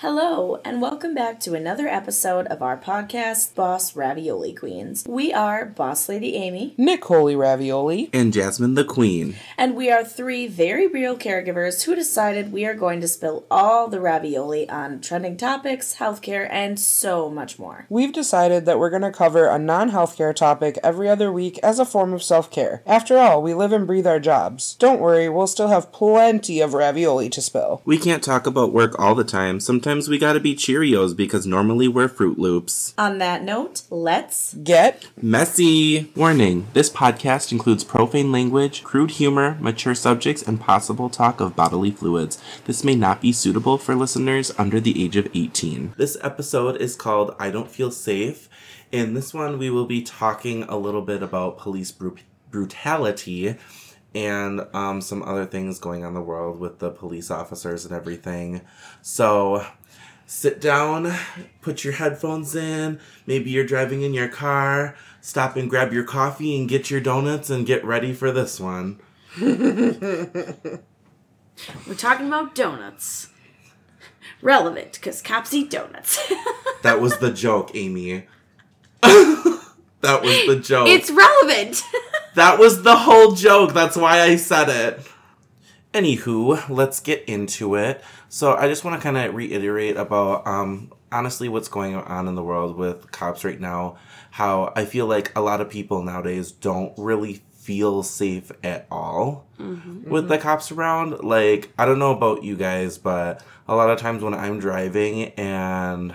Hello, 0.00 0.60
and 0.64 0.80
welcome 0.80 1.12
back 1.12 1.40
to 1.40 1.54
another 1.54 1.88
episode 1.88 2.46
of 2.46 2.62
our 2.62 2.76
podcast, 2.76 3.56
Boss 3.56 3.96
Ravioli 3.96 4.52
Queens. 4.52 5.04
We 5.08 5.32
are 5.32 5.64
Boss 5.66 6.08
Lady 6.08 6.36
Amy, 6.36 6.72
Nick 6.78 7.04
Holy 7.06 7.34
Ravioli, 7.34 8.08
and 8.12 8.32
Jasmine 8.32 8.74
the 8.74 8.84
Queen. 8.84 9.34
and 9.56 9.74
we 9.74 9.90
are 9.90 10.04
three 10.04 10.46
very 10.46 10.86
real 10.86 11.16
caregivers 11.18 11.82
who 11.82 11.96
decided 11.96 12.52
we 12.52 12.64
are 12.64 12.74
going 12.74 13.00
to 13.00 13.08
spill 13.08 13.44
all 13.50 13.88
the 13.88 14.00
ravioli 14.00 14.70
on 14.70 15.00
trending 15.00 15.36
topics, 15.36 15.96
healthcare, 15.96 16.46
and 16.48 16.78
so 16.78 17.28
much 17.28 17.58
more. 17.58 17.86
We've 17.88 18.12
decided 18.12 18.66
that 18.66 18.78
we're 18.78 18.90
going 18.90 19.02
to 19.02 19.10
cover 19.10 19.48
a 19.48 19.58
non 19.58 19.90
healthcare 19.90 20.32
topic 20.32 20.78
every 20.84 21.08
other 21.08 21.32
week 21.32 21.58
as 21.60 21.80
a 21.80 21.84
form 21.84 22.12
of 22.12 22.22
self 22.22 22.52
care. 22.52 22.84
After 22.86 23.18
all, 23.18 23.42
we 23.42 23.52
live 23.52 23.72
and 23.72 23.84
breathe 23.84 24.06
our 24.06 24.20
jobs. 24.20 24.76
Don't 24.78 25.00
worry, 25.00 25.28
we'll 25.28 25.48
still 25.48 25.68
have 25.68 25.90
plenty 25.90 26.60
of 26.60 26.72
ravioli 26.72 27.28
to 27.30 27.42
spill. 27.42 27.82
We 27.84 27.98
can't 27.98 28.22
talk 28.22 28.46
about 28.46 28.72
work 28.72 28.96
all 28.96 29.16
the 29.16 29.24
time. 29.24 29.58
Sometimes 29.58 29.87
we 29.88 30.18
gotta 30.18 30.38
be 30.38 30.54
Cheerios 30.54 31.16
because 31.16 31.46
normally 31.46 31.88
we're 31.88 32.08
Fruit 32.08 32.38
Loops. 32.38 32.92
On 32.98 33.16
that 33.18 33.42
note, 33.42 33.84
let's 33.88 34.52
Get 34.52 35.06
Messy! 35.22 36.12
Warning 36.14 36.66
this 36.74 36.90
podcast 36.90 37.52
includes 37.52 37.84
profane 37.84 38.30
language, 38.30 38.84
crude 38.84 39.12
humor, 39.12 39.56
mature 39.60 39.94
subjects, 39.94 40.42
and 40.42 40.60
possible 40.60 41.08
talk 41.08 41.40
of 41.40 41.56
bodily 41.56 41.90
fluids. 41.90 42.38
This 42.66 42.84
may 42.84 42.96
not 42.96 43.22
be 43.22 43.32
suitable 43.32 43.78
for 43.78 43.94
listeners 43.94 44.52
under 44.58 44.78
the 44.78 45.02
age 45.02 45.16
of 45.16 45.26
18. 45.34 45.94
This 45.96 46.18
episode 46.22 46.76
is 46.76 46.94
called 46.94 47.34
I 47.38 47.50
Don't 47.50 47.70
Feel 47.70 47.90
Safe. 47.90 48.50
In 48.92 49.14
this 49.14 49.32
one, 49.32 49.56
we 49.56 49.70
will 49.70 49.86
be 49.86 50.02
talking 50.02 50.64
a 50.64 50.76
little 50.76 51.00
bit 51.00 51.22
about 51.22 51.56
police 51.56 51.92
bru- 51.92 52.16
brutality 52.50 53.56
and 54.14 54.66
um, 54.72 55.00
some 55.00 55.22
other 55.22 55.46
things 55.46 55.78
going 55.78 56.02
on 56.02 56.08
in 56.08 56.14
the 56.14 56.20
world 56.20 56.58
with 56.58 56.78
the 56.78 56.90
police 56.90 57.30
officers 57.30 57.84
and 57.84 57.94
everything. 57.94 58.62
So 59.02 59.64
sit 60.28 60.60
down, 60.60 61.12
put 61.62 61.82
your 61.84 61.94
headphones 61.94 62.54
in. 62.54 63.00
Maybe 63.26 63.50
you're 63.50 63.64
driving 63.66 64.02
in 64.02 64.12
your 64.14 64.28
car. 64.28 64.94
Stop 65.20 65.56
and 65.56 65.68
grab 65.68 65.92
your 65.92 66.04
coffee 66.04 66.56
and 66.56 66.68
get 66.68 66.90
your 66.90 67.00
donuts 67.00 67.50
and 67.50 67.66
get 67.66 67.84
ready 67.84 68.12
for 68.12 68.30
this 68.30 68.60
one. 68.60 69.00
We're 69.40 70.54
talking 71.96 72.28
about 72.28 72.54
donuts. 72.54 73.30
Relevant, 74.40 74.92
because 74.92 75.20
cops 75.22 75.52
eat 75.52 75.70
donuts. 75.70 76.22
That 76.82 77.00
was 77.00 77.18
the 77.18 77.32
joke, 77.32 77.72
Amy. 77.74 78.26
that 79.02 80.22
was 80.22 80.46
the 80.46 80.60
joke. 80.62 80.86
it's 80.88 81.10
relevant. 81.10 81.82
That 82.34 82.60
was 82.60 82.84
the 82.84 82.94
whole 82.96 83.32
joke. 83.32 83.74
That's 83.74 83.96
why 83.96 84.20
I 84.20 84.36
said 84.36 84.68
it. 84.68 85.00
Anywho, 85.98 86.68
let's 86.68 87.00
get 87.00 87.24
into 87.24 87.74
it. 87.74 88.04
So 88.28 88.54
I 88.54 88.68
just 88.68 88.84
want 88.84 89.00
to 89.00 89.02
kind 89.02 89.16
of 89.16 89.34
reiterate 89.34 89.96
about 89.96 90.46
um 90.46 90.92
honestly 91.10 91.48
what's 91.48 91.66
going 91.66 91.96
on 91.96 92.28
in 92.28 92.36
the 92.36 92.42
world 92.44 92.76
with 92.76 93.10
cops 93.10 93.44
right 93.44 93.60
now. 93.60 93.96
How 94.30 94.72
I 94.76 94.84
feel 94.84 95.06
like 95.06 95.32
a 95.36 95.40
lot 95.40 95.60
of 95.60 95.68
people 95.68 96.04
nowadays 96.04 96.52
don't 96.52 96.92
really 96.96 97.42
feel 97.52 98.04
safe 98.04 98.52
at 98.62 98.86
all 98.92 99.48
with 100.08 100.28
the 100.28 100.38
cops 100.38 100.70
around. 100.70 101.24
Like 101.24 101.72
I 101.76 101.84
don't 101.84 101.98
know 101.98 102.12
about 102.12 102.44
you 102.44 102.54
guys, 102.54 102.96
but 102.96 103.42
a 103.66 103.74
lot 103.74 103.90
of 103.90 103.98
times 103.98 104.22
when 104.22 104.34
I'm 104.34 104.60
driving 104.60 105.32
and 105.32 106.14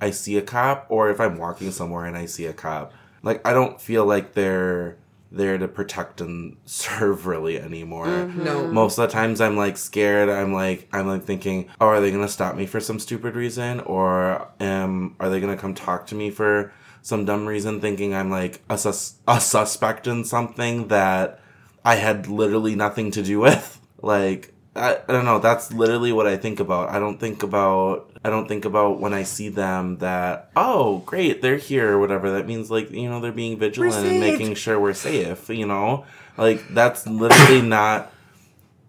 I 0.00 0.10
see 0.10 0.38
a 0.38 0.42
cop 0.42 0.86
or 0.88 1.08
if 1.08 1.20
I'm 1.20 1.38
walking 1.38 1.70
somewhere 1.70 2.04
and 2.04 2.16
I 2.16 2.26
see 2.26 2.46
a 2.46 2.52
cop, 2.52 2.92
like 3.22 3.46
I 3.46 3.52
don't 3.52 3.80
feel 3.80 4.04
like 4.04 4.34
they're 4.34 4.96
there 5.32 5.56
to 5.58 5.68
protect 5.68 6.20
and 6.20 6.56
serve 6.64 7.26
really 7.26 7.58
anymore. 7.60 8.06
no. 8.26 8.66
Most 8.68 8.98
of 8.98 9.08
the 9.08 9.12
times 9.12 9.40
I'm 9.40 9.56
like 9.56 9.76
scared. 9.76 10.28
I'm 10.28 10.52
like 10.52 10.88
I'm 10.92 11.06
like 11.06 11.24
thinking, 11.24 11.68
oh, 11.80 11.86
are 11.86 12.00
they 12.00 12.10
gonna 12.10 12.28
stop 12.28 12.56
me 12.56 12.66
for 12.66 12.80
some 12.80 12.98
stupid 12.98 13.36
reason, 13.36 13.80
or 13.80 14.48
um, 14.60 15.16
are 15.20 15.28
they 15.30 15.40
gonna 15.40 15.56
come 15.56 15.74
talk 15.74 16.06
to 16.08 16.14
me 16.14 16.30
for 16.30 16.72
some 17.02 17.24
dumb 17.24 17.46
reason, 17.46 17.80
thinking 17.80 18.14
I'm 18.14 18.30
like 18.30 18.60
a 18.68 18.76
sus- 18.76 19.14
a 19.26 19.40
suspect 19.40 20.06
in 20.06 20.24
something 20.24 20.88
that 20.88 21.40
I 21.84 21.94
had 21.94 22.26
literally 22.28 22.74
nothing 22.74 23.10
to 23.12 23.22
do 23.22 23.40
with. 23.40 23.76
Like 24.02 24.54
I, 24.76 24.98
I 25.08 25.12
don't 25.12 25.24
know. 25.24 25.40
That's 25.40 25.72
literally 25.72 26.12
what 26.12 26.26
I 26.26 26.36
think 26.36 26.60
about. 26.60 26.90
I 26.90 26.98
don't 26.98 27.18
think 27.18 27.42
about. 27.42 28.10
I 28.24 28.30
don't 28.30 28.46
think 28.46 28.64
about 28.64 29.00
when 29.00 29.12
I 29.12 29.24
see 29.24 29.48
them 29.48 29.98
that 29.98 30.50
oh 30.54 30.98
great 30.98 31.42
they're 31.42 31.56
here 31.56 31.92
or 31.92 31.98
whatever. 31.98 32.30
That 32.32 32.46
means 32.46 32.70
like 32.70 32.90
you 32.90 33.08
know 33.08 33.20
they're 33.20 33.32
being 33.32 33.58
vigilant 33.58 34.06
and 34.06 34.20
making 34.20 34.54
sure 34.54 34.78
we're 34.78 34.94
safe. 34.94 35.48
You 35.48 35.66
know, 35.66 36.04
like 36.36 36.66
that's 36.68 37.06
literally 37.06 37.62
not 37.62 38.12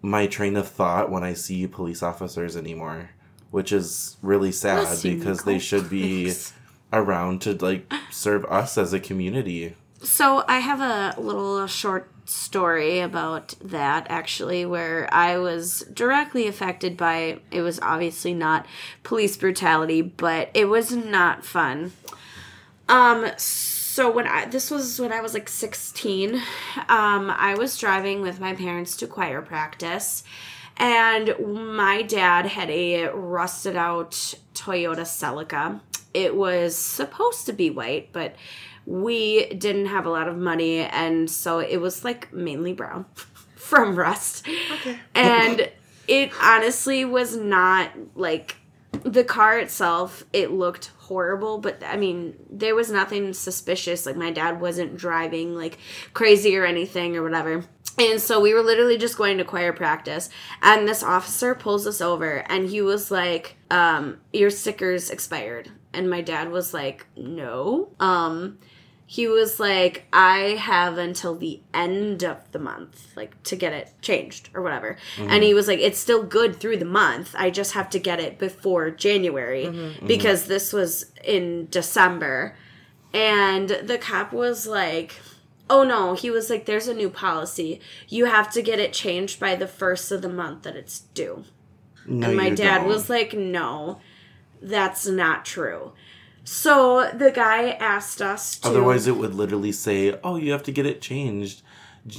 my 0.02 0.26
train 0.26 0.56
of 0.56 0.68
thought 0.68 1.10
when 1.10 1.24
I 1.24 1.34
see 1.34 1.66
police 1.66 2.02
officers 2.02 2.56
anymore, 2.56 3.10
which 3.50 3.72
is 3.72 4.16
really 4.22 4.52
sad 4.52 4.98
because 5.02 5.42
they 5.44 5.58
should 5.58 5.90
be 5.90 6.32
around 6.92 7.40
to 7.42 7.54
like 7.54 7.92
serve 8.10 8.44
us 8.44 8.78
as 8.78 8.92
a 8.92 9.00
community. 9.00 9.74
So 10.02 10.44
I 10.48 10.58
have 10.58 10.80
a 10.80 11.20
little 11.20 11.64
short 11.68 12.10
story 12.24 13.00
about 13.00 13.54
that 13.62 14.06
actually 14.08 14.64
where 14.64 15.08
I 15.12 15.38
was 15.38 15.80
directly 15.92 16.46
affected 16.48 16.96
by 16.96 17.40
it 17.50 17.62
was 17.62 17.78
obviously 17.80 18.34
not 18.34 18.66
police 19.04 19.36
brutality, 19.36 20.02
but 20.02 20.50
it 20.54 20.64
was 20.66 20.92
not 20.92 21.44
fun. 21.44 21.92
Um 22.88 23.26
so 23.36 24.10
when 24.10 24.26
I 24.26 24.46
this 24.46 24.70
was 24.70 25.00
when 25.00 25.12
I 25.12 25.20
was 25.20 25.34
like 25.34 25.48
16, 25.48 26.34
um 26.88 27.30
I 27.30 27.54
was 27.56 27.78
driving 27.78 28.22
with 28.22 28.40
my 28.40 28.54
parents 28.54 28.96
to 28.98 29.06
choir 29.06 29.40
practice 29.40 30.24
and 30.76 31.34
my 31.76 32.02
dad 32.02 32.46
had 32.46 32.70
a 32.70 33.08
rusted 33.08 33.76
out 33.76 34.34
Toyota 34.54 35.02
Celica. 35.02 35.80
It 36.12 36.34
was 36.34 36.76
supposed 36.76 37.46
to 37.46 37.52
be 37.52 37.70
white, 37.70 38.12
but 38.12 38.34
we 38.86 39.46
didn't 39.54 39.86
have 39.86 40.06
a 40.06 40.10
lot 40.10 40.28
of 40.28 40.36
money 40.36 40.80
and 40.80 41.30
so 41.30 41.58
it 41.58 41.78
was 41.78 42.04
like 42.04 42.32
mainly 42.32 42.72
brown 42.72 43.06
from 43.56 43.96
rust. 43.96 44.46
Okay. 44.72 44.98
And 45.14 45.70
it 46.08 46.32
honestly 46.40 47.04
was 47.04 47.36
not 47.36 47.90
like 48.14 48.56
the 49.04 49.24
car 49.24 49.58
itself, 49.58 50.24
it 50.32 50.52
looked 50.52 50.90
horrible, 50.98 51.58
but 51.58 51.82
I 51.84 51.96
mean, 51.96 52.34
there 52.50 52.74
was 52.74 52.90
nothing 52.90 53.32
suspicious. 53.32 54.06
Like, 54.06 54.16
my 54.16 54.30
dad 54.30 54.60
wasn't 54.60 54.96
driving 54.96 55.54
like 55.54 55.78
crazy 56.12 56.56
or 56.56 56.64
anything 56.64 57.16
or 57.16 57.22
whatever. 57.22 57.64
And 57.98 58.20
so 58.20 58.40
we 58.40 58.54
were 58.54 58.62
literally 58.62 58.96
just 58.96 59.18
going 59.18 59.38
to 59.38 59.44
choir 59.44 59.72
practice, 59.72 60.30
and 60.62 60.88
this 60.88 61.02
officer 61.02 61.54
pulls 61.54 61.86
us 61.86 62.00
over, 62.00 62.36
and 62.50 62.68
he 62.68 62.80
was 62.80 63.10
like, 63.10 63.56
um, 63.70 64.18
"Your 64.32 64.48
sticker's 64.48 65.10
expired." 65.10 65.70
And 65.92 66.08
my 66.08 66.22
dad 66.22 66.50
was 66.50 66.72
like, 66.72 67.06
"No." 67.16 67.90
Um, 68.00 68.58
he 69.12 69.28
was 69.28 69.60
like, 69.60 70.06
I 70.10 70.56
have 70.58 70.96
until 70.96 71.34
the 71.34 71.60
end 71.74 72.24
of 72.24 72.50
the 72.52 72.58
month, 72.58 73.12
like 73.14 73.42
to 73.42 73.56
get 73.56 73.74
it 73.74 73.92
changed 74.00 74.48
or 74.54 74.62
whatever. 74.62 74.96
And 75.18 75.42
he 75.42 75.50
mm-hmm. 75.50 75.56
was 75.56 75.68
like, 75.68 75.80
it's 75.80 75.98
still 75.98 76.22
good 76.22 76.58
through 76.58 76.78
the 76.78 76.86
month. 76.86 77.34
I 77.36 77.50
just 77.50 77.72
have 77.72 77.90
to 77.90 77.98
get 77.98 78.20
it 78.20 78.38
before 78.38 78.90
January 78.90 79.66
mm-hmm. 79.66 79.78
Mm-hmm. 79.78 80.06
because 80.06 80.46
this 80.46 80.72
was 80.72 81.12
in 81.22 81.68
December. 81.68 82.56
And 83.12 83.68
the 83.68 83.98
cop 83.98 84.32
was 84.32 84.66
like, 84.66 85.20
oh 85.68 85.84
no, 85.84 86.14
he 86.14 86.30
was 86.30 86.48
like, 86.48 86.64
there's 86.64 86.88
a 86.88 86.94
new 86.94 87.10
policy. 87.10 87.82
You 88.08 88.24
have 88.24 88.50
to 88.52 88.62
get 88.62 88.80
it 88.80 88.94
changed 88.94 89.38
by 89.38 89.56
the 89.56 89.68
first 89.68 90.10
of 90.10 90.22
the 90.22 90.30
month 90.30 90.62
that 90.62 90.74
it's 90.74 91.00
due. 91.12 91.44
No, 92.06 92.28
And 92.28 92.36
my 92.38 92.48
dad 92.48 92.78
don't. 92.78 92.88
was 92.88 93.10
like, 93.10 93.34
no, 93.34 94.00
that's 94.62 95.06
not 95.06 95.44
true. 95.44 95.92
So 96.44 97.10
the 97.12 97.30
guy 97.30 97.70
asked 97.70 98.20
us 98.20 98.58
to. 98.58 98.68
Otherwise, 98.68 99.06
it 99.06 99.16
would 99.16 99.34
literally 99.34 99.72
say, 99.72 100.18
"Oh, 100.24 100.36
you 100.36 100.52
have 100.52 100.62
to 100.64 100.72
get 100.72 100.86
it 100.86 101.00
changed, 101.00 101.62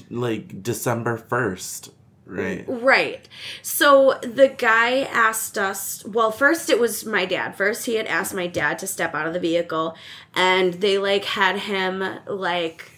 like 0.09 0.63
December 0.63 1.17
first, 1.17 1.89
right?" 2.25 2.63
Right. 2.67 3.27
So 3.61 4.17
the 4.21 4.47
guy 4.47 5.01
asked 5.01 5.57
us, 5.57 6.05
well, 6.05 6.31
first 6.31 6.69
it 6.69 6.79
was 6.79 7.05
my 7.05 7.25
dad. 7.25 7.55
First 7.57 7.85
he 7.85 7.95
had 7.95 8.07
asked 8.07 8.33
my 8.33 8.47
dad 8.47 8.79
to 8.79 8.87
step 8.87 9.13
out 9.13 9.27
of 9.27 9.33
the 9.33 9.39
vehicle 9.39 9.95
and 10.33 10.75
they 10.75 10.97
like 10.97 11.25
had 11.25 11.57
him 11.57 12.03
like 12.25 12.92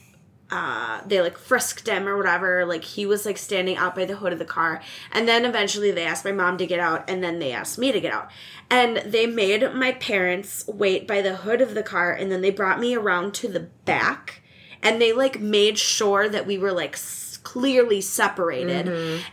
uh 0.52 1.02
they 1.06 1.22
like 1.22 1.38
frisked 1.38 1.88
him 1.88 2.08
or 2.08 2.18
whatever. 2.18 2.66
Like 2.66 2.84
he 2.84 3.06
was 3.06 3.26
like 3.26 3.38
standing 3.38 3.78
out 3.78 3.96
by 3.96 4.06
the 4.06 4.18
hood 4.18 4.34
of 4.34 4.40
the 4.40 4.46
car. 4.46 4.82
And 5.12 5.28
then 5.28 5.46
eventually 5.46 5.92
they 5.92 6.06
asked 6.06 6.26
my 6.26 6.32
mom 6.32 6.58
to 6.58 6.68
get 6.68 6.80
out 6.80 7.10
and 7.10 7.24
then 7.24 7.40
they 7.40 7.52
asked 7.52 7.78
me 7.78 7.92
to 7.92 8.00
get 8.00 8.14
out. 8.14 8.30
And 8.70 8.98
they 8.98 9.26
made 9.26 9.74
my 9.74 9.94
parents 9.94 10.66
wait 10.68 11.08
by 11.08 11.22
the 11.22 11.38
hood 11.38 11.62
of 11.62 11.74
the 11.74 11.84
car 11.84 12.12
and 12.12 12.32
then 12.32 12.42
they 12.42 12.52
brought 12.52 12.80
me 12.80 12.96
around 12.96 13.34
to 13.36 13.48
the 13.48 13.60
back 13.86 14.42
and 14.82 15.02
they 15.02 15.14
like 15.14 15.40
made 15.40 15.78
sure 15.78 16.30
that 16.30 16.46
we 16.46 16.58
were 16.58 16.72
like 16.72 16.98
clearly 17.44 18.02
separated 18.02 18.88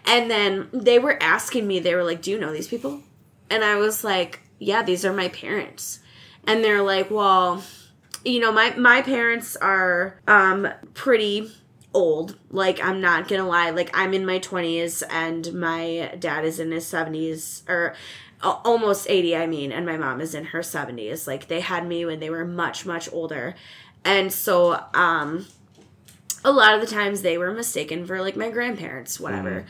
and 0.04 0.30
then 0.30 0.68
they 0.72 0.98
were 0.98 1.22
asking 1.22 1.66
me 1.66 1.78
they 1.78 1.94
were 1.94 2.04
like 2.04 2.20
do 2.20 2.30
you 2.30 2.38
know 2.38 2.52
these 2.52 2.68
people 2.68 3.00
and 3.48 3.64
i 3.64 3.74
was 3.76 4.04
like 4.04 4.40
yeah 4.58 4.82
these 4.82 5.02
are 5.04 5.14
my 5.14 5.28
parents 5.28 5.98
and 6.46 6.62
they're 6.62 6.82
like 6.82 7.10
well 7.10 7.64
you 8.24 8.40
know 8.40 8.52
my 8.52 8.74
my 8.76 9.02
parents 9.02 9.56
are 9.56 10.20
um 10.26 10.68
pretty 10.94 11.50
old. 11.94 12.38
Like 12.50 12.82
i'm 12.82 13.00
not 13.00 13.28
gonna 13.28 13.46
lie. 13.46 13.70
Like 13.70 13.90
i'm 13.94 14.14
in 14.14 14.24
my 14.24 14.38
20s 14.38 15.02
and 15.10 15.52
my 15.54 16.14
dad 16.18 16.44
is 16.44 16.58
in 16.58 16.72
his 16.72 16.84
70s 16.84 17.68
or 17.68 17.94
almost 18.42 19.06
80 19.08 19.36
i 19.36 19.46
mean 19.46 19.70
and 19.70 19.86
my 19.86 19.96
mom 19.96 20.20
is 20.20 20.34
in 20.34 20.46
her 20.46 20.62
70s 20.62 21.28
like 21.28 21.46
they 21.46 21.60
had 21.60 21.86
me 21.86 22.04
when 22.04 22.18
they 22.18 22.28
were 22.28 22.44
much 22.44 22.84
much 22.86 23.12
older. 23.12 23.54
And 24.04 24.32
so 24.32 24.82
um 24.94 25.46
a 26.44 26.50
lot 26.50 26.74
of 26.74 26.80
the 26.80 26.86
times 26.88 27.22
they 27.22 27.38
were 27.38 27.52
mistaken 27.52 28.04
for 28.04 28.20
like 28.20 28.36
my 28.36 28.50
grandparents 28.50 29.20
whatever. 29.20 29.64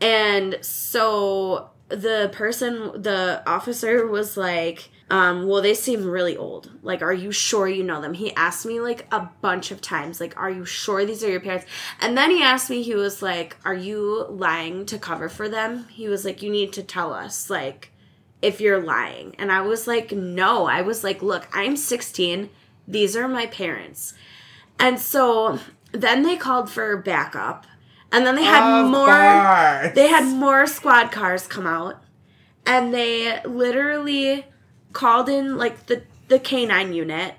And 0.00 0.58
so 0.60 1.70
the 1.88 2.28
person 2.32 3.00
the 3.00 3.42
officer 3.46 4.06
was 4.06 4.36
like 4.36 4.90
um 5.10 5.46
well 5.46 5.62
they 5.62 5.74
seem 5.74 6.04
really 6.04 6.36
old. 6.36 6.70
Like 6.82 7.02
are 7.02 7.12
you 7.12 7.32
sure 7.32 7.66
you 7.68 7.82
know 7.82 8.00
them? 8.00 8.14
He 8.14 8.34
asked 8.34 8.66
me 8.66 8.80
like 8.80 9.06
a 9.12 9.28
bunch 9.40 9.70
of 9.70 9.80
times 9.80 10.20
like 10.20 10.36
are 10.36 10.50
you 10.50 10.64
sure 10.64 11.04
these 11.04 11.24
are 11.24 11.30
your 11.30 11.40
parents? 11.40 11.66
And 12.00 12.16
then 12.16 12.30
he 12.30 12.42
asked 12.42 12.68
me 12.70 12.82
he 12.82 12.94
was 12.94 13.22
like 13.22 13.56
are 13.64 13.74
you 13.74 14.26
lying 14.28 14.84
to 14.86 14.98
cover 14.98 15.28
for 15.28 15.48
them? 15.48 15.86
He 15.90 16.08
was 16.08 16.24
like 16.24 16.42
you 16.42 16.50
need 16.50 16.72
to 16.74 16.82
tell 16.82 17.12
us 17.14 17.48
like 17.48 17.90
if 18.42 18.60
you're 18.60 18.82
lying. 18.82 19.34
And 19.38 19.50
i 19.50 19.60
was 19.62 19.86
like 19.86 20.12
no. 20.12 20.66
I 20.66 20.82
was 20.82 21.02
like 21.02 21.22
look 21.22 21.48
i'm 21.52 21.76
16 21.76 22.50
these 22.86 23.16
are 23.16 23.28
my 23.28 23.46
parents. 23.46 24.14
And 24.78 24.98
so 24.98 25.58
then 25.92 26.22
they 26.22 26.36
called 26.36 26.70
for 26.70 26.96
backup. 26.96 27.66
And 28.10 28.24
then 28.26 28.36
they 28.36 28.44
had 28.44 28.62
Of 28.84 28.90
more 28.90 29.06
course. 29.06 29.94
they 29.94 30.08
had 30.08 30.24
more 30.24 30.66
squad 30.66 31.12
cars 31.12 31.46
come 31.46 31.66
out. 31.66 32.02
And 32.64 32.92
they 32.94 33.40
literally 33.44 34.46
called 34.98 35.28
in 35.28 35.56
like 35.56 35.86
the 35.86 36.02
the 36.26 36.40
canine 36.40 36.92
unit 36.92 37.34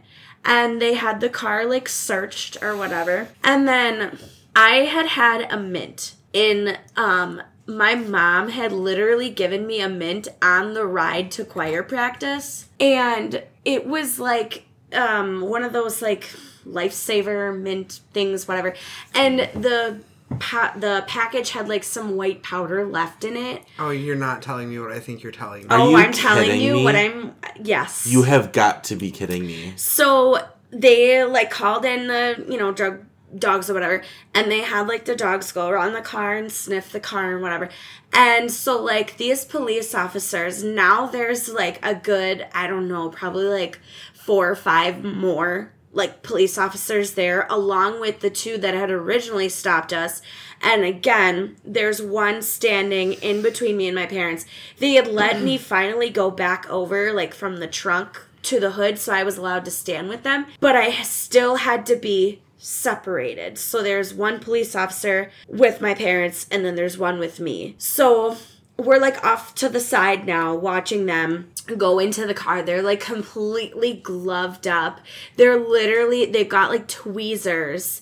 and 0.45 0.81
they 0.81 0.93
had 0.93 1.19
the 1.19 1.27
car 1.27 1.65
like 1.65 1.89
searched 1.89 2.55
or 2.63 2.75
whatever. 2.77 3.27
And 3.43 3.67
then 3.67 4.17
i 4.55 4.77
had 4.95 5.05
had 5.07 5.41
a 5.51 5.59
mint 5.59 6.15
in 6.31 6.77
um 6.95 7.41
my 7.67 7.95
mom 7.95 8.47
had 8.47 8.71
literally 8.71 9.29
given 9.29 9.67
me 9.67 9.81
a 9.81 9.89
mint 9.89 10.29
on 10.41 10.73
the 10.73 10.85
ride 10.85 11.31
to 11.31 11.43
choir 11.43 11.83
practice. 11.83 12.67
And 12.79 13.43
it 13.65 13.85
was 13.85 14.19
like 14.21 14.63
um 14.93 15.41
one 15.41 15.65
of 15.65 15.73
those 15.73 16.01
like 16.01 16.33
lifesaver 16.65 17.59
mint 17.59 17.99
things 18.13 18.47
whatever. 18.47 18.73
And 19.13 19.39
the 19.61 19.99
pa- 20.39 20.73
the 20.77 21.03
package 21.07 21.49
had 21.51 21.67
like 21.67 21.83
some 21.83 22.15
white 22.15 22.43
powder 22.43 22.85
left 22.85 23.23
in 23.23 23.35
it 23.35 23.63
Oh, 23.79 23.89
you're 23.89 24.15
not 24.15 24.41
telling 24.41 24.69
me 24.69 24.77
what 24.79 24.91
I 24.91 24.99
think 24.99 25.23
you're 25.23 25.31
telling 25.31 25.61
me. 25.63 25.67
Oh, 25.71 25.75
Are 25.75 25.79
oh 25.81 25.89
you 25.89 25.97
i'm 25.97 26.11
telling 26.11 26.61
you 26.61 26.73
me? 26.73 26.83
what 26.83 26.95
i'm 26.95 27.35
yes 27.63 28.05
You 28.07 28.23
have 28.23 28.51
got 28.51 28.83
to 28.85 28.95
be 28.95 29.09
kidding 29.11 29.45
me. 29.45 29.73
so 29.75 30.37
they 30.71 31.23
like 31.23 31.49
called 31.49 31.83
in 31.85 32.07
the 32.07 32.45
you 32.47 32.57
know 32.57 32.71
drug 32.71 33.05
dogs 33.37 33.69
or 33.69 33.73
whatever 33.75 34.01
and 34.33 34.51
they 34.51 34.61
had 34.61 34.87
like 34.87 35.05
the 35.05 35.15
dogs 35.15 35.51
go 35.51 35.67
around 35.69 35.93
the 35.93 36.01
car 36.01 36.35
and 36.35 36.51
sniff 36.51 36.91
the 36.91 36.99
car 36.99 37.33
and 37.33 37.41
whatever 37.43 37.69
and 38.11 38.51
so 38.51 38.81
like 38.81 39.17
these 39.17 39.45
police 39.45 39.93
officers 39.93 40.63
now 40.63 41.05
there's 41.05 41.47
like 41.49 41.83
a 41.85 41.93
good 41.93 42.45
i 42.55 42.65
don't 42.65 42.87
know 42.87 43.07
probably 43.09 43.45
like 43.45 43.79
four 44.15 44.49
or 44.49 44.55
five 44.55 45.03
more 45.03 45.71
like 45.91 46.21
police 46.21 46.57
officers 46.57 47.13
there 47.13 47.47
along 47.49 47.99
with 47.99 48.19
the 48.19 48.29
two 48.29 48.57
that 48.57 48.73
had 48.73 48.91
originally 48.91 49.49
stopped 49.49 49.91
us 49.91 50.21
and 50.61 50.83
again 50.83 51.55
there's 51.65 52.01
one 52.01 52.41
standing 52.41 53.13
in 53.13 53.41
between 53.41 53.75
me 53.75 53.87
and 53.87 53.95
my 53.95 54.05
parents 54.05 54.45
they 54.77 54.93
had 54.93 55.07
let 55.07 55.41
me 55.41 55.57
finally 55.57 56.09
go 56.09 56.29
back 56.29 56.69
over 56.69 57.11
like 57.11 57.33
from 57.33 57.57
the 57.57 57.67
trunk 57.67 58.21
to 58.43 58.59
the 58.59 58.71
hood 58.71 58.97
so 58.97 59.13
I 59.13 59.23
was 59.23 59.37
allowed 59.37 59.65
to 59.65 59.71
stand 59.71 60.09
with 60.09 60.23
them, 60.23 60.45
but 60.59 60.75
I 60.75 61.01
still 61.03 61.57
had 61.57 61.85
to 61.87 61.95
be 61.95 62.41
separated. 62.57 63.57
So 63.57 63.81
there's 63.81 64.13
one 64.13 64.39
police 64.39 64.75
officer 64.75 65.31
with 65.47 65.81
my 65.81 65.93
parents 65.93 66.47
and 66.51 66.65
then 66.65 66.75
there's 66.75 66.97
one 66.97 67.19
with 67.19 67.39
me. 67.39 67.75
So 67.77 68.37
we're 68.77 68.99
like 68.99 69.23
off 69.23 69.55
to 69.55 69.69
the 69.69 69.79
side 69.79 70.25
now 70.25 70.55
watching 70.55 71.05
them 71.05 71.51
go 71.75 71.99
into 71.99 72.25
the 72.25 72.33
car. 72.33 72.61
They're 72.61 72.81
like 72.81 72.99
completely 72.99 73.93
gloved 73.93 74.67
up. 74.67 74.99
They're 75.35 75.59
literally 75.59 76.25
they've 76.25 76.47
got 76.47 76.69
like 76.69 76.87
tweezers 76.87 78.01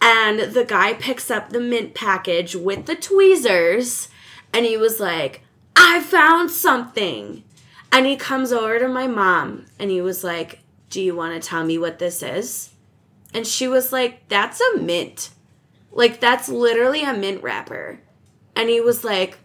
and 0.00 0.52
the 0.52 0.64
guy 0.64 0.94
picks 0.94 1.30
up 1.30 1.50
the 1.50 1.60
mint 1.60 1.94
package 1.94 2.54
with 2.54 2.86
the 2.86 2.96
tweezers 2.96 4.08
and 4.52 4.66
he 4.66 4.76
was 4.76 5.00
like, 5.00 5.42
"I 5.74 6.00
found 6.00 6.50
something." 6.50 7.42
And 7.96 8.04
he 8.04 8.16
comes 8.16 8.52
over 8.52 8.78
to 8.78 8.88
my 8.88 9.06
mom 9.06 9.64
and 9.78 9.90
he 9.90 10.02
was 10.02 10.22
like, 10.22 10.60
Do 10.90 11.00
you 11.00 11.14
want 11.14 11.40
to 11.40 11.48
tell 11.48 11.64
me 11.64 11.78
what 11.78 11.98
this 11.98 12.22
is? 12.22 12.70
And 13.32 13.46
she 13.46 13.68
was 13.68 13.92
like, 13.92 14.28
That's 14.28 14.60
a 14.60 14.78
mint. 14.78 15.30
Like, 15.90 16.20
that's 16.20 16.50
literally 16.50 17.02
a 17.04 17.14
mint 17.14 17.42
wrapper. 17.42 18.00
And 18.54 18.68
he 18.68 18.82
was 18.82 19.02
like, 19.02 19.38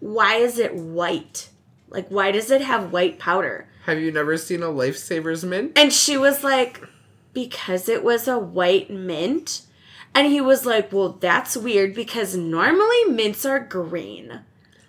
Why 0.00 0.36
is 0.36 0.58
it 0.58 0.74
white? 0.74 1.50
Like, 1.96 2.08
why 2.10 2.30
does 2.30 2.50
it 2.50 2.60
have 2.60 2.92
white 2.92 3.18
powder? 3.18 3.66
Have 3.86 3.98
you 4.00 4.12
never 4.12 4.36
seen 4.36 4.62
a 4.62 4.66
Lifesavers 4.66 5.44
mint? 5.48 5.72
And 5.76 5.90
she 5.90 6.18
was 6.18 6.44
like, 6.44 6.82
Because 7.32 7.88
it 7.88 8.04
was 8.04 8.28
a 8.28 8.38
white 8.38 8.90
mint? 8.90 9.62
And 10.14 10.26
he 10.26 10.42
was 10.42 10.66
like, 10.66 10.92
Well, 10.92 11.12
that's 11.18 11.56
weird 11.56 11.94
because 11.94 12.36
normally 12.36 13.04
mints 13.06 13.46
are 13.46 13.60
green. 13.60 14.40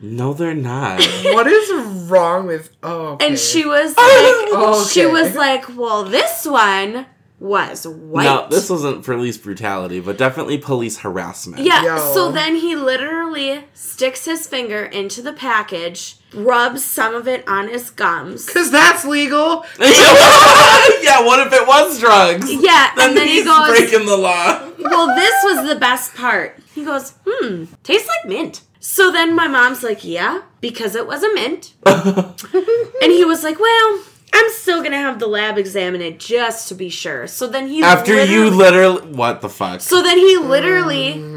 No, 0.02 0.34
they're 0.34 0.54
not. 0.54 1.00
what 1.24 1.48
is 1.48 1.72
wrong 2.10 2.46
with? 2.46 2.76
Oh, 2.84 3.14
okay. 3.14 3.28
And 3.28 3.40
she 3.40 3.66
was 3.66 3.96
like, 3.98 4.86
she 4.92 5.06
Okay. 5.06 5.12
was 5.12 5.34
like, 5.36 5.76
well, 5.78 6.04
this 6.04 6.46
one 6.46 7.06
was 7.40 7.86
white. 7.88 8.24
no, 8.24 8.48
this 8.50 8.70
wasn't 8.70 9.06
police 9.06 9.38
brutality, 9.38 10.00
but 10.00 10.18
definitely 10.18 10.58
police 10.58 11.00
harassment. 11.00 11.64
Yeah. 11.64 11.84
Yo. 11.84 12.14
So 12.14 12.32
then 12.32 12.56
he 12.56 12.76
literally 12.76 13.64
sticks 13.74 14.26
his 14.26 14.48
finger 14.48 14.84
into 14.86 15.22
the 15.22 15.34
package, 15.34 16.16
rubs 16.34 16.84
some 16.84 17.14
of 17.14 17.28
it 17.28 17.48
on 17.48 17.68
his 17.70 17.92
gums. 17.92 18.48
Because 18.48 18.72
that's 18.72 19.06
legal. 19.06 19.66
yeah, 19.80 21.24
what 21.24 21.46
if 21.46 21.54
it 21.54 21.68
was 21.68 22.00
drugs? 22.00 22.52
Yeah, 22.52 22.92
Then, 22.96 23.10
and 23.10 23.18
then 23.18 23.28
he 23.28 23.44
goes, 23.44 23.68
breaking 23.70 24.08
the 24.08 24.18
law. 24.18 24.68
well, 24.80 25.16
this 25.16 25.36
was 25.44 25.68
the 25.68 25.76
best 25.80 26.16
part. 26.16 26.58
He 26.74 26.84
goes, 26.84 27.14
hmm, 27.26 27.66
tastes 27.84 28.08
like 28.08 28.26
mint. 28.28 28.62
So 28.80 29.12
then 29.12 29.36
my 29.36 29.48
mom's 29.48 29.84
like, 29.84 30.04
yeah, 30.04 30.42
because 30.62 30.96
it 30.96 31.06
was 31.06 31.22
a 31.22 31.34
mint. 31.34 31.74
and 31.86 33.12
he 33.12 33.26
was 33.26 33.44
like, 33.44 33.60
well, 33.60 34.00
I'm 34.38 34.52
still 34.52 34.84
gonna 34.84 34.98
have 34.98 35.20
the 35.20 35.28
lab 35.28 35.58
examine 35.58 36.02
it 36.02 36.20
just 36.20 36.68
to 36.70 36.76
be 36.76 36.90
sure. 36.90 37.28
So 37.28 37.48
then 37.48 37.68
he 37.68 37.82
After 37.84 38.14
you 38.26 38.50
literally- 38.50 38.58
literally, 39.02 39.14
what 39.16 39.42
the 39.42 39.50
fuck? 39.50 39.82
So 39.82 40.02
then 40.02 40.18
he 40.18 40.38
literally 40.38 41.36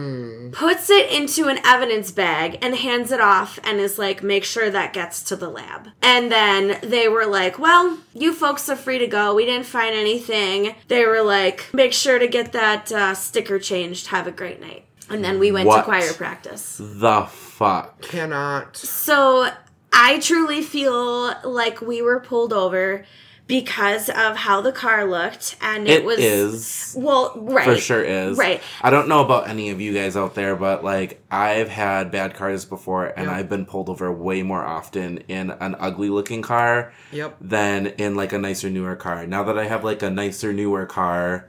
puts 0.52 0.90
it 0.90 1.08
into 1.10 1.46
an 1.48 1.58
evidence 1.64 2.10
bag 2.10 2.58
and 2.60 2.74
hands 2.74 3.12
it 3.12 3.20
off 3.20 3.58
and 3.62 3.78
is 3.78 3.98
like, 3.98 4.20
make 4.22 4.44
sure 4.44 4.68
that 4.68 4.92
gets 4.92 5.22
to 5.22 5.36
the 5.36 5.48
lab. 5.48 5.88
And 6.02 6.30
then 6.30 6.78
they 6.82 7.08
were 7.08 7.24
like, 7.26 7.58
well, 7.58 7.98
you 8.14 8.32
folks 8.34 8.68
are 8.68 8.74
free 8.76 8.98
to 8.98 9.06
go. 9.06 9.32
We 9.34 9.44
didn't 9.46 9.66
find 9.66 9.94
anything. 9.94 10.74
They 10.88 11.06
were 11.06 11.22
like, 11.22 11.68
make 11.72 11.92
sure 11.92 12.18
to 12.18 12.26
get 12.26 12.50
that 12.52 12.90
uh, 12.90 13.14
sticker 13.14 13.58
changed. 13.60 14.08
Have 14.08 14.26
a 14.26 14.32
great 14.32 14.60
night. 14.60 14.86
And 15.08 15.24
then 15.24 15.38
we 15.38 15.52
went 15.52 15.66
What? 15.68 15.78
to 15.78 15.82
choir 15.84 16.12
practice. 16.14 16.78
the 16.80 17.22
fuck. 17.30 18.02
Cannot. 18.02 18.76
So 18.76 19.50
I 19.92 20.18
truly 20.20 20.62
feel 20.62 21.34
like 21.44 21.80
we 21.80 22.00
were 22.02 22.20
pulled 22.20 22.52
over 22.52 23.04
because 23.46 24.08
of 24.08 24.36
how 24.36 24.60
the 24.60 24.70
car 24.70 25.04
looked. 25.04 25.56
And 25.60 25.88
it, 25.88 26.02
It 26.02 26.04
was. 26.04 26.18
is. 26.20 26.94
Well, 26.96 27.32
right. 27.36 27.64
For 27.64 27.76
sure 27.76 28.02
is. 28.04 28.38
Right. 28.38 28.62
I 28.80 28.90
don't 28.90 29.08
know 29.08 29.24
about 29.24 29.48
any 29.48 29.70
of 29.70 29.80
you 29.80 29.92
guys 29.92 30.16
out 30.16 30.36
there, 30.36 30.54
but 30.54 30.84
like 30.84 31.20
I've 31.32 31.68
had 31.68 32.12
bad 32.12 32.34
cars 32.34 32.64
before 32.64 33.06
and 33.06 33.26
Yeah. 33.26 33.34
I've 33.34 33.48
been 33.48 33.66
pulled 33.66 33.88
over 33.88 34.12
way 34.12 34.44
more 34.44 34.64
often 34.64 35.18
in 35.26 35.50
an 35.50 35.74
ugly 35.80 36.10
looking 36.10 36.42
car 36.42 36.92
Yep. 37.10 37.38
than 37.40 37.86
in 37.88 38.14
like 38.14 38.32
a 38.32 38.38
nicer 38.38 38.70
newer 38.70 38.94
car. 38.94 39.26
Now 39.26 39.42
that 39.42 39.58
I 39.58 39.64
have 39.66 39.82
like 39.82 40.02
a 40.02 40.10
nicer 40.10 40.52
newer 40.52 40.86
car, 40.86 41.48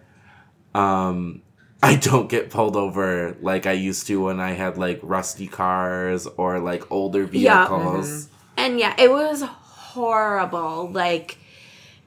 um 0.74 1.44
I 1.84 1.96
don't 1.96 2.30
get 2.30 2.50
pulled 2.50 2.76
over 2.76 3.36
like 3.42 3.66
I 3.68 3.72
used 3.74 4.06
to 4.08 4.24
when 4.26 4.40
I 4.40 4.52
had 4.54 4.78
like 4.78 5.00
rusty 5.04 5.48
cars 5.48 6.26
or 6.38 6.60
like 6.60 6.90
older 6.92 7.30
Yeah. 7.32 7.68
vehicles. 7.68 8.28
And 8.58 8.80
yeah, 8.80 8.96
it 8.98 9.10
was 9.10 9.42
horrible. 9.42 10.90
Like, 10.90 11.38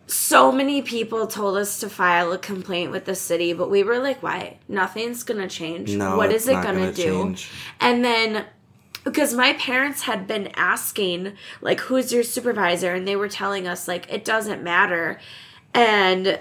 so 0.07 0.53
many 0.53 0.83
people 0.83 1.27
told 1.27 1.57
us 1.57 1.81
to 1.81 1.89
file 1.89 2.33
a 2.33 2.39
complaint 2.39 2.91
with 2.91 3.05
the 3.05 3.15
city, 3.15 3.53
but 3.53 3.71
we 3.71 3.83
were 3.83 3.99
like, 3.99 4.23
why? 4.23 4.59
Nothing's 4.69 5.23
gonna 5.23 5.49
change. 5.49 5.95
No, 5.95 6.17
what 6.17 6.31
is 6.31 6.47
it 6.47 6.55
gonna, 6.55 6.73
gonna 6.73 6.93
do? 6.93 7.03
change. 7.03 7.51
And 7.81 8.05
then, 8.05 8.45
because 9.03 9.35
my 9.35 9.55
parents 9.55 10.03
had 10.03 10.27
been 10.27 10.49
asking, 10.55 11.33
like, 11.61 11.81
who's 11.81 12.13
your 12.13 12.23
supervisor? 12.23 12.95
And 12.95 13.09
they 13.09 13.17
were 13.17 13.29
telling 13.29 13.67
us, 13.67 13.89
like, 13.89 14.11
it 14.13 14.25
doesn't 14.25 14.63
matter. 14.63 15.19
And 15.73 16.39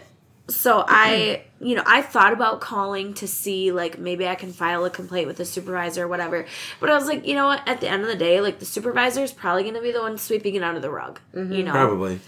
so 0.50 0.84
I, 0.88 1.44
hmm. 1.60 1.68
you 1.68 1.76
know, 1.76 1.84
I 1.86 2.02
thought 2.02 2.34
about 2.34 2.60
calling 2.60 3.14
to 3.16 3.28
see, 3.28 3.72
like, 3.72 3.98
maybe 3.98 4.28
I 4.28 4.36
can 4.36 4.52
file 4.52 4.84
a 4.86 4.90
complaint 4.90 5.28
with 5.28 5.38
the 5.38 5.46
supervisor 5.46 6.04
or 6.04 6.08
whatever. 6.08 6.46
But 6.80 6.90
I 6.90 6.96
was 6.96 7.08
like, 7.08 7.26
you 7.26 7.36
know 7.36 7.48
what? 7.48 7.68
At 7.68 7.80
the 7.80 7.88
end 7.88 8.02
of 8.02 8.10
the 8.10 8.16
day, 8.16 8.42
like, 8.42 8.60
the 8.60 8.66
supervisor 8.66 9.24
is 9.24 9.32
probably 9.32 9.64
going 9.64 9.76
to 9.76 9.82
be 9.82 9.92
the 9.92 10.02
one 10.02 10.18
sweeping 10.18 10.56
it 10.56 10.64
under 10.64 10.82
the 10.82 10.90
rug. 10.92 11.20
You 11.34 11.40
mm-hmm. 11.40 11.66
know? 11.66 11.72
Probably. 11.72 12.20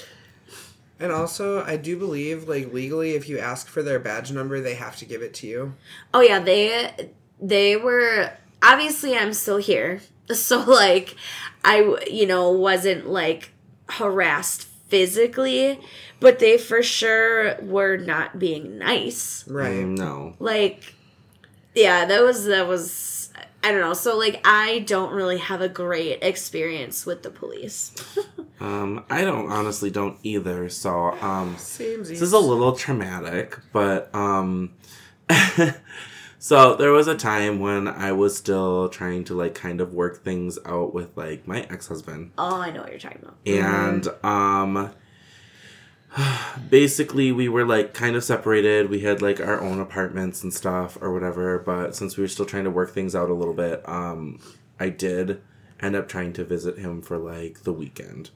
And 0.99 1.11
also, 1.11 1.61
I 1.63 1.75
do 1.75 1.97
believe, 1.97 2.47
like, 2.47 2.71
legally, 2.71 3.15
if 3.15 3.27
you 3.27 3.37
ask 3.37 3.67
for 3.67 3.83
their 3.83 3.99
badge 3.99 4.31
number, 4.31 4.61
they 4.61 4.75
have 4.75 4.95
to 4.97 5.05
give 5.05 5.21
it 5.21 5.33
to 5.35 5.47
you. 5.47 5.73
Oh 6.13 6.21
yeah, 6.21 6.39
they 6.39 7.11
they 7.41 7.75
were 7.75 8.31
obviously 8.61 9.15
I'm 9.15 9.33
still 9.33 9.57
here. 9.57 10.01
So 10.33 10.59
like 10.63 11.15
I 11.63 11.99
you 12.09 12.25
know 12.25 12.49
wasn't 12.49 13.07
like 13.07 13.51
harassed 13.87 14.67
physically, 14.87 15.79
but 16.19 16.39
they 16.39 16.57
for 16.57 16.83
sure 16.83 17.55
were 17.61 17.97
not 17.97 18.39
being 18.39 18.77
nice. 18.77 19.47
Right. 19.47 19.83
Um, 19.83 19.95
no. 19.95 20.35
Like, 20.39 20.93
yeah, 21.73 22.05
that 22.05 22.21
was 22.21 22.45
that 22.45 22.67
was 22.67 23.15
I 23.63 23.71
don't 23.71 23.81
know. 23.81 23.95
So 23.95 24.15
like, 24.15 24.41
I 24.45 24.79
don't 24.79 25.11
really 25.11 25.39
have 25.39 25.59
a 25.59 25.67
great 25.67 26.19
experience 26.21 27.05
with 27.05 27.23
the 27.23 27.31
police. 27.31 27.93
Um, 28.57 29.03
I 29.09 29.25
don't 29.25 29.51
honestly 29.51 29.91
don't 29.91 30.17
either. 30.23 30.69
So 30.69 31.11
um, 31.21 31.57
Samesies. 31.57 32.07
this 32.07 32.21
is 32.21 32.31
a 32.31 32.39
little 32.39 32.71
traumatic, 32.71 33.59
but 33.73 34.09
um, 34.15 34.71
so 36.39 36.75
there 36.75 36.91
was 36.91 37.07
a 37.07 37.15
time 37.15 37.59
when 37.59 37.87
I 37.87 38.11
was 38.11 38.37
still 38.37 38.89
trying 38.89 39.23
to 39.25 39.33
like 39.33 39.55
kind 39.55 39.81
of 39.81 39.93
work 39.93 40.23
things 40.23 40.57
out 40.65 40.93
with 40.93 41.15
like 41.17 41.47
my 41.47 41.61
ex 41.69 41.87
husband. 41.87 42.31
oh, 42.37 42.61
I 42.61 42.71
know 42.71 42.81
what 42.81 42.91
you're 42.91 42.99
talking 42.99 43.21
about. 43.23 43.37
and 43.45 44.07
um 44.23 44.91
basically 46.69 47.31
we 47.31 47.49
were 47.49 47.65
like 47.65 47.93
kind 47.93 48.15
of 48.15 48.23
separated 48.23 48.89
we 48.89 49.01
had 49.01 49.21
like 49.21 49.39
our 49.39 49.61
own 49.61 49.79
apartments 49.79 50.43
and 50.43 50.53
stuff 50.53 50.97
or 51.01 51.11
whatever 51.13 51.59
but 51.59 51.95
since 51.95 52.15
we 52.17 52.23
were 52.23 52.27
still 52.27 52.45
trying 52.45 52.63
to 52.63 52.69
work 52.69 52.93
things 52.93 53.15
out 53.15 53.29
a 53.29 53.33
little 53.33 53.53
bit 53.53 53.87
um 53.87 54.39
i 54.79 54.87
did 54.89 55.41
end 55.81 55.95
up 55.95 56.07
trying 56.07 56.31
to 56.31 56.43
visit 56.45 56.77
him 56.77 57.01
for 57.01 57.17
like 57.17 57.63
the 57.63 57.73
weekend 57.73 58.29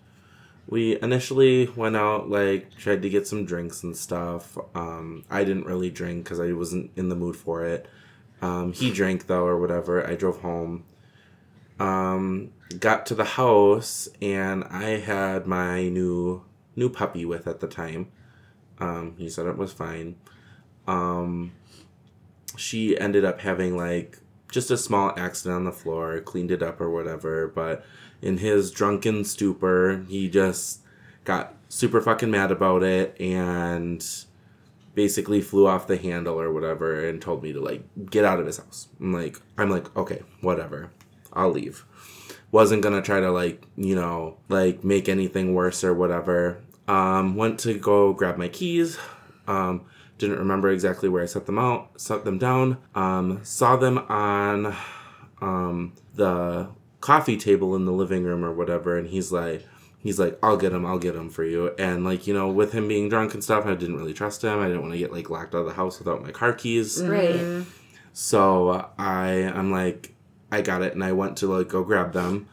we 0.69 1.01
initially 1.01 1.65
went 1.75 1.95
out 1.95 2.29
like 2.29 2.75
tried 2.77 3.01
to 3.01 3.09
get 3.09 3.27
some 3.27 3.45
drinks 3.45 3.83
and 3.83 3.97
stuff 3.97 4.57
um 4.75 5.23
i 5.29 5.43
didn't 5.43 5.65
really 5.65 5.89
drink 5.89 6.23
because 6.23 6.39
i 6.39 6.51
wasn't 6.51 6.89
in 6.95 7.09
the 7.09 7.15
mood 7.15 7.35
for 7.35 7.65
it 7.65 7.87
um 8.41 8.71
he 8.71 8.91
drank 8.91 9.27
though 9.27 9.45
or 9.45 9.59
whatever 9.59 10.05
i 10.07 10.15
drove 10.15 10.41
home 10.41 10.83
um 11.79 12.51
got 12.77 13.05
to 13.07 13.15
the 13.15 13.25
house 13.25 14.07
and 14.21 14.63
I 14.65 14.99
had 14.99 15.47
my 15.47 15.89
new 15.89 16.43
new 16.75 16.89
puppy 16.89 17.25
with 17.25 17.47
at 17.47 17.59
the 17.59 17.67
time. 17.67 18.11
Um, 18.79 19.15
he 19.17 19.29
said 19.29 19.47
it 19.47 19.57
was 19.57 19.73
fine. 19.73 20.15
Um, 20.87 21.53
she 22.55 22.97
ended 22.97 23.25
up 23.25 23.41
having 23.41 23.75
like 23.75 24.19
just 24.51 24.71
a 24.71 24.77
small 24.77 25.13
accident 25.17 25.55
on 25.55 25.63
the 25.65 25.71
floor, 25.71 26.19
cleaned 26.21 26.51
it 26.51 26.63
up 26.63 26.79
or 26.79 26.89
whatever, 26.89 27.47
but 27.47 27.83
in 28.21 28.37
his 28.37 28.71
drunken 28.71 29.23
stupor, 29.23 30.05
he 30.07 30.29
just 30.29 30.81
got 31.23 31.55
super 31.69 32.01
fucking 32.01 32.31
mad 32.31 32.51
about 32.51 32.83
it 32.83 33.19
and 33.19 34.05
basically 34.95 35.41
flew 35.41 35.67
off 35.67 35.87
the 35.87 35.97
handle 35.97 36.39
or 36.39 36.51
whatever 36.51 37.07
and 37.07 37.21
told 37.21 37.43
me 37.43 37.53
to 37.53 37.61
like 37.61 37.83
get 38.09 38.25
out 38.25 38.39
of 38.39 38.45
his 38.45 38.57
house. 38.57 38.87
I'm 38.99 39.13
like 39.13 39.39
I'm 39.57 39.69
like, 39.69 39.95
okay, 39.95 40.23
whatever. 40.41 40.91
I'll 41.31 41.51
leave 41.51 41.85
wasn't 42.51 42.81
gonna 42.81 43.01
try 43.01 43.19
to 43.19 43.31
like 43.31 43.63
you 43.75 43.95
know 43.95 44.37
like 44.47 44.83
make 44.83 45.07
anything 45.07 45.53
worse 45.53 45.83
or 45.83 45.93
whatever 45.93 46.59
um 46.87 47.35
went 47.35 47.59
to 47.59 47.77
go 47.77 48.13
grab 48.13 48.37
my 48.37 48.47
keys 48.47 48.97
um 49.47 49.85
didn't 50.17 50.39
remember 50.39 50.69
exactly 50.69 51.07
where 51.07 51.23
i 51.23 51.25
set 51.25 51.45
them 51.45 51.59
out 51.59 51.89
set 51.99 52.25
them 52.25 52.37
down 52.37 52.77
um 52.95 53.39
saw 53.43 53.75
them 53.75 53.99
on 54.09 54.75
um 55.41 55.93
the 56.15 56.67
coffee 57.01 57.37
table 57.37 57.75
in 57.75 57.85
the 57.85 57.91
living 57.91 58.23
room 58.23 58.43
or 58.43 58.51
whatever 58.53 58.97
and 58.97 59.07
he's 59.07 59.31
like 59.31 59.65
he's 59.99 60.19
like 60.19 60.37
i'll 60.43 60.57
get 60.57 60.73
him 60.73 60.85
i'll 60.85 60.99
get 60.99 61.15
him 61.15 61.29
for 61.29 61.43
you 61.43 61.73
and 61.79 62.03
like 62.03 62.27
you 62.27 62.33
know 62.33 62.49
with 62.49 62.71
him 62.73 62.87
being 62.87 63.07
drunk 63.09 63.33
and 63.33 63.43
stuff 63.43 63.65
i 63.65 63.73
didn't 63.73 63.95
really 63.97 64.13
trust 64.13 64.43
him 64.43 64.59
i 64.59 64.67
didn't 64.67 64.81
want 64.81 64.93
to 64.93 64.97
get 64.99 65.11
like 65.11 65.29
locked 65.29 65.53
out 65.55 65.59
of 65.59 65.65
the 65.65 65.73
house 65.73 65.97
without 65.99 66.21
my 66.21 66.31
car 66.31 66.51
keys 66.53 67.01
Right. 67.01 67.65
so 68.13 68.89
I 68.97 69.51
I'm 69.55 69.71
like 69.71 70.13
I 70.51 70.61
got 70.61 70.81
it 70.81 70.93
and 70.93 71.03
I 71.03 71.11
went 71.11 71.37
to 71.37 71.47
like 71.47 71.67
go 71.69 71.83
grab 71.83 72.13
them 72.13 72.47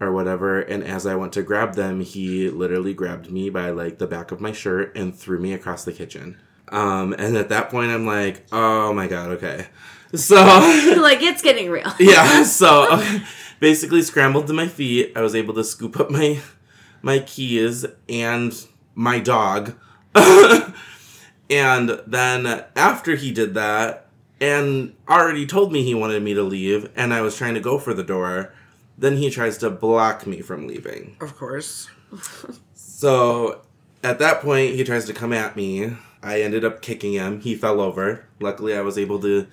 or 0.00 0.12
whatever 0.12 0.60
and 0.60 0.82
as 0.84 1.06
I 1.06 1.14
went 1.14 1.32
to 1.34 1.42
grab 1.42 1.74
them 1.74 2.00
he 2.00 2.50
literally 2.50 2.92
grabbed 2.92 3.30
me 3.30 3.48
by 3.50 3.70
like 3.70 3.98
the 3.98 4.06
back 4.06 4.30
of 4.32 4.40
my 4.40 4.52
shirt 4.52 4.94
and 4.96 5.14
threw 5.14 5.38
me 5.38 5.52
across 5.52 5.84
the 5.84 5.92
kitchen. 5.92 6.38
Um 6.68 7.14
and 7.18 7.36
at 7.36 7.48
that 7.50 7.70
point 7.70 7.92
I'm 7.92 8.04
like, 8.06 8.44
"Oh 8.52 8.92
my 8.92 9.06
god, 9.06 9.30
okay." 9.32 9.68
So 10.14 10.34
like 11.00 11.22
it's 11.22 11.40
getting 11.40 11.70
real. 11.70 11.92
yeah, 12.00 12.42
so 12.42 13.00
basically 13.60 14.02
scrambled 14.02 14.46
to 14.48 14.52
my 14.52 14.68
feet. 14.68 15.12
I 15.16 15.20
was 15.20 15.34
able 15.34 15.54
to 15.54 15.64
scoop 15.64 15.98
up 15.98 16.10
my 16.10 16.40
my 17.02 17.20
keys 17.20 17.84
and 18.08 18.66
my 18.94 19.18
dog. 19.18 19.74
and 21.50 22.00
then 22.06 22.64
after 22.74 23.14
he 23.16 23.30
did 23.30 23.54
that 23.54 24.06
and 24.40 24.94
already 25.08 25.46
told 25.46 25.72
me 25.72 25.82
he 25.82 25.94
wanted 25.94 26.22
me 26.22 26.34
to 26.34 26.42
leave 26.42 26.90
and 26.96 27.12
I 27.12 27.20
was 27.20 27.36
trying 27.36 27.54
to 27.54 27.60
go 27.60 27.78
for 27.78 27.94
the 27.94 28.02
door, 28.02 28.52
then 28.98 29.18
he 29.18 29.30
tries 29.30 29.58
to 29.58 29.70
block 29.70 30.26
me 30.26 30.40
from 30.40 30.66
leaving. 30.66 31.16
Of 31.20 31.36
course. 31.36 31.90
So 32.74 33.62
at 34.02 34.18
that 34.18 34.40
point, 34.40 34.74
he 34.74 34.84
tries 34.84 35.04
to 35.06 35.12
come 35.12 35.32
at 35.32 35.56
me. 35.56 35.96
I 36.22 36.40
ended 36.40 36.64
up 36.64 36.80
kicking 36.82 37.12
him. 37.12 37.40
He 37.40 37.54
fell 37.54 37.80
over. 37.80 38.24
Luckily, 38.40 38.76
I 38.76 38.80
was 38.80 38.98
able 38.98 39.20
to 39.20 39.46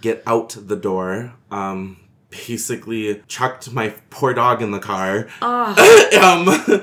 get 0.00 0.22
out 0.26 0.56
the 0.58 0.76
door. 0.76 1.34
Um, 1.50 1.98
basically, 2.46 3.22
chucked 3.28 3.72
my 3.72 3.94
poor 4.10 4.34
dog 4.34 4.62
in 4.62 4.70
the 4.70 4.80
car. 4.80 5.28
um, 5.42 6.82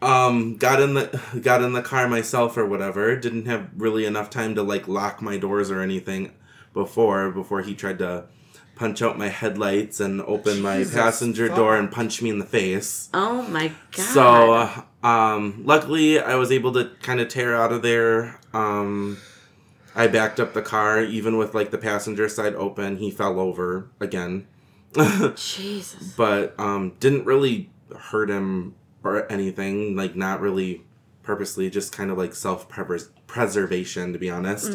um, 0.00 0.56
got 0.56 0.80
in 0.80 0.94
the 0.94 1.40
got 1.42 1.62
in 1.62 1.72
the 1.72 1.82
car 1.82 2.08
myself 2.08 2.56
or 2.56 2.66
whatever. 2.66 3.16
Didn't 3.16 3.46
have 3.46 3.68
really 3.76 4.04
enough 4.04 4.30
time 4.30 4.54
to 4.54 4.62
like 4.62 4.86
lock 4.88 5.20
my 5.22 5.38
doors 5.38 5.70
or 5.70 5.80
anything 5.80 6.32
before 6.72 7.30
before 7.30 7.62
he 7.62 7.74
tried 7.74 7.98
to 7.98 8.26
punch 8.76 9.02
out 9.02 9.18
my 9.18 9.28
headlights 9.28 9.98
and 9.98 10.20
open 10.22 10.62
my 10.62 10.78
Jesus 10.78 10.94
passenger 10.94 11.48
door 11.48 11.76
and 11.76 11.90
punch 11.90 12.22
me 12.22 12.30
in 12.30 12.38
the 12.38 12.46
face. 12.46 13.08
Oh 13.12 13.42
my 13.42 13.72
god. 13.90 14.04
So, 14.04 14.84
um, 15.02 15.62
luckily, 15.64 16.20
I 16.20 16.36
was 16.36 16.52
able 16.52 16.72
to 16.74 16.90
kind 17.02 17.20
of 17.20 17.28
tear 17.28 17.56
out 17.56 17.72
of 17.72 17.82
there. 17.82 18.38
Um, 18.54 19.18
I 19.96 20.06
backed 20.06 20.38
up 20.38 20.54
the 20.54 20.62
car, 20.62 21.02
even 21.02 21.36
with 21.38 21.54
like 21.54 21.72
the 21.72 21.78
passenger 21.78 22.28
side 22.28 22.54
open. 22.54 22.98
He 22.98 23.10
fell 23.10 23.40
over 23.40 23.90
again, 23.98 24.46
Jesus. 25.36 26.14
but 26.16 26.58
um, 26.58 26.94
didn't 27.00 27.24
really 27.24 27.70
hurt 27.96 28.30
him 28.30 28.74
or 29.04 29.30
anything. 29.30 29.96
Like, 29.96 30.16
not 30.16 30.40
really 30.40 30.84
purposely, 31.22 31.68
just 31.70 31.92
kind 31.92 32.10
of 32.10 32.18
like 32.18 32.34
self 32.34 32.68
preservation, 33.26 34.12
to 34.12 34.18
be 34.18 34.30
honest. 34.30 34.74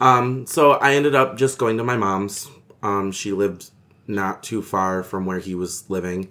Um, 0.00 0.46
so 0.46 0.72
I 0.72 0.94
ended 0.94 1.14
up 1.14 1.36
just 1.36 1.58
going 1.58 1.76
to 1.78 1.84
my 1.84 1.96
mom's. 1.96 2.50
Um, 2.82 3.12
she 3.12 3.32
lived 3.32 3.70
not 4.06 4.42
too 4.42 4.62
far 4.62 5.02
from 5.02 5.26
where 5.26 5.38
he 5.38 5.54
was 5.54 5.88
living. 5.88 6.28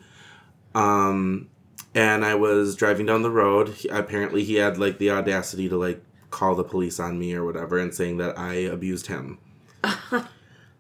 Um, 0.74 1.50
and 1.94 2.26
I 2.26 2.36
was 2.36 2.76
driving 2.76 3.06
down 3.06 3.22
the 3.22 3.32
road. 3.32 3.70
He, 3.70 3.88
apparently, 3.90 4.44
he 4.44 4.56
had 4.56 4.78
like 4.78 4.98
the 4.98 5.12
audacity 5.12 5.70
to 5.70 5.78
like 5.78 6.04
call 6.30 6.56
the 6.56 6.64
police 6.64 7.00
on 7.00 7.18
me 7.18 7.34
or 7.34 7.46
whatever, 7.46 7.80
and 7.80 7.94
saying 7.96 8.18
that 8.18 8.38
I 8.38 8.56
abused 8.56 9.08
him. 9.08 9.40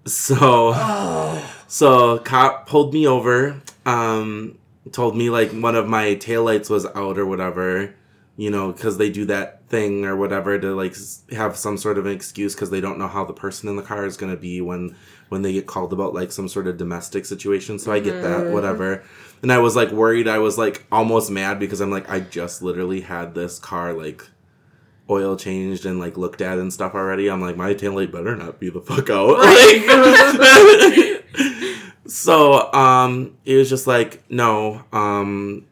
so, 0.06 1.42
so 1.68 2.20
cop 2.20 2.68
pulled 2.68 2.94
me 2.94 3.08
over. 3.08 3.62
Um, 3.86 4.58
told 4.92 5.16
me 5.18 5.30
like 5.30 5.52
one 5.52 5.76
of 5.76 5.88
my 5.88 6.16
taillights 6.16 6.70
was 6.70 6.86
out 6.86 7.18
or 7.18 7.26
whatever. 7.26 7.96
You 8.38 8.50
know, 8.50 8.74
because 8.74 8.98
they 8.98 9.10
do 9.10 9.26
that 9.26 9.66
thing 9.70 10.06
or 10.06 10.16
whatever 10.18 10.60
to 10.60 10.76
like 10.76 10.94
have 11.32 11.56
some 11.56 11.78
sort 11.78 11.98
of 11.98 12.06
an 12.06 12.12
excuse 12.12 12.54
because 12.54 12.70
they 12.70 12.82
don't 12.82 13.00
know 13.00 13.08
how 13.08 13.24
the 13.24 13.34
person 13.34 13.70
in 13.70 13.78
the 13.78 13.82
car 13.82 14.06
is 14.06 14.18
gonna 14.18 14.36
be 14.36 14.60
when 14.60 14.96
when 15.30 15.42
they 15.42 15.54
get 15.54 15.66
called 15.68 15.94
about 15.94 16.14
like 16.14 16.32
some 16.34 16.50
sort 16.50 16.68
of 16.68 16.78
domestic 16.78 17.26
situation. 17.26 17.80
So 17.80 17.94
I 17.94 18.00
get 18.00 18.22
that, 18.22 18.52
whatever. 18.52 19.04
And 19.42 19.54
I 19.54 19.60
was 19.60 19.76
like 19.76 19.92
worried. 19.92 20.28
I 20.28 20.40
was 20.40 20.58
like 20.58 20.86
almost 20.92 21.32
mad 21.32 21.60
because 21.60 21.80
I'm 21.80 21.92
like 21.92 22.10
I 22.10 22.20
just 22.20 22.62
literally 22.62 23.02
had 23.02 23.36
this 23.36 23.58
car 23.58 23.94
like 23.94 24.22
oil 25.10 25.36
changed 25.38 25.86
and 25.86 26.00
like 26.00 26.18
looked 26.18 26.42
at 26.42 26.58
and 26.58 26.74
stuff 26.74 26.94
already. 26.94 27.30
I'm 27.30 27.42
like 27.42 27.58
my 27.58 27.74
taillight 27.74 28.12
better 28.12 28.36
not 28.36 28.60
be 28.60 28.70
the 28.70 28.82
fuck 28.82 29.10
out. 29.10 29.40
Like, 29.40 31.26
so 32.08 32.72
um, 32.74 33.38
it 33.46 33.56
was 33.56 33.70
just 33.70 33.88
like 33.88 34.24
no. 34.30 34.84
Um, 34.92 35.66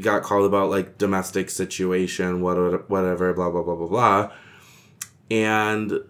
got 0.00 0.22
called 0.22 0.46
about 0.46 0.70
like 0.70 0.98
domestic 0.98 1.50
situation, 1.50 2.40
whatever, 2.40 2.84
whatever, 2.88 3.32
blah 3.32 3.50
blah 3.50 3.62
blah 3.62 3.74
blah 3.74 3.88
blah, 3.88 4.32
and 5.30 6.00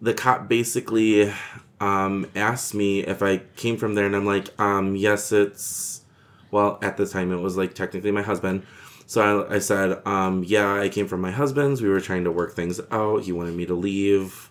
the 0.00 0.14
cop 0.14 0.48
basically 0.48 1.32
um, 1.80 2.26
asked 2.34 2.74
me 2.74 3.00
if 3.00 3.22
I 3.22 3.38
came 3.56 3.76
from 3.76 3.94
there, 3.94 4.06
and 4.06 4.16
I'm 4.16 4.26
like, 4.26 4.58
um, 4.60 4.96
yes, 4.96 5.32
it's 5.32 6.02
well 6.50 6.78
at 6.82 6.96
the 6.96 7.06
time 7.06 7.32
it 7.32 7.40
was 7.40 7.56
like 7.56 7.74
technically 7.74 8.10
my 8.10 8.22
husband. 8.22 8.64
So 9.08 9.46
I, 9.48 9.54
I 9.54 9.58
said, 9.58 10.02
um, 10.06 10.44
yeah, 10.44 10.74
I 10.74 10.90
came 10.90 11.08
from 11.08 11.22
my 11.22 11.30
husband's. 11.30 11.80
We 11.80 11.88
were 11.88 11.98
trying 11.98 12.24
to 12.24 12.30
work 12.30 12.52
things 12.52 12.78
out. 12.90 13.22
He 13.22 13.32
wanted 13.32 13.54
me 13.54 13.64
to 13.64 13.74
leave. 13.74 14.50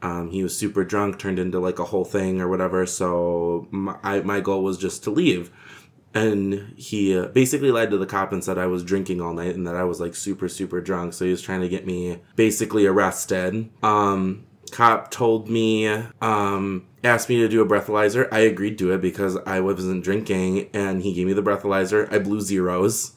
Um, 0.00 0.30
he 0.30 0.42
was 0.42 0.56
super 0.56 0.84
drunk, 0.84 1.18
turned 1.18 1.38
into 1.38 1.58
like 1.58 1.78
a 1.78 1.84
whole 1.84 2.06
thing 2.06 2.40
or 2.40 2.48
whatever. 2.48 2.86
So 2.86 3.68
my, 3.70 3.96
I, 4.02 4.20
my 4.20 4.40
goal 4.40 4.62
was 4.62 4.78
just 4.78 5.04
to 5.04 5.10
leave. 5.10 5.50
And 6.14 6.72
he 6.78 7.18
uh, 7.18 7.26
basically 7.26 7.70
lied 7.70 7.90
to 7.90 7.98
the 7.98 8.06
cop 8.06 8.32
and 8.32 8.42
said 8.42 8.56
I 8.56 8.68
was 8.68 8.84
drinking 8.84 9.20
all 9.20 9.34
night 9.34 9.54
and 9.54 9.66
that 9.66 9.76
I 9.76 9.84
was 9.84 10.00
like 10.00 10.14
super, 10.14 10.48
super 10.48 10.80
drunk. 10.80 11.12
So 11.12 11.26
he 11.26 11.30
was 11.30 11.42
trying 11.42 11.60
to 11.60 11.68
get 11.68 11.86
me 11.86 12.22
basically 12.36 12.86
arrested. 12.86 13.68
Um, 13.82 14.46
cop 14.70 15.10
told 15.10 15.50
me, 15.50 15.88
um, 16.22 16.86
asked 17.02 17.28
me 17.28 17.36
to 17.36 17.48
do 17.48 17.60
a 17.60 17.66
breathalyzer. 17.66 18.28
I 18.32 18.38
agreed 18.40 18.78
to 18.78 18.92
it 18.92 19.02
because 19.02 19.36
I 19.44 19.60
wasn't 19.60 20.04
drinking 20.04 20.70
and 20.72 21.02
he 21.02 21.12
gave 21.12 21.26
me 21.26 21.34
the 21.34 21.42
breathalyzer. 21.42 22.10
I 22.10 22.18
blew 22.18 22.40
zeros. 22.40 23.12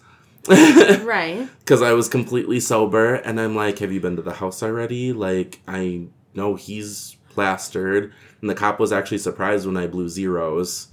Right. 0.48 1.48
because 1.60 1.82
I 1.82 1.94
was 1.94 2.08
completely 2.10 2.60
sober, 2.60 3.16
and 3.16 3.40
I'm 3.40 3.56
like, 3.56 3.80
"Have 3.80 3.92
you 3.92 4.00
been 4.00 4.16
to 4.16 4.22
the 4.22 4.34
house 4.34 4.64
already?" 4.64 5.14
Like, 5.14 5.62
I 5.68 6.08
know 6.34 6.56
he's 6.56 7.18
plastered, 7.30 8.14
and 8.42 8.50
the 8.50 8.56
cop 8.56 8.80
was 8.80 8.92
actually 8.92 9.20
surprised 9.20 9.66
when 9.66 9.78
I 9.78 9.88
blew 9.88 10.10
zeros, 10.10 10.88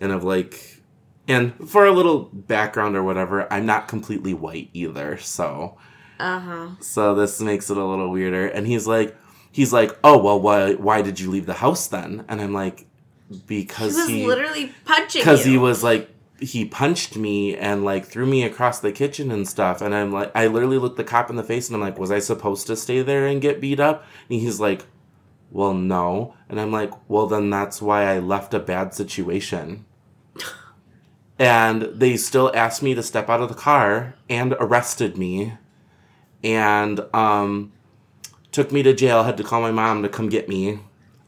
and 0.00 0.12
of 0.12 0.24
like, 0.24 0.82
and 1.28 1.52
for 1.68 1.86
a 1.86 1.92
little 1.92 2.24
background 2.32 2.96
or 2.96 3.02
whatever, 3.02 3.50
I'm 3.52 3.66
not 3.66 3.88
completely 3.88 4.34
white 4.34 4.70
either, 4.72 5.16
so 5.18 5.76
Uh 6.18 6.40
huh. 6.40 6.68
so 6.80 7.14
this 7.14 7.40
makes 7.40 7.70
it 7.70 7.76
a 7.76 7.84
little 7.84 8.10
weirder. 8.10 8.46
And 8.48 8.66
he's 8.66 8.86
like, 8.86 9.16
he's 9.52 9.72
like, 9.72 9.96
"Oh 10.04 10.18
well, 10.22 10.40
why 10.40 10.74
why 10.74 11.02
did 11.02 11.18
you 11.20 11.30
leave 11.30 11.46
the 11.46 11.54
house 11.54 11.86
then?" 11.86 12.24
And 12.28 12.40
I'm 12.40 12.52
like, 12.52 12.86
because 13.46 13.94
He 13.94 14.00
was 14.00 14.08
he 14.08 14.26
literally 14.26 14.72
punching 14.84 15.20
because 15.22 15.44
he 15.44 15.56
was 15.56 15.82
like 15.82 16.10
he 16.44 16.64
punched 16.64 17.16
me 17.16 17.56
and 17.56 17.84
like 17.84 18.04
threw 18.04 18.26
me 18.26 18.44
across 18.44 18.80
the 18.80 18.92
kitchen 18.92 19.30
and 19.30 19.48
stuff 19.48 19.80
and 19.80 19.94
i'm 19.94 20.12
like 20.12 20.30
i 20.34 20.46
literally 20.46 20.78
looked 20.78 20.96
the 20.96 21.04
cop 21.04 21.30
in 21.30 21.36
the 21.36 21.42
face 21.42 21.68
and 21.68 21.76
i'm 21.76 21.80
like 21.80 21.98
was 21.98 22.10
i 22.10 22.18
supposed 22.18 22.66
to 22.66 22.76
stay 22.76 23.02
there 23.02 23.26
and 23.26 23.42
get 23.42 23.60
beat 23.60 23.80
up 23.80 24.04
and 24.30 24.40
he's 24.40 24.60
like 24.60 24.86
well 25.50 25.74
no 25.74 26.34
and 26.48 26.60
i'm 26.60 26.72
like 26.72 26.92
well 27.08 27.26
then 27.26 27.50
that's 27.50 27.80
why 27.80 28.04
i 28.04 28.18
left 28.18 28.54
a 28.54 28.58
bad 28.58 28.94
situation 28.94 29.84
and 31.38 31.82
they 31.94 32.16
still 32.16 32.50
asked 32.54 32.82
me 32.82 32.94
to 32.94 33.02
step 33.02 33.28
out 33.28 33.40
of 33.40 33.48
the 33.48 33.54
car 33.54 34.14
and 34.28 34.54
arrested 34.60 35.16
me 35.16 35.54
and 36.42 37.00
um 37.14 37.72
took 38.52 38.70
me 38.70 38.82
to 38.82 38.92
jail 38.92 39.24
had 39.24 39.36
to 39.36 39.44
call 39.44 39.60
my 39.60 39.72
mom 39.72 40.02
to 40.02 40.08
come 40.08 40.28
get 40.28 40.48
me 40.48 40.78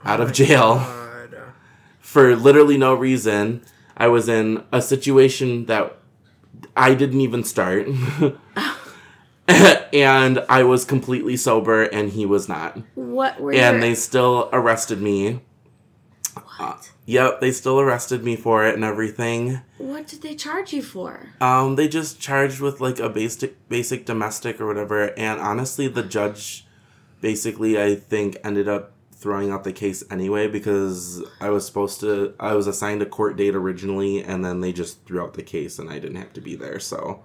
out 0.05 0.21
of 0.21 0.33
jail 0.33 0.77
God. 0.77 1.37
for 2.07 2.37
literally 2.37 2.79
no 2.79 2.95
reason. 2.95 3.63
I 3.97 4.09
was 4.09 4.29
in 4.29 4.65
a 4.73 4.83
situation 4.83 5.67
that 5.67 5.97
I 6.77 6.95
didn't 6.95 7.21
even 7.21 7.45
start. 7.45 7.87
and 9.49 10.45
I 10.49 10.63
was 10.65 10.85
completely 10.85 11.37
sober 11.37 11.85
and 11.85 12.11
he 12.11 12.27
was 12.27 12.49
not. 12.49 12.79
what 12.95 13.41
were 13.41 13.53
And 13.53 13.77
your, 13.77 13.81
they 13.81 13.95
still 13.95 14.49
arrested 14.53 15.01
me. 15.01 15.41
what? 16.59 16.91
Yep, 17.07 17.41
they 17.41 17.53
still 17.53 17.79
arrested 17.81 18.25
me 18.25 18.35
for 18.35 18.67
it 18.67 18.75
and 18.75 18.83
everything. 18.83 19.61
What 19.79 20.09
did 20.09 20.23
they 20.23 20.35
charge 20.35 20.73
you 20.73 20.83
for? 20.83 21.29
Um, 21.41 21.77
they 21.77 21.87
just 21.87 22.21
charged 22.21 22.61
with 22.61 22.81
like 22.81 22.99
a 22.99 23.09
basic 23.09 23.69
basic 23.69 24.05
domestic 24.05 24.61
or 24.61 24.67
whatever, 24.67 25.17
and 25.17 25.41
honestly, 25.41 25.87
the 25.87 26.03
judge 26.03 26.67
basically 27.21 27.81
I 27.81 27.95
think 27.95 28.37
ended 28.43 28.67
up 28.69 28.93
throwing 29.17 29.51
out 29.51 29.65
the 29.65 29.73
case 29.73 30.05
anyway 30.11 30.47
because 30.47 31.23
I 31.41 31.49
was 31.51 31.65
supposed 31.67 32.01
to 32.01 32.35
I 32.39 32.55
was 32.55 32.67
assigned 32.67 33.03
a 33.03 33.07
court 33.07 33.37
date 33.37 33.55
originally, 33.55 34.23
and 34.23 34.45
then 34.45 34.61
they 34.61 34.73
just 34.73 35.05
threw 35.07 35.23
out 35.23 35.35
the 35.35 35.43
case, 35.43 35.79
and 35.79 35.91
I 35.91 35.99
didn't 35.99 36.17
have 36.17 36.33
to 36.35 36.41
be 36.41 36.55
there. 36.55 36.79
So, 36.79 37.25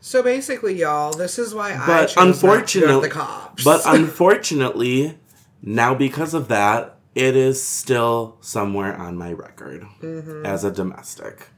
So 0.00 0.22
basically, 0.22 0.74
y'all, 0.78 1.12
this 1.12 1.38
is 1.38 1.54
why 1.54 1.74
I 1.74 1.86
but 1.86 2.06
chose 2.08 2.16
not 2.16 2.22
to 2.22 2.28
unfortunately, 2.30 3.08
the 3.08 3.14
cops. 3.14 3.64
but 3.64 3.82
unfortunately, 3.86 5.18
now 5.62 5.94
because 5.94 6.34
of 6.34 6.48
that, 6.48 6.96
it 7.14 7.34
is 7.36 7.62
still 7.66 8.36
somewhere 8.40 8.94
on 8.96 9.16
my 9.16 9.32
record 9.32 9.86
as 10.44 10.64
a 10.64 10.70
domestic. 10.70 11.48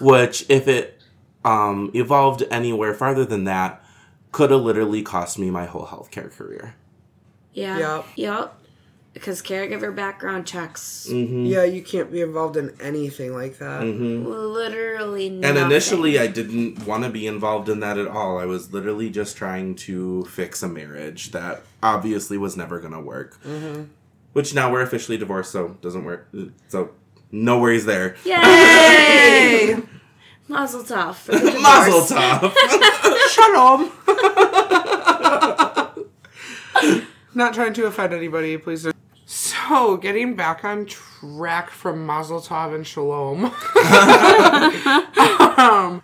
Which, 0.00 0.44
if 0.48 0.66
it 0.66 1.00
um, 1.44 1.90
evolved 1.94 2.42
anywhere 2.50 2.94
farther 2.94 3.24
than 3.24 3.44
that, 3.44 3.84
could 4.32 4.50
have 4.50 4.62
literally 4.62 5.02
cost 5.02 5.38
me 5.38 5.50
my 5.50 5.66
whole 5.66 5.86
healthcare 5.86 6.30
career. 6.34 6.74
Yeah. 7.52 7.78
Yep. 7.78 8.06
Yep. 8.16 8.54
Because 9.18 9.42
caregiver 9.42 9.94
background 9.94 10.46
checks 10.46 11.06
Mm-hmm. 11.10 11.44
yeah, 11.46 11.64
you 11.64 11.82
can't 11.82 12.10
be 12.12 12.20
involved 12.20 12.56
in 12.56 12.74
anything 12.80 13.34
like 13.34 13.58
that. 13.58 13.82
literally 13.84 15.26
And 15.28 15.56
initially, 15.58 16.18
I 16.18 16.26
didn't 16.26 16.86
want 16.86 17.04
to 17.04 17.10
be 17.10 17.26
involved 17.26 17.68
in 17.68 17.80
that 17.80 17.98
at 17.98 18.06
all. 18.08 18.38
I 18.38 18.44
was 18.44 18.72
literally 18.72 19.10
just 19.10 19.36
trying 19.36 19.74
to 19.76 20.24
fix 20.24 20.62
a 20.62 20.68
marriage 20.68 21.30
that 21.32 21.62
obviously 21.82 22.38
was 22.38 22.56
never 22.56 22.78
going 22.80 22.92
to 22.92 23.00
work. 23.00 23.38
Which 24.34 24.54
now 24.54 24.70
we're 24.70 24.82
officially 24.82 25.16
divorced, 25.18 25.50
so 25.52 25.76
doesn't 25.80 26.04
work. 26.04 26.28
So 26.68 26.90
no 27.32 27.58
worries 27.60 27.84
there. 27.86 28.16
Yay! 28.24 29.76
Mazel 30.48 30.82
tov. 30.82 31.14
for 31.16 31.32
the 31.32 31.38
divorce. 31.40 31.62
Mazel 31.62 32.00
tov. 32.16 32.54
Shalom. 33.30 33.92
Not 37.34 37.54
trying 37.54 37.72
to 37.74 37.86
offend 37.86 38.12
anybody, 38.14 38.56
please. 38.58 38.82
Don't. 38.84 38.96
So, 39.68 39.98
getting 39.98 40.34
back 40.34 40.64
on 40.64 40.86
track 40.86 41.68
from 41.68 42.06
Mazel 42.06 42.40
Tov 42.40 42.74
and 42.74 42.86
Shalom. 42.86 43.44
um, 45.58 46.02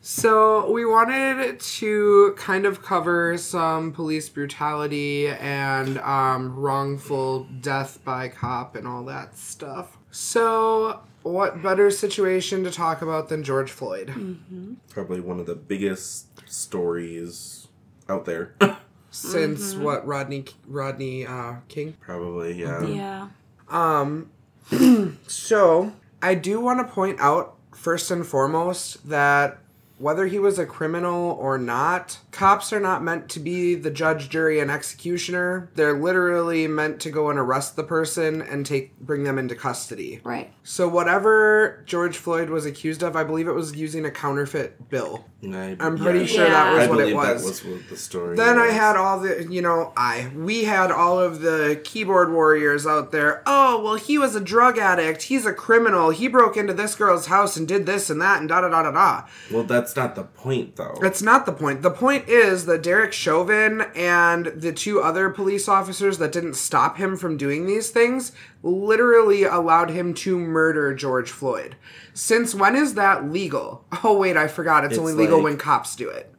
so, 0.00 0.72
we 0.72 0.86
wanted 0.86 1.60
to 1.60 2.34
kind 2.38 2.64
of 2.64 2.80
cover 2.80 3.36
some 3.36 3.92
police 3.92 4.30
brutality 4.30 5.28
and 5.28 5.98
um, 5.98 6.56
wrongful 6.56 7.46
death 7.60 8.02
by 8.02 8.28
cop 8.28 8.76
and 8.76 8.88
all 8.88 9.04
that 9.04 9.36
stuff. 9.36 9.98
So, 10.10 11.00
what 11.22 11.62
better 11.62 11.90
situation 11.90 12.64
to 12.64 12.70
talk 12.70 13.02
about 13.02 13.28
than 13.28 13.44
George 13.44 13.70
Floyd? 13.70 14.78
Probably 14.88 15.20
one 15.20 15.38
of 15.38 15.44
the 15.44 15.54
biggest 15.54 16.50
stories 16.50 17.68
out 18.08 18.24
there. 18.24 18.54
since 19.10 19.74
what 19.74 20.06
Rodney 20.06 20.44
Rodney 20.66 21.26
uh, 21.26 21.56
King. 21.68 21.96
Probably, 22.00 22.54
yeah. 22.54 22.84
Yeah. 22.84 23.28
Um, 23.68 24.30
so 25.26 25.92
I 26.22 26.34
do 26.34 26.60
want 26.60 26.86
to 26.86 26.92
point 26.92 27.20
out 27.20 27.56
first 27.74 28.10
and 28.10 28.26
foremost 28.26 29.08
that 29.08 29.58
whether 30.00 30.26
he 30.26 30.38
was 30.38 30.58
a 30.58 30.64
criminal 30.64 31.32
or 31.38 31.58
not, 31.58 32.18
cops 32.30 32.72
are 32.72 32.80
not 32.80 33.04
meant 33.04 33.28
to 33.28 33.38
be 33.38 33.74
the 33.74 33.90
judge, 33.90 34.30
jury, 34.30 34.58
and 34.58 34.70
executioner. 34.70 35.70
They're 35.74 35.98
literally 35.98 36.66
meant 36.66 37.00
to 37.00 37.10
go 37.10 37.28
and 37.28 37.38
arrest 37.38 37.76
the 37.76 37.84
person 37.84 38.40
and 38.40 38.64
take 38.64 38.98
bring 38.98 39.24
them 39.24 39.38
into 39.38 39.54
custody. 39.54 40.20
Right. 40.24 40.50
So 40.62 40.88
whatever 40.88 41.82
George 41.86 42.16
Floyd 42.16 42.48
was 42.48 42.64
accused 42.64 43.02
of, 43.02 43.14
I 43.14 43.24
believe 43.24 43.46
it 43.46 43.52
was 43.52 43.76
using 43.76 44.06
a 44.06 44.10
counterfeit 44.10 44.88
bill. 44.88 45.26
I, 45.42 45.76
I'm 45.80 45.96
pretty 45.96 46.20
yeah. 46.20 46.26
sure 46.26 46.50
that 46.50 46.74
was 46.74 46.82
I 46.82 46.90
what 46.90 47.00
it 47.00 47.02
believe 47.02 47.22
that 47.22 47.34
was. 47.34 47.44
was 47.44 47.64
what 47.64 47.88
the 47.88 47.96
story 47.96 48.36
Then 48.36 48.58
I 48.58 48.68
had 48.68 48.96
all 48.96 49.20
the, 49.20 49.46
you 49.50 49.62
know, 49.62 49.92
I, 49.96 50.30
we 50.34 50.64
had 50.64 50.90
all 50.90 51.18
of 51.18 51.40
the 51.40 51.80
keyboard 51.82 52.30
warriors 52.30 52.86
out 52.86 53.10
there. 53.10 53.42
Oh, 53.46 53.82
well, 53.82 53.94
he 53.94 54.18
was 54.18 54.34
a 54.34 54.40
drug 54.40 54.76
addict. 54.76 55.22
He's 55.22 55.46
a 55.46 55.52
criminal. 55.52 56.10
He 56.10 56.28
broke 56.28 56.56
into 56.56 56.74
this 56.74 56.94
girl's 56.94 57.26
house 57.26 57.56
and 57.56 57.66
did 57.66 57.86
this 57.86 58.10
and 58.10 58.20
that 58.20 58.40
and 58.40 58.48
da 58.48 58.60
da 58.60 58.68
da 58.68 58.82
da 58.82 58.90
da. 58.90 59.26
Well, 59.50 59.64
that's 59.64 59.89
not 59.96 60.14
the 60.14 60.24
point, 60.24 60.76
though. 60.76 60.98
That's 61.00 61.22
not 61.22 61.46
the 61.46 61.52
point. 61.52 61.82
The 61.82 61.90
point 61.90 62.28
is 62.28 62.66
that 62.66 62.82
Derek 62.82 63.12
Chauvin 63.12 63.82
and 63.94 64.46
the 64.46 64.72
two 64.72 65.00
other 65.00 65.30
police 65.30 65.68
officers 65.68 66.18
that 66.18 66.32
didn't 66.32 66.54
stop 66.54 66.96
him 66.96 67.16
from 67.16 67.36
doing 67.36 67.66
these 67.66 67.90
things 67.90 68.32
literally 68.62 69.44
allowed 69.44 69.90
him 69.90 70.14
to 70.14 70.38
murder 70.38 70.94
George 70.94 71.30
Floyd. 71.30 71.76
Since 72.14 72.54
when 72.54 72.76
is 72.76 72.94
that 72.94 73.30
legal? 73.30 73.84
Oh, 74.04 74.16
wait, 74.18 74.36
I 74.36 74.48
forgot. 74.48 74.84
It's, 74.84 74.92
It's 74.92 75.00
only 75.00 75.12
legal 75.14 75.36
like- 75.38 75.44
when 75.44 75.56
cops 75.56 75.94
do 75.96 76.08
it. 76.08 76.32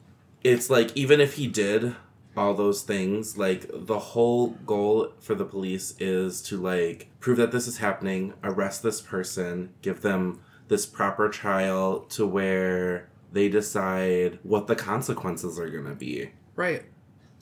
it's 0.43 0.69
like 0.69 0.95
even 0.95 1.19
if 1.21 1.35
he 1.35 1.45
did 1.47 1.95
all 2.35 2.53
those 2.53 2.81
things 2.81 3.37
like 3.37 3.65
the 3.71 3.99
whole 3.99 4.47
goal 4.65 5.11
for 5.19 5.35
the 5.35 5.43
police 5.45 5.93
is 5.99 6.41
to 6.41 6.55
like 6.57 7.09
prove 7.19 7.35
that 7.37 7.51
this 7.51 7.67
is 7.67 7.77
happening 7.79 8.33
arrest 8.41 8.81
this 8.81 9.01
person 9.01 9.69
give 9.81 10.01
them 10.01 10.39
this 10.69 10.85
proper 10.85 11.27
trial 11.27 11.99
to 12.09 12.25
where 12.25 13.09
they 13.31 13.49
decide 13.49 14.39
what 14.43 14.67
the 14.67 14.75
consequences 14.75 15.57
are 15.59 15.69
going 15.69 15.85
to 15.85 15.95
be 15.95 16.29
Right. 16.55 16.83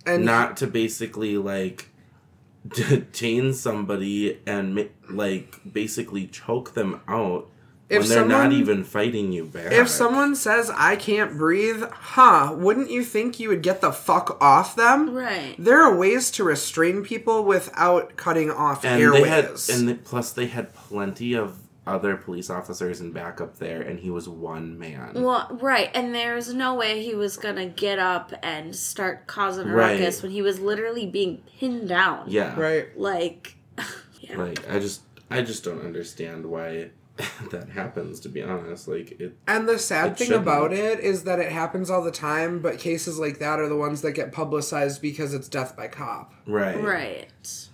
And 0.06 0.24
not 0.24 0.58
to 0.58 0.68
basically 0.68 1.38
like 1.38 1.90
detain 2.68 3.54
somebody 3.54 4.40
and 4.46 4.76
ma- 4.76 4.84
like 5.10 5.60
basically 5.72 6.28
choke 6.28 6.74
them 6.74 7.02
out 7.08 7.50
If 7.90 8.02
when 8.02 8.10
they're 8.10 8.26
not 8.26 8.52
even 8.54 8.84
fighting 8.84 9.32
you 9.32 9.46
back 9.46 9.72
If 9.72 9.90
someone 9.90 10.36
says 10.36 10.72
I 10.76 10.96
can't 10.96 11.38
breathe, 11.38 11.84
huh, 11.90 12.54
wouldn't 12.56 12.92
you 12.92 13.04
think 13.04 13.40
you 13.40 13.50
would 13.50 13.64
get 13.64 13.82
the 13.82 13.92
fuck 13.92 14.38
off 14.42 14.76
them? 14.76 15.14
Right. 15.14 15.56
There 15.58 15.82
are 15.82 15.96
ways 15.96 16.32
to 16.32 16.44
restrain 16.44 17.04
people 17.04 17.44
without 17.44 18.16
cutting 18.16 18.52
off 18.52 18.86
and 18.86 19.02
airways. 19.02 19.24
they 19.24 19.30
had 19.30 19.46
and 19.70 19.90
the, 19.90 19.96
plus 19.96 20.32
they 20.32 20.48
had 20.48 20.74
plenty 20.74 21.34
of 21.34 21.60
other 21.90 22.16
police 22.16 22.50
officers 22.50 23.02
and 23.02 23.14
backup 23.14 23.58
there 23.58 23.82
and 23.82 24.00
he 24.00 24.10
was 24.10 24.30
one 24.30 24.78
man 24.80 25.12
Well, 25.22 25.48
right, 25.62 25.90
and 25.94 26.14
there's 26.16 26.54
no 26.54 26.76
way 26.76 27.04
he 27.04 27.16
was 27.16 27.36
gonna 27.38 27.66
get 27.68 28.00
up 28.00 28.32
and 28.44 28.76
start 28.76 29.28
causing 29.28 29.68
a 29.70 29.74
Right. 29.76 30.00
ruckus 30.00 30.22
when 30.24 30.32
he 30.32 30.42
was 30.42 30.60
literally 30.60 31.06
being 31.06 31.42
pinned 31.60 31.90
down. 31.90 32.26
yeah 32.28 32.58
right. 32.60 32.88
Like, 32.98 33.56
yeah. 34.22 34.38
like 34.38 34.70
i 34.70 34.80
just 34.80 35.02
i 35.30 35.42
just 35.42 35.64
don't 35.64 35.82
understand 35.86 36.46
why 36.46 36.92
that 37.52 37.68
happens 37.70 38.20
to 38.22 38.30
be 38.30 38.42
honest 38.42 38.88
like 38.88 39.20
it 39.20 39.36
And 39.48 39.68
the 39.68 39.78
sad 39.78 40.12
It 40.14 40.18
thing 40.18 40.28
shouldn't. 40.28 40.44
about 40.48 40.72
it 40.72 41.00
is 41.02 41.24
that 41.26 41.40
it 41.40 41.52
happens 41.52 41.90
all 41.90 42.02
the 42.02 42.12
time, 42.12 42.60
but 42.62 42.80
cases 42.80 43.20
like 43.20 43.40
that 43.40 43.60
are 43.60 43.68
the 43.68 43.76
ones 43.76 44.02
that 44.04 44.14
get 44.14 44.32
publicized 44.32 45.02
because 45.02 45.34
it's 45.34 45.50
death 45.50 45.76
by 45.76 45.88
cop. 45.90 46.34
right 46.48 46.82
Right. 46.82 47.68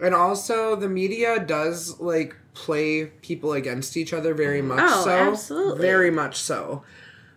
And 0.00 0.14
also, 0.14 0.76
the 0.76 0.88
media 0.90 1.38
does 1.40 1.98
like 2.00 2.36
play 2.56 3.06
people 3.22 3.52
against 3.52 3.96
each 3.96 4.12
other 4.12 4.32
very 4.34 4.62
much 4.62 4.80
Oh, 4.82 5.04
so. 5.04 5.10
absolutely. 5.10 5.82
Very 5.82 6.10
much 6.10 6.36
so. 6.36 6.82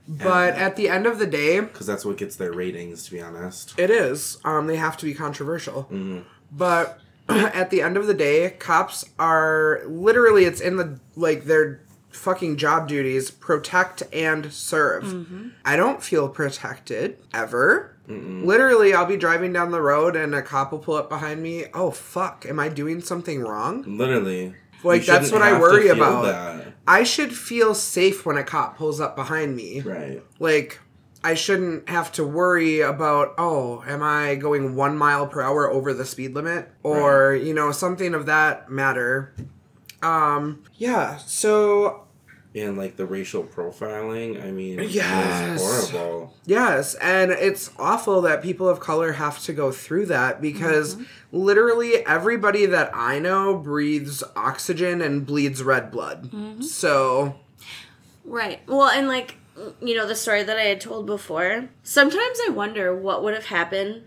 But 0.08 0.56
at 0.56 0.76
the 0.76 0.90
end 0.90 1.06
of 1.06 1.20
the 1.20 1.28
day, 1.28 1.60
Because 1.60 1.86
that's 1.86 2.04
what 2.04 2.18
gets 2.18 2.36
their 2.36 2.52
ratings, 2.52 3.06
to 3.06 3.12
be 3.12 3.22
honest. 3.22 3.78
it 3.78 3.92
is. 3.92 4.40
Um, 4.44 4.66
they 4.66 4.78
have 4.78 4.98
to 4.98 5.06
be 5.06 5.14
controversial. 5.14 5.88
But 6.52 7.00
at 7.30 7.70
the 7.70 7.82
end 7.84 7.96
of 7.98 8.08
the 8.08 8.16
day, 8.16 8.50
cops 8.58 9.06
are 9.20 9.82
literally 9.86 10.46
it's 10.46 10.62
in 10.62 10.78
the 10.78 11.00
like 11.16 11.44
their 11.46 11.82
fucking 12.10 12.58
job 12.58 12.88
duties 12.88 13.30
protect 13.30 14.02
and 14.12 14.52
serve. 14.52 15.52
I 15.64 15.76
don't 15.76 16.02
feel 16.02 16.28
protected 16.28 17.18
ever. 17.34 17.96
Literally, 18.08 18.96
I'll 18.96 19.06
be 19.06 19.18
driving 19.18 19.54
down 19.54 19.70
the 19.70 19.82
road 19.82 20.16
and 20.16 20.34
a 20.34 20.42
cop 20.42 20.72
will 20.72 20.80
pull 20.80 20.96
up 20.96 21.10
behind 21.10 21.44
me. 21.44 21.66
Oh 21.76 21.92
fuck, 21.92 22.48
am 22.50 22.60
I 22.60 22.68
doing 22.70 23.00
something 23.02 23.42
wrong? 23.42 23.84
Literally. 23.86 24.56
Like, 24.84 25.06
that's 25.06 25.32
what 25.32 25.42
I 25.42 25.60
worry 25.60 25.90
about. 25.90 26.24
that. 26.24 26.74
I 26.88 27.04
should 27.04 27.36
feel 27.36 27.76
safe 27.76 28.26
when 28.26 28.38
a 28.38 28.44
cop 28.44 28.78
pulls 28.78 29.00
up 29.00 29.16
behind 29.16 29.56
me. 29.56 29.82
Right. 29.82 30.24
Like, 30.40 30.80
I 31.24 31.34
shouldn't 31.36 31.90
have 31.90 32.12
to 32.14 32.24
worry 32.24 32.80
about, 32.80 33.36
oh, 33.38 33.84
am 33.86 34.02
I 34.02 34.36
going 34.36 34.76
one 34.76 34.98
mile 34.98 35.28
per 35.28 35.42
hour 35.42 35.70
over 35.70 35.94
the 35.94 36.06
speed 36.06 36.34
limit? 36.34 36.72
Or, 36.82 37.36
you 37.36 37.54
know, 37.54 37.72
something 37.72 38.14
of 38.14 38.26
that 38.28 38.72
matter. 38.72 39.36
Um, 40.02 40.64
yeah, 40.78 41.18
so, 41.18 42.08
And 42.56 42.78
like 42.78 42.96
the 42.96 43.06
racial 43.06 43.44
profiling, 43.44 44.44
I 44.44 44.50
mean, 44.50 44.80
Yes. 44.90 45.62
it's 45.62 45.92
horrible. 45.92 46.34
yes, 46.46 46.96
and 46.96 47.32
it's 47.32 47.70
awful 47.78 48.22
that 48.22 48.42
people 48.42 48.68
of 48.68 48.80
color 48.80 49.14
have 49.14 49.40
to 49.44 49.54
go 49.54 49.72
through 49.72 50.08
that 50.08 50.42
because 50.42 50.96
mm-hmm. 50.96 51.04
literally 51.32 52.04
everybody 52.08 52.66
that 52.66 52.90
I 52.94 53.20
know 53.20 53.56
breathes 53.56 54.24
oxygen 54.36 55.00
and 55.00 55.28
bleeds 55.28 55.62
red 55.62 55.92
blood. 55.92 56.32
Mm-hmm. 56.32 56.62
So, 56.64 57.36
Right. 58.26 58.62
Well, 58.68 58.90
and 58.90 59.08
like, 59.08 59.36
you 59.82 59.96
know, 59.96 60.08
the 60.08 60.16
story 60.16 60.44
that 60.44 60.58
I 60.58 60.64
had 60.64 60.82
told 60.82 61.06
before, 61.06 61.70
sometimes 61.84 62.40
I 62.48 62.52
wonder 62.52 62.96
what 62.96 63.24
would 63.24 63.34
have 63.34 63.46
happened 63.46 64.04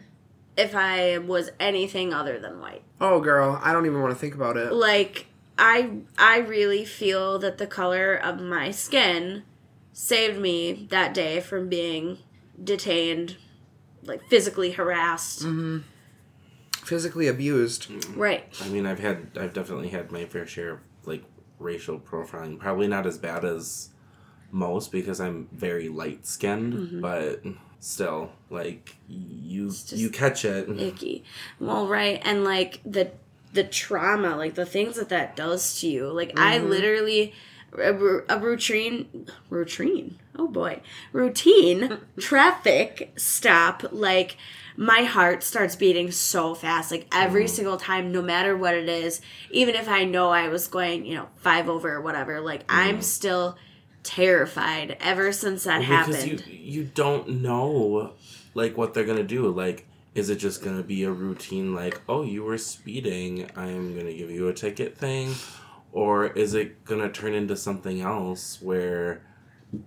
if 0.56 0.74
I 0.74 1.18
was 1.18 1.50
anything 1.58 2.12
other 2.12 2.38
than 2.38 2.60
white. 2.60 2.82
oh, 3.00 3.20
girl, 3.20 3.58
I 3.62 3.72
don't 3.72 3.86
even 3.86 4.00
want 4.00 4.12
to 4.12 4.18
think 4.18 4.34
about 4.34 4.56
it. 4.56 4.72
Like, 4.72 5.26
I 5.58 5.90
I 6.18 6.38
really 6.38 6.84
feel 6.84 7.38
that 7.40 7.58
the 7.58 7.66
color 7.66 8.14
of 8.14 8.40
my 8.40 8.70
skin 8.70 9.42
saved 9.92 10.38
me 10.40 10.86
that 10.90 11.12
day 11.14 11.40
from 11.40 11.68
being 11.68 12.18
detained, 12.62 13.36
like 14.02 14.26
physically 14.28 14.72
harassed. 14.72 15.44
Physically 16.84 17.28
abused. 17.28 17.88
Right. 18.16 18.44
I 18.60 18.68
mean, 18.68 18.86
I've 18.86 18.98
had, 18.98 19.28
I've 19.38 19.52
definitely 19.54 19.88
had 19.90 20.10
my 20.10 20.24
fair 20.24 20.46
share 20.46 20.70
of 20.72 20.78
like 21.04 21.22
racial 21.60 21.98
profiling. 22.00 22.58
Probably 22.58 22.88
not 22.88 23.06
as 23.06 23.18
bad 23.18 23.44
as 23.44 23.90
most 24.50 24.90
because 24.90 25.20
I'm 25.20 25.48
very 25.52 25.88
light 25.88 26.26
skinned, 26.26 26.72
Mm-hmm. 26.74 27.00
but 27.00 27.42
still, 27.78 28.32
like 28.50 28.96
you, 29.08 29.72
you 29.88 30.10
catch 30.10 30.44
it. 30.44 30.68
icky. 30.80 31.22
Well, 31.60 31.86
right, 31.86 32.20
and 32.24 32.42
like 32.42 32.80
the 32.84 33.12
the 33.52 33.64
trauma, 33.64 34.36
like 34.36 34.54
the 34.54 34.66
things 34.66 34.96
that 34.96 35.08
that 35.10 35.36
does 35.36 35.80
to 35.80 35.88
you. 35.88 36.10
Like 36.10 36.38
I 36.38 36.58
mm-hmm. 36.58 36.68
literally 36.68 37.34
a, 37.78 37.94
a 38.28 38.38
routine 38.38 39.26
routine. 39.50 40.18
Oh 40.36 40.48
boy, 40.48 40.80
routine 41.12 41.98
traffic 42.20 43.12
stop. 43.16 43.84
Like 43.92 44.36
my 44.76 45.02
heart 45.02 45.42
starts 45.42 45.76
beating 45.76 46.10
so 46.10 46.54
fast. 46.54 46.90
Like 46.90 47.06
every 47.12 47.44
mm-hmm. 47.44 47.54
single 47.54 47.76
time, 47.76 48.12
no 48.12 48.22
matter 48.22 48.56
what 48.56 48.74
it 48.74 48.88
is, 48.88 49.20
even 49.50 49.74
if 49.74 49.88
I 49.88 50.04
know 50.04 50.30
I 50.30 50.48
was 50.48 50.68
going, 50.68 51.04
you 51.04 51.14
know, 51.14 51.28
five 51.36 51.68
over 51.68 51.92
or 51.92 52.00
whatever. 52.00 52.40
Like 52.40 52.64
I'm 52.68 52.96
mm-hmm. 52.96 53.02
still 53.02 53.56
terrified 54.02 54.96
ever 55.00 55.30
since 55.32 55.64
that 55.64 55.80
because 55.80 56.16
happened. 56.16 56.44
you 56.46 56.54
you 56.56 56.84
don't 56.84 57.28
know 57.28 58.12
like 58.54 58.76
what 58.76 58.94
they're 58.94 59.04
gonna 59.04 59.22
do 59.22 59.48
like 59.48 59.86
is 60.14 60.28
it 60.28 60.36
just 60.36 60.62
gonna 60.62 60.82
be 60.82 61.04
a 61.04 61.10
routine 61.10 61.74
like 61.74 62.00
oh 62.08 62.22
you 62.22 62.42
were 62.42 62.58
speeding 62.58 63.48
i'm 63.56 63.96
gonna 63.96 64.12
give 64.12 64.30
you 64.30 64.48
a 64.48 64.52
ticket 64.52 64.96
thing 64.96 65.34
or 65.92 66.26
is 66.26 66.54
it 66.54 66.84
gonna 66.84 67.10
turn 67.10 67.34
into 67.34 67.56
something 67.56 68.00
else 68.00 68.60
where 68.60 69.22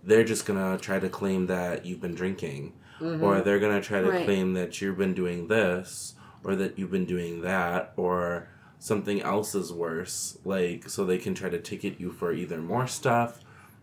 they're 0.04 0.24
just 0.24 0.46
gonna 0.46 0.78
try 0.78 1.00
to 1.00 1.10
claim 1.10 1.48
that 1.48 1.86
you've 1.86 2.02
been 2.02 2.16
drinking 2.16 2.74
mm-hmm. 3.00 3.24
or 3.24 3.42
they're 3.42 3.60
gonna 3.60 3.82
try 3.82 4.02
to 4.02 4.10
Right. 4.10 4.26
claim 4.26 4.54
that 4.54 4.82
you've 4.82 4.98
been 4.98 5.14
doing 5.14 5.48
this 5.48 6.16
or 6.44 6.56
that 6.56 6.78
you've 6.78 6.92
been 6.92 7.06
doing 7.06 7.42
that 7.42 7.94
or 7.96 8.48
something 8.80 9.22
else 9.22 9.56
is 9.56 9.72
worse 9.72 10.38
like 10.44 10.90
so 10.90 11.06
they 11.06 11.18
can 11.18 11.34
try 11.34 11.50
to 11.50 11.60
ticket 11.60 12.00
you 12.00 12.12
for 12.12 12.34
either 12.34 12.62
more 12.62 12.88
stuff 12.88 13.40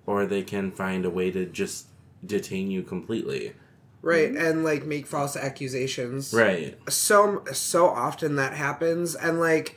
or 0.07 0.27
they 0.27 0.43
can 0.43 0.71
find 0.71 1.05
a 1.05 1.11
way 1.11 1.31
to 1.31 1.47
just 1.47 1.87
detain 2.25 2.71
you 2.71 2.83
completely. 2.83 3.53
Right, 4.03 4.31
and 4.35 4.65
like 4.65 4.85
make 4.85 5.07
false 5.07 5.37
accusations. 5.37 6.35
Right. 6.35 6.77
so 6.91 7.45
so 7.53 7.87
often 7.87 8.37
that 8.37 8.53
happens 8.53 9.15
and 9.15 9.39
like 9.41 9.77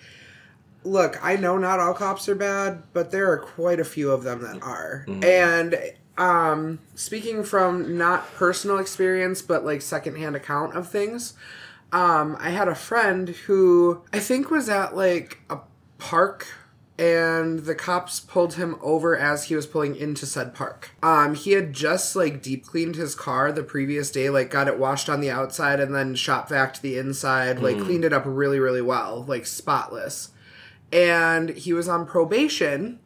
look 0.84 1.18
i 1.24 1.36
know 1.36 1.58
not 1.58 1.80
all 1.80 1.94
cops 1.96 2.28
are 2.30 2.36
bad 2.36 2.84
but 2.94 3.10
there 3.12 3.32
are 3.32 3.38
quite 3.40 3.80
a 3.80 3.84
few 3.84 4.12
of 4.12 4.24
them 4.24 4.42
that 4.44 4.62
are 4.62 5.04
and 5.24 5.76
um 6.18 6.78
speaking 6.94 7.44
from 7.44 7.98
not 7.98 8.32
personal 8.36 8.78
experience 8.78 9.42
but 9.42 9.66
like 9.66 9.82
secondhand 9.82 10.36
account 10.36 10.76
of 10.76 10.88
things 10.88 11.34
um 11.92 12.38
i 12.40 12.50
had 12.52 12.68
a 12.68 12.76
friend 12.76 13.30
who 13.48 14.00
i 14.14 14.20
think 14.20 14.52
was 14.52 14.70
at 14.70 14.96
like 14.96 15.40
a 15.50 15.58
park 15.98 16.46
and 16.98 17.60
the 17.60 17.76
cops 17.76 18.20
pulled 18.22 18.54
him 18.54 18.78
over 18.82 19.18
as 19.18 19.46
he 19.46 19.56
was 19.56 19.66
pulling 19.68 19.96
into 19.96 20.26
said 20.26 20.54
park. 20.56 20.92
Um, 21.04 21.36
he 21.36 21.52
had 21.52 21.74
just 21.74 22.16
like 22.16 22.42
deep 22.42 22.66
cleaned 22.66 22.96
his 22.96 23.16
car 23.16 23.52
the 23.52 23.64
previous 23.64 24.10
day, 24.12 24.30
like 24.30 24.50
got 24.50 24.68
it 24.70 24.80
washed 24.80 25.10
on 25.10 25.20
the 25.20 25.30
outside 25.30 25.80
and 25.80 25.94
then 25.94 26.16
shop 26.16 26.50
vac 26.50 26.74
to 26.76 26.82
the 26.82 26.98
inside, 26.98 27.60
like 27.60 27.80
cleaned 27.80 28.06
it 28.06 28.14
up 28.14 28.24
really, 28.26 28.60
really 28.60 28.82
well, 28.82 29.26
like 29.28 29.46
spotless. 29.46 30.30
And 30.94 31.50
he 31.50 31.74
was 31.74 31.90
on 31.90 32.06
probation, 32.06 33.00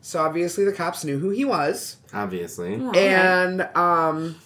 so 0.00 0.22
obviously 0.22 0.64
the 0.64 0.72
cops 0.72 1.04
knew 1.04 1.18
who 1.18 1.30
he 1.30 1.44
was, 1.44 1.96
Obviously. 2.14 2.74
and 2.94 3.62
um, 3.76 4.36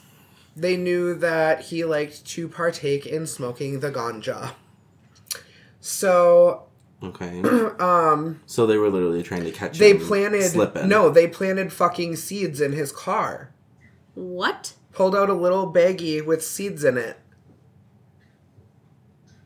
they 0.57 0.77
knew 0.79 1.14
that 1.16 1.61
he 1.62 1.85
liked 1.85 2.24
to 2.29 2.48
partake 2.48 3.05
in 3.05 3.27
smoking 3.27 3.81
the 3.81 3.90
ganja. 3.90 4.53
So 5.81 6.64
Okay. 7.04 7.42
um. 7.78 8.40
So 8.46 8.66
they 8.66 8.76
were 8.76 8.90
literally 8.90 9.22
trying 9.22 9.44
to 9.44 9.52
catch 9.52 9.78
they 9.78 9.92
him 9.92 10.00
planted 10.00 10.42
slipping. 10.50 10.88
no, 10.88 11.10
they 11.10 11.26
planted 11.28 11.72
fucking 11.72 12.16
seeds 12.16 12.60
in 12.60 12.72
his 12.72 12.92
car. 12.92 13.52
what? 14.14 14.74
Pulled 14.92 15.16
out 15.16 15.28
a 15.28 15.34
little 15.34 15.72
baggie 15.72 16.24
with 16.24 16.44
seeds 16.44 16.84
in 16.84 16.96
it. 16.96 17.18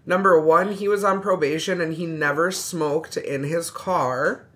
Number 0.05 0.41
one, 0.41 0.73
he 0.73 0.89
was 0.89 1.05
on 1.05 1.21
probation 1.21 1.81
and 1.81 1.95
he 1.95 2.07
never 2.07 2.51
smoked 2.51 3.17
in 3.17 3.45
his 3.45 3.71
car 3.71 4.47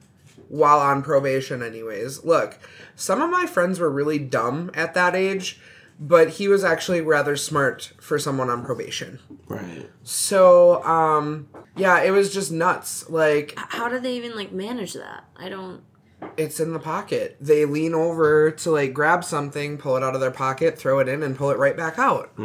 while 0.48 0.78
on 0.78 1.02
probation, 1.02 1.62
anyways. 1.62 2.24
Look, 2.24 2.58
some 2.94 3.20
of 3.20 3.30
my 3.30 3.46
friends 3.46 3.78
were 3.78 3.90
really 3.90 4.18
dumb 4.18 4.70
at 4.74 4.94
that 4.94 5.14
age, 5.14 5.60
but 6.08 6.30
he 6.30 6.48
was 6.48 6.64
actually 6.64 7.00
rather 7.00 7.36
smart 7.36 7.92
for 8.00 8.18
someone 8.18 8.50
on 8.50 8.64
probation. 8.64 9.20
Right. 9.46 9.88
So, 10.02 10.82
um, 10.84 11.48
yeah, 11.76 12.02
it 12.02 12.10
was 12.10 12.34
just 12.34 12.50
nuts. 12.50 13.08
Like, 13.08 13.54
How 13.56 13.88
do 13.88 14.00
they 14.00 14.16
even 14.16 14.34
like 14.34 14.50
manage 14.52 14.94
that? 14.94 15.24
I 15.36 15.48
don't. 15.48 15.82
it's 16.36 16.58
in 16.58 16.72
the 16.72 16.78
pocket. 16.80 17.36
They 17.40 17.64
lean 17.64 17.94
over 17.94 18.50
to 18.50 18.70
like 18.70 18.92
grab 18.92 19.22
something, 19.24 19.78
pull 19.78 19.96
it 19.96 20.02
out 20.02 20.14
of 20.14 20.20
their 20.20 20.30
pocket, 20.32 20.76
throw 20.78 20.98
it 20.98 21.08
in, 21.08 21.22
and 21.22 21.36
pull 21.36 21.50
it 21.50 21.58
right 21.58 21.76
back 21.76 21.98
out. 21.98 22.36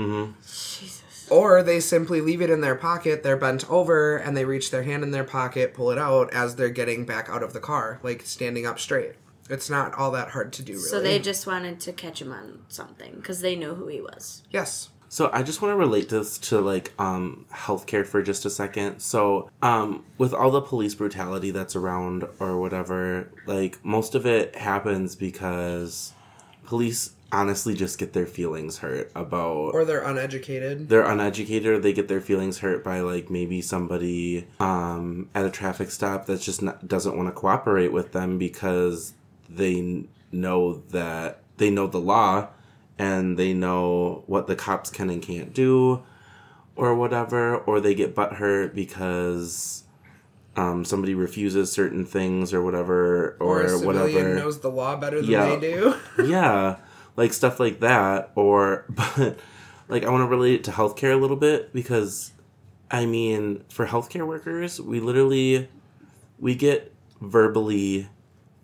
Jesus. 0.42 1.28
Or 1.30 1.62
they 1.62 1.80
simply 1.82 2.22
leave 2.22 2.42
it 2.42 2.50
in 2.50 2.62
their 2.62 2.76
pocket, 2.76 3.22
they're 3.22 3.36
bent 3.36 3.70
over, 3.70 4.16
and 4.18 4.38
they 4.38 4.46
reach 4.46 4.72
their 4.72 4.84
hand 4.84 5.04
in 5.04 5.12
their 5.12 5.26
pocket, 5.26 5.74
pull 5.74 5.92
it 5.92 5.98
out 5.98 6.34
as 6.34 6.56
they're 6.56 6.70
getting 6.70 7.06
back 7.06 7.28
out 7.30 7.44
of 7.44 7.52
the 7.52 7.60
car, 7.60 8.00
like 8.02 8.22
standing 8.22 8.66
up 8.66 8.80
straight. 8.80 9.14
It's 9.50 9.70
not 9.70 9.94
all 9.96 10.12
that 10.12 10.30
hard 10.30 10.54
to 10.54 10.64
do, 10.64 10.74
really. 10.74 10.84
So 10.84 11.00
they 11.02 11.20
just 11.20 11.48
wanted 11.48 11.80
to 11.82 11.94
catch 11.94 12.22
him 12.22 12.32
on 12.32 12.60
something 12.68 13.16
because 13.16 13.42
they 13.42 13.56
knew 13.56 13.76
who 13.76 13.88
he 13.88 14.02
was. 14.02 14.44
Yes. 14.52 14.90
So 15.10 15.30
I 15.32 15.42
just 15.42 15.62
want 15.62 15.72
to 15.72 15.78
relate 15.78 16.10
this 16.10 16.38
to 16.50 16.60
like 16.60 16.92
um 17.00 17.46
healthcare 17.54 18.06
for 18.06 18.22
just 18.22 18.46
a 18.46 18.50
second. 18.50 19.00
So 19.00 19.50
um 19.62 20.04
with 20.18 20.34
all 20.34 20.52
the 20.52 20.62
police 20.62 20.96
brutality 20.96 21.52
that's 21.52 21.76
around 21.78 22.26
or 22.40 22.60
whatever, 22.60 23.30
like 23.46 23.84
most 23.86 24.16
of 24.16 24.26
it 24.26 24.56
happens 24.56 25.16
because 25.16 26.12
police 26.66 27.12
honestly 27.32 27.74
just 27.74 27.98
get 27.98 28.14
their 28.14 28.26
feelings 28.26 28.78
hurt 28.78 29.12
about 29.16 29.72
Or 29.74 29.84
they're 29.84 30.04
uneducated. 30.04 30.88
they're 30.88 31.06
uneducated 31.06 31.68
or 31.74 31.80
they 31.80 31.92
get 31.92 32.08
their 32.08 32.22
feelings 32.22 32.60
hurt 32.60 32.84
by 32.86 33.02
like 33.02 33.30
maybe 33.30 33.62
somebody 33.62 34.48
um, 34.62 35.30
at 35.36 35.46
a 35.46 35.50
traffic 35.50 35.92
stop 35.92 36.26
that 36.28 36.40
just 36.40 36.62
not, 36.62 36.88
doesn't 36.88 37.18
want 37.18 37.28
to 37.28 37.34
cooperate 37.34 37.92
with 37.92 38.14
them 38.14 38.38
because 38.38 39.14
they 39.50 40.06
know 40.32 40.74
that 40.92 41.42
they 41.58 41.70
know 41.70 41.88
the 41.88 42.00
law 42.00 42.48
and 43.00 43.38
they 43.38 43.54
know 43.54 44.24
what 44.28 44.48
the 44.48 44.56
cops 44.56 44.90
can 44.90 45.10
and 45.10 45.22
can't 45.22 45.54
do 45.54 46.04
or 46.76 46.94
whatever 46.96 47.56
or 47.58 47.80
they 47.80 47.96
get 47.96 48.16
butthurt 48.16 48.74
because 48.76 49.84
um, 50.56 50.84
somebody 50.84 51.14
refuses 51.14 51.72
certain 51.72 52.06
things 52.06 52.54
or 52.54 52.62
whatever 52.64 53.38
Or, 53.40 53.60
or, 53.60 53.62
a 53.62 53.70
civilian 53.70 54.14
whatever 54.16 54.36
knows 54.36 54.60
the 54.60 54.70
law 54.70 54.96
better 54.96 55.22
than 55.22 55.30
Yeah. 55.30 55.56
they 55.56 55.60
do. 55.60 55.96
yeah 56.26 56.78
like 57.16 57.34
stuff 57.34 57.60
like 57.60 57.80
that 57.80 58.32
or 58.36 58.86
but 58.90 59.38
like 59.88 60.04
i 60.04 60.10
want 60.10 60.22
to 60.22 60.28
relate 60.28 60.56
it 60.56 60.64
to 60.66 60.72
healthcare 60.72 61.14
a 61.14 61.18
little 61.18 61.38
bit 61.38 61.74
because 61.74 62.32
i 62.92 63.06
mean 63.06 63.64
for 63.70 63.88
healthcare 63.88 64.28
workers 64.28 64.80
we 64.82 65.00
literally 65.00 65.68
we 66.40 66.54
get 66.56 66.94
verbally 67.22 68.08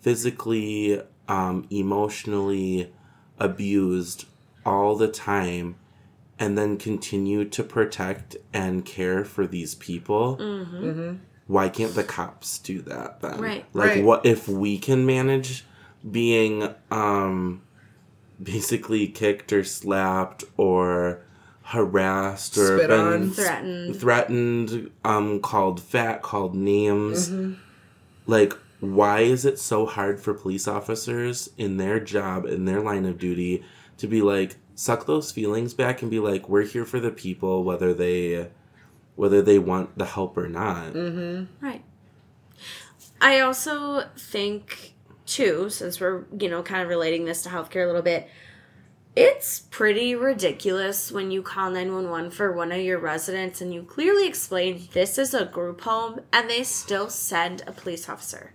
physically 0.04 1.02
um, 1.28 1.66
emotionally 1.72 2.92
abused 3.40 4.26
all 4.66 4.96
the 4.96 5.08
time 5.08 5.76
and 6.38 6.58
then 6.58 6.78
continue 6.78 7.46
to 7.46 7.64
protect 7.64 8.36
and 8.54 8.86
care 8.86 9.24
for 9.24 9.48
these 9.48 9.76
people 9.76 10.36
why 11.48 11.68
can't 11.70 11.96
the 11.96 12.04
cops 12.04 12.58
do 12.60 12.82
that 12.82 13.22
then 13.22 13.40
Right. 13.40 13.66
like 13.74 13.90
Right. 13.96 14.04
what 14.04 14.26
if 14.26 14.48
we 14.48 14.78
can 14.78 15.06
manage 15.06 15.66
being 16.10 16.68
um 16.92 17.62
basically 18.42 19.08
kicked 19.08 19.54
or 19.54 19.64
slapped 19.64 20.44
or 20.58 21.22
harassed 21.64 22.58
or 22.58 22.78
Spit 22.78 22.90
been 22.90 23.00
on. 23.00 23.30
Threatened. 23.32 23.96
threatened 23.96 24.92
um 25.06 25.40
called 25.40 25.82
fat 25.82 26.22
called 26.22 26.56
names 26.56 27.30
Mm-hmm. 27.30 27.54
like 28.28 28.54
why 28.84 29.22
is 29.22 29.46
it 29.46 29.58
so 29.58 29.86
hard 29.86 30.20
for 30.20 30.34
police 30.34 30.68
officers 30.68 31.50
in 31.58 31.78
their 31.78 32.00
job 32.00 32.46
in 32.46 32.66
their 32.66 32.82
line 32.82 33.06
of 33.06 33.18
duty 33.18 33.64
to 33.98 34.08
be 34.08 34.22
like 34.22 34.58
suck 34.76 35.06
those 35.06 35.32
feelings 35.32 35.74
back 35.74 36.02
and 36.02 36.12
be 36.12 36.20
like 36.20 36.50
we're 36.50 36.64
here 36.64 36.86
for 36.86 37.00
the 37.00 37.12
people 37.12 37.64
whether 37.64 37.94
they 37.94 38.50
whether 39.16 39.42
they 39.42 39.60
want 39.60 39.98
the 39.98 40.06
help 40.06 40.36
or 40.38 40.50
not 40.50 40.94
mm-hmm. 40.94 41.46
Right. 41.66 41.84
I 43.22 43.40
also 43.40 44.04
think 44.18 44.94
too, 45.26 45.70
since 45.70 46.00
we're 46.00 46.26
you 46.38 46.50
know 46.50 46.62
kind 46.62 46.82
of 46.82 46.90
relating 46.90 47.26
this 47.26 47.44
to 47.44 47.50
healthcare 47.50 47.84
a 47.84 47.88
little 47.88 48.02
bit, 48.02 48.30
it's 49.16 49.62
pretty 49.72 50.16
ridiculous 50.16 51.12
when 51.12 51.32
you 51.32 51.42
call 51.42 51.70
911 51.70 52.32
for 52.32 52.52
one 52.52 52.72
of 52.72 52.82
your 52.82 53.00
residents 53.00 53.62
and 53.62 53.74
you 53.74 53.84
clearly 53.84 54.28
explain 54.28 54.88
this 54.94 55.18
is 55.18 55.34
a 55.34 55.46
group 55.46 55.82
home 55.82 56.20
and 56.32 56.50
they 56.50 56.64
still 56.64 57.10
send 57.10 57.62
a 57.66 57.72
police 57.72 58.10
officer. 58.10 58.54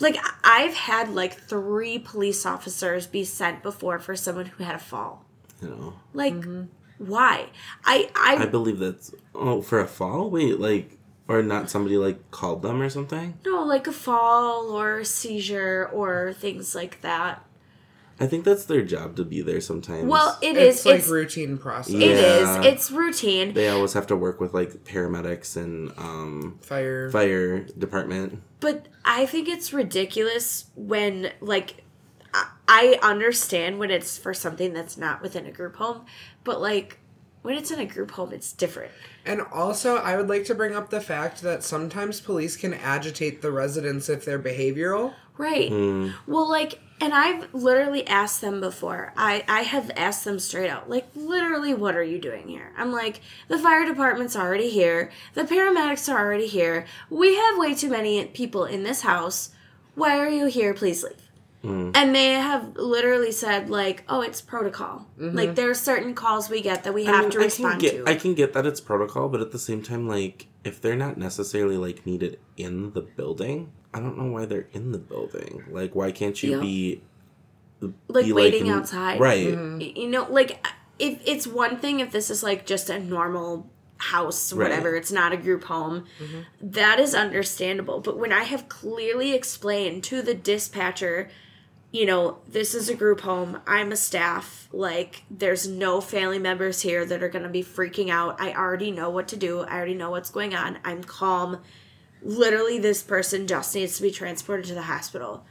Like 0.00 0.16
I- 0.16 0.64
I've 0.64 0.74
had 0.74 1.10
like 1.14 1.34
3 1.48 1.98
police 1.98 2.44
officers 2.46 3.06
be 3.06 3.24
sent 3.24 3.62
before 3.62 3.98
for 3.98 4.16
someone 4.16 4.46
who 4.46 4.64
had 4.64 4.74
a 4.74 4.78
fall. 4.78 5.24
you 5.62 5.68
know 5.68 5.92
Like 6.14 6.34
mm-hmm. 6.34 6.64
why? 6.98 7.48
I 7.84 8.10
I 8.14 8.36
i 8.42 8.46
believe 8.46 8.78
that's 8.78 9.12
oh 9.34 9.62
for 9.62 9.78
a 9.80 9.86
fall 9.88 10.30
wait 10.30 10.58
like 10.60 10.96
or 11.28 11.42
not 11.42 11.70
somebody 11.70 11.96
like 11.96 12.18
called 12.30 12.62
them 12.62 12.80
or 12.82 12.88
something 12.90 13.34
No, 13.46 13.62
like 13.62 13.86
a 13.86 13.92
fall 13.92 14.70
or 14.70 14.98
a 15.00 15.04
seizure 15.04 15.88
or 15.92 16.32
things 16.32 16.74
like 16.74 17.00
that. 17.02 17.44
I 18.20 18.26
think 18.26 18.44
that's 18.44 18.64
their 18.66 18.82
job 18.82 19.16
to 19.16 19.24
be 19.24 19.40
there 19.42 19.60
sometimes 19.60 20.04
Well, 20.04 20.38
it 20.42 20.56
it's 20.56 20.80
is. 20.80 20.86
like 20.86 20.98
It's, 21.00 21.08
routine 21.08 21.58
process. 21.58 21.94
it 21.94 22.02
is. 22.02 22.48
Yeah. 22.48 22.62
It's 22.64 22.90
routine. 22.90 23.54
they 23.54 23.68
always 23.68 23.94
have 23.94 24.06
to 24.08 24.16
work 24.16 24.40
with 24.40 24.52
like 24.54 24.70
paramedics 24.84 25.56
and 25.56 25.90
um 25.98 26.58
Fire. 26.62 27.10
fire 27.10 27.60
department 27.78 28.40
But 28.60 28.86
I 29.04 29.26
think 29.26 29.48
it's 29.48 29.72
ridiculous 29.72 30.66
when, 30.76 31.32
like, 31.40 31.82
I- 32.34 32.48
I 32.68 32.98
understand 33.02 33.78
when 33.78 33.90
it's 33.90 34.18
for 34.18 34.34
something 34.34 34.72
that's 34.74 34.96
not 34.98 35.22
within 35.22 35.46
a 35.46 35.50
group 35.50 35.76
home, 35.76 36.04
but 36.44 36.60
like 36.60 36.98
when 37.42 37.56
it's 37.56 37.70
in 37.70 37.80
a 37.80 37.86
group 37.86 38.10
home, 38.12 38.32
it's 38.34 38.52
different. 38.52 38.92
And 39.24 39.40
also, 39.40 39.96
I 39.96 40.16
would 40.18 40.28
like 40.28 40.44
to 40.44 40.54
bring 40.54 40.74
up 40.76 40.90
the 40.90 41.00
fact 41.00 41.40
that 41.42 41.64
sometimes 41.64 42.20
police 42.20 42.54
can 42.54 42.74
agitate 42.74 43.40
the 43.40 43.50
residents 43.50 44.10
if 44.10 44.26
they're 44.26 44.38
behavioral. 44.38 45.14
Right. 45.38 45.70
Well, 46.26 46.46
like, 46.48 46.80
and 47.00 47.14
I've 47.14 47.52
literally 47.54 48.06
asked 48.06 48.40
them 48.40 48.60
before. 48.60 49.12
I 49.16 49.44
I 49.48 49.62
have 49.62 49.90
asked 49.96 50.24
them 50.24 50.38
straight 50.38 50.70
out, 50.70 50.90
like, 50.90 51.06
literally, 51.14 51.74
what 51.74 51.96
are 51.96 52.02
you 52.02 52.18
doing 52.18 52.48
here? 52.48 52.72
I'm 52.76 52.92
like, 52.92 53.20
the 53.48 53.58
fire 53.58 53.86
department's 53.86 54.36
already 54.36 54.68
here. 54.68 55.10
The 55.34 55.44
paramedics 55.44 56.12
are 56.12 56.18
already 56.18 56.46
here. 56.46 56.86
We 57.08 57.36
have 57.36 57.58
way 57.58 57.74
too 57.74 57.90
many 57.90 58.26
people 58.26 58.64
in 58.64 58.82
this 58.82 59.02
house. 59.02 59.50
Why 59.94 60.18
are 60.18 60.28
you 60.28 60.46
here? 60.46 60.74
Please 60.74 61.02
leave. 61.02 61.14
Mm. 61.64 61.94
And 61.94 62.14
they 62.14 62.32
have 62.32 62.76
literally 62.76 63.32
said, 63.32 63.68
like, 63.68 64.02
oh, 64.08 64.22
it's 64.22 64.40
protocol. 64.40 65.06
Mm-hmm. 65.18 65.36
Like, 65.36 65.54
there 65.56 65.68
are 65.68 65.74
certain 65.74 66.14
calls 66.14 66.48
we 66.48 66.62
get 66.62 66.84
that 66.84 66.94
we 66.94 67.04
have 67.04 67.16
I 67.16 67.20
mean, 67.22 67.30
to 67.32 67.40
I 67.40 67.44
respond 67.44 67.72
can 67.72 67.80
get, 67.80 68.06
to. 68.06 68.10
I 68.10 68.14
can 68.14 68.34
get 68.34 68.54
that 68.54 68.64
it's 68.64 68.80
protocol, 68.80 69.28
but 69.28 69.42
at 69.42 69.52
the 69.52 69.58
same 69.58 69.82
time, 69.82 70.08
like 70.08 70.46
if 70.64 70.80
they're 70.80 70.96
not 70.96 71.16
necessarily 71.16 71.76
like 71.76 72.06
needed 72.06 72.38
in 72.56 72.92
the 72.92 73.02
building, 73.02 73.72
I 73.92 74.00
don't 74.00 74.16
know 74.18 74.30
why 74.30 74.46
they're 74.46 74.68
in 74.72 74.92
the 74.92 74.98
building. 74.98 75.64
Like, 75.70 75.94
why 75.94 76.12
can't 76.12 76.40
you 76.42 76.52
Yeah. 76.52 76.60
be 76.60 77.02
like 78.08 78.26
be, 78.26 78.32
waiting 78.32 78.66
in- 78.66 78.72
outside. 78.74 79.18
Right. 79.20 79.48
Mm-hmm. 79.48 79.78
Y- 79.78 79.92
You 79.96 80.08
know, 80.08 80.26
like 80.30 80.64
if 80.98 81.18
it's 81.24 81.46
one 81.46 81.78
thing 81.78 82.00
if 82.00 82.12
this 82.12 82.30
is 82.30 82.42
like 82.42 82.66
just 82.66 82.90
a 82.90 82.98
normal 82.98 83.70
house, 83.96 84.52
Right. 84.52 84.68
whatever, 84.68 84.96
it's 84.96 85.10
not 85.12 85.32
a 85.32 85.36
group 85.36 85.64
home, 85.64 86.04
mm-hmm. 86.22 86.40
that 86.60 87.00
is 87.00 87.14
understandable. 87.14 88.00
But 88.00 88.18
when 88.18 88.32
I 88.32 88.44
have 88.44 88.68
clearly 88.68 89.32
explained 89.32 90.04
to 90.04 90.20
the 90.22 90.34
dispatcher, 90.34 91.30
you 91.90 92.06
know, 92.06 92.38
this 92.46 92.74
is 92.74 92.88
a 92.88 92.94
group 92.94 93.22
home, 93.22 93.60
I'm 93.66 93.92
a 93.92 93.96
staff, 93.96 94.68
like 94.72 95.24
there's 95.30 95.66
no 95.66 96.00
family 96.00 96.38
members 96.38 96.82
here 96.82 97.04
that 97.06 97.22
are 97.22 97.28
going 97.28 97.42
to 97.42 97.48
be 97.48 97.64
freaking 97.64 98.10
out. 98.10 98.40
I 98.40 98.52
already 98.52 98.90
know 98.90 99.10
what 99.10 99.26
to 99.28 99.36
do. 99.36 99.60
I 99.60 99.74
already 99.76 99.94
know 99.94 100.10
what's 100.10 100.30
going 100.30 100.54
on. 100.54 100.78
I'm 100.84 101.02
calm. 101.02 101.58
Literally 102.22 102.78
this 102.78 103.02
person 103.02 103.46
just 103.46 103.74
needs 103.74 103.96
to 103.96 104.02
be 104.02 104.10
transported 104.10 104.66
to 104.66 104.74
the 104.74 104.82
hospital. 104.82 105.44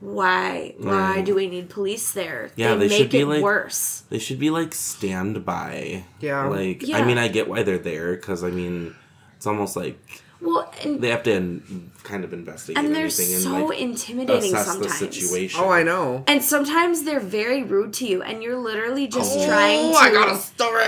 Why? 0.00 0.74
Why 0.78 1.16
Right. 1.16 1.24
do 1.24 1.34
we 1.34 1.46
need 1.48 1.70
police 1.70 2.12
there? 2.12 2.50
Yeah, 2.56 2.74
they 2.74 2.88
make 2.88 2.98
should 2.98 3.10
be, 3.10 3.20
it 3.20 3.26
like- 3.26 3.42
worse. 3.42 4.02
They 4.10 4.18
should 4.18 4.38
be 4.38 4.50
like 4.50 4.74
standby. 4.74 6.04
Yeah. 6.20 6.44
Like, 6.46 6.84
I 6.92 7.04
mean, 7.04 7.18
I 7.18 7.28
get 7.28 7.48
why 7.48 7.62
they're 7.62 7.78
there 7.78 8.14
because 8.14 8.44
I 8.44 8.50
mean, 8.50 8.94
it's 9.36 9.46
almost 9.46 9.76
like 9.76 9.98
Well, 10.44 10.70
and, 10.82 11.00
they 11.00 11.08
have 11.08 11.22
to 11.22 11.32
in, 11.32 11.90
kind 12.02 12.22
of 12.22 12.34
investigate 12.34 12.76
and 12.76 12.94
they're 12.94 13.04
anything 13.04 13.34
and 13.34 13.42
so 13.42 13.66
like 13.66 13.78
intimidating 13.80 14.54
assess 14.54 14.66
sometimes. 14.66 15.00
the 15.00 15.12
situation. 15.12 15.60
Oh, 15.62 15.70
I 15.70 15.82
know. 15.82 16.22
And 16.26 16.42
sometimes 16.42 17.04
they're 17.04 17.18
very 17.18 17.62
rude 17.62 17.94
to 17.94 18.06
you, 18.06 18.22
and 18.22 18.42
you're 18.42 18.58
literally 18.58 19.08
just 19.08 19.38
oh, 19.38 19.46
trying 19.46 19.92
to. 19.92 19.98
I 19.98 20.12
got 20.12 20.30
a 20.30 20.38
story. 20.38 20.84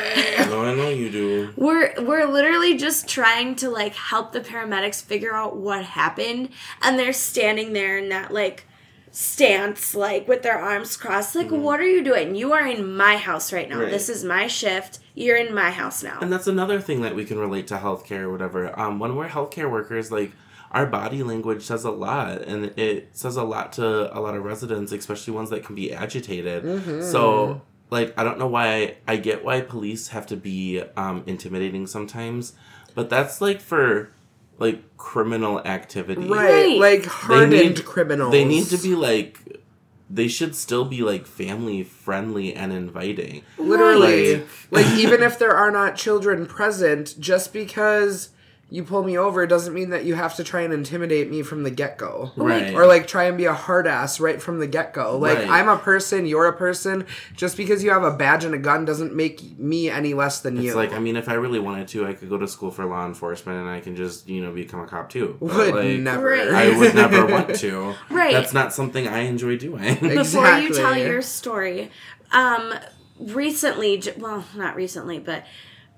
No, 0.47 0.65
I 0.65 0.75
know 0.75 0.91
you 0.91 1.11
do. 1.11 1.53
We're 1.57 1.93
we're 1.99 2.27
literally 2.27 2.77
just 2.77 3.09
trying 3.09 3.57
to 3.57 3.71
like 3.71 3.95
help 3.95 4.33
the 4.33 4.41
paramedics 4.41 5.03
figure 5.03 5.35
out 5.35 5.57
what 5.57 5.85
happened, 5.85 6.51
and 6.83 6.99
they're 6.99 7.13
standing 7.13 7.73
there 7.73 7.99
in 7.99 8.11
that 8.11 8.33
like 8.33 8.67
stance, 9.17 9.95
like 9.95 10.29
with 10.29 10.43
their 10.43 10.59
arms 10.59 10.95
crossed. 10.95 11.35
Like, 11.35 11.51
what 11.51 11.81
are 11.81 11.89
you 11.89 12.05
doing? 12.05 12.35
You 12.35 12.53
are 12.53 12.67
in 12.67 12.95
my 12.95 13.17
house 13.17 13.51
right 13.51 13.67
now. 13.67 13.77
Mm-hmm. 13.77 13.85
Right. 13.85 13.91
This 13.91 14.11
is 14.11 14.23
my 14.23 14.47
shift. 14.47 14.99
You're 15.15 15.39
in 15.39 15.55
my 15.55 15.71
house 15.71 16.03
now. 16.03 16.19
And 16.21 16.31
that's 16.31 16.47
another 16.47 16.83
thing 16.83 17.01
that 17.01 17.15
we 17.15 17.25
can 17.25 17.39
relate 17.39 17.67
to 17.69 17.77
healthcare 17.77 18.25
or 18.25 18.31
whatever. 18.31 18.79
Um, 18.79 18.99
when 18.99 19.17
we're 19.17 19.29
healthcare 19.29 19.71
workers, 19.71 20.13
like 20.13 20.33
our 20.71 20.85
body 20.85 21.23
language 21.23 21.63
says 21.63 21.85
a 21.85 21.91
lot, 21.91 22.43
and 22.43 22.79
it 22.79 23.09
says 23.13 23.37
a 23.37 23.43
lot 23.43 23.73
to 23.75 24.15
a 24.15 24.21
lot 24.21 24.35
of 24.35 24.45
residents, 24.45 24.93
especially 24.93 25.33
ones 25.33 25.49
that 25.49 25.65
can 25.65 25.75
be 25.75 25.95
agitated. 25.95 27.03
So, 27.03 27.63
like, 27.89 28.13
I 28.19 28.25
don't 28.25 28.39
know 28.39 28.49
why 28.49 28.97
I 29.09 29.17
get 29.17 29.43
why 29.43 29.63
police 29.63 30.09
have 30.09 30.27
to 30.27 30.37
be 30.37 30.83
um, 30.95 31.23
intimidating 31.27 31.87
sometimes, 31.87 32.53
but 32.95 33.09
that's 33.09 33.41
like 33.41 33.63
for 33.63 34.11
like 34.59 34.97
criminal 34.97 35.61
activity. 35.61 36.27
Right. 36.27 36.51
Right. 36.51 36.79
Like 36.79 37.03
They 37.03 37.09
hardened 37.09 37.51
need- 37.51 37.85
criminals. 37.85 38.33
They 38.33 38.45
need 38.45 38.67
to 38.67 38.79
be 38.79 38.95
like. 38.95 39.41
They 40.09 40.29
should 40.29 40.55
still 40.55 40.85
be 40.85 41.03
like 41.03 41.27
family 41.27 41.83
friendly 41.83 42.55
and 42.55 42.73
inviting. 42.73 43.43
Literally. 43.59 44.37
Like- 44.37 44.47
like, 44.71 44.87
even 44.99 45.23
if 45.23 45.39
there 45.39 45.55
are 45.55 45.71
not 45.73 45.97
children 45.97 46.47
present, 46.47 47.17
just 47.19 47.53
because 47.53 48.29
you 48.69 48.83
pull 48.83 49.05
me 49.05 49.17
over 49.17 49.47
doesn't 49.47 49.75
mean 49.75 49.91
that 49.91 50.05
you 50.05 50.17
have 50.17 50.35
to 50.35 50.43
try 50.43 50.63
and 50.63 50.73
intimidate 50.73 51.31
me 51.31 51.41
from 51.43 51.63
the 51.63 51.71
get 51.71 51.97
go. 51.97 52.33
Right. 52.35 52.75
Or 52.75 52.85
like 52.85 53.07
try 53.07 53.25
and 53.25 53.39
be 53.39 53.45
a 53.45 53.53
hard 53.55 53.87
ass 53.87 54.19
right 54.19 54.43
from 54.43 54.59
the 54.59 54.67
get 54.67 54.93
go. 54.93 55.17
Like 55.17 55.39
Right. 55.39 55.49
I'm 55.49 55.69
a 55.69 55.77
person, 55.77 56.27
you're 56.27 56.47
a 56.47 56.53
person. 56.53 57.07
Just 57.37 57.57
because 57.57 57.85
you 57.85 57.91
have 57.91 58.03
a 58.03 58.11
badge 58.11 58.45
and 58.45 58.55
a 58.57 58.59
gun 58.59 58.85
doesn't 58.85 59.15
make 59.15 59.57
me 59.57 59.89
any 59.89 60.15
less 60.15 60.41
than 60.41 60.57
you. 60.57 60.67
It's 60.69 60.75
like 60.75 60.93
I 60.93 60.99
mean, 60.99 61.17
if 61.17 61.29
I 61.29 61.35
really 61.35 61.61
wanted 61.61 61.87
to, 61.89 62.07
I 62.07 62.15
could 62.15 62.29
go 62.29 62.39
to 62.39 62.49
school 62.49 62.73
for 62.73 62.85
law 62.87 63.07
enforcement, 63.07 63.61
and 63.61 63.69
I 63.69 63.79
can 63.79 63.95
just 63.95 64.29
you 64.29 64.43
know 64.43 64.53
become 64.53 64.81
a 64.81 64.87
cop 64.87 65.11
too. 65.11 65.37
But, 65.41 65.57
would 65.57 65.75
like, 65.75 66.01
never. 66.01 66.31
Right. 66.31 66.49
I 66.49 66.77
would 66.77 66.95
never 66.95 67.25
want 67.33 67.55
to. 67.57 67.95
Right. 68.11 68.33
That's 68.33 68.53
not 68.53 68.73
something 68.73 69.07
I 69.07 69.21
enjoy 69.21 69.59
doing. 69.59 69.95
Before 70.01 70.59
you 70.59 70.75
tell 70.75 70.97
your 70.97 71.23
story, 71.23 71.93
um, 72.33 72.75
recently, 73.21 74.03
well, 74.19 74.45
not 74.57 74.75
recently, 74.75 75.21
but 75.21 75.45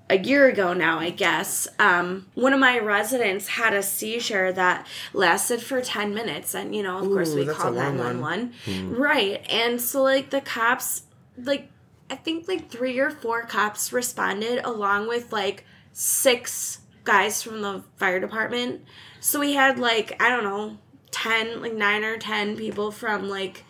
a 0.09 0.17
year 0.17 0.47
ago 0.47 0.73
now, 0.73 0.99
I 0.99 1.11
guess, 1.11 1.67
um, 1.77 2.25
one 2.33 2.53
of 2.53 2.59
my 2.59 2.79
residents 2.79 3.47
had 3.47 3.73
a 3.73 3.83
seizure 3.83 4.51
that 4.53 4.87
lasted 5.13 5.61
for 5.61 5.81
10 5.81 6.13
minutes. 6.13 6.55
And, 6.55 6.75
you 6.75 6.81
know, 6.81 6.97
of 6.97 7.05
course, 7.05 7.33
we 7.33 7.45
called 7.45 7.75
long 7.75 7.97
one. 7.97 8.53
911. 8.65 8.95
Right. 8.95 9.45
And 9.51 9.79
so, 9.79 10.01
like, 10.01 10.31
the 10.31 10.41
cops, 10.41 11.03
like, 11.37 11.69
I 12.09 12.15
think 12.15 12.47
like 12.47 12.69
three 12.69 12.97
or 12.99 13.11
four 13.11 13.43
cops 13.43 13.93
responded 13.93 14.65
along 14.65 15.07
with 15.07 15.31
like 15.31 15.63
six 15.93 16.79
guys 17.03 17.43
from 17.43 17.61
the 17.61 17.83
fire 17.97 18.19
department. 18.19 18.83
So 19.19 19.39
we 19.39 19.53
had 19.53 19.77
like, 19.77 20.21
I 20.21 20.29
don't 20.29 20.43
know, 20.43 20.77
10, 21.11 21.61
like 21.61 21.73
nine 21.73 22.03
or 22.03 22.17
10 22.17 22.57
people 22.57 22.91
from 22.91 23.29
like 23.29 23.63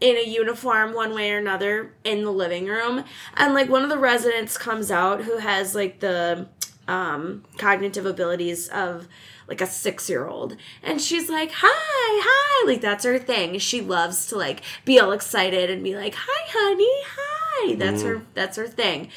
in 0.00 0.16
a 0.16 0.24
uniform 0.24 0.94
one 0.94 1.14
way 1.14 1.32
or 1.32 1.38
another 1.38 1.92
in 2.04 2.24
the 2.24 2.32
living 2.32 2.66
room. 2.66 3.04
And 3.36 3.54
like 3.54 3.68
one 3.68 3.82
of 3.82 3.88
the 3.88 3.98
residents 3.98 4.56
comes 4.56 4.90
out 4.90 5.22
who 5.22 5.38
has 5.38 5.74
like 5.74 6.00
the 6.00 6.48
um 6.86 7.44
cognitive 7.58 8.06
abilities 8.06 8.68
of 8.68 9.06
like 9.46 9.60
a 9.60 9.66
six 9.66 10.08
year 10.08 10.26
old 10.26 10.56
and 10.82 11.00
she's 11.02 11.28
like 11.28 11.50
hi 11.52 11.68
hi 11.70 12.66
like 12.66 12.80
that's 12.80 13.04
her 13.04 13.18
thing. 13.18 13.58
She 13.58 13.80
loves 13.80 14.26
to 14.28 14.36
like 14.36 14.62
be 14.84 14.98
all 15.00 15.12
excited 15.12 15.68
and 15.70 15.82
be 15.82 15.96
like 15.96 16.14
hi 16.16 16.44
honey 16.48 17.04
hi 17.16 17.74
that's 17.74 18.02
her 18.02 18.22
that's 18.34 18.56
her 18.56 18.68
thing. 18.68 19.08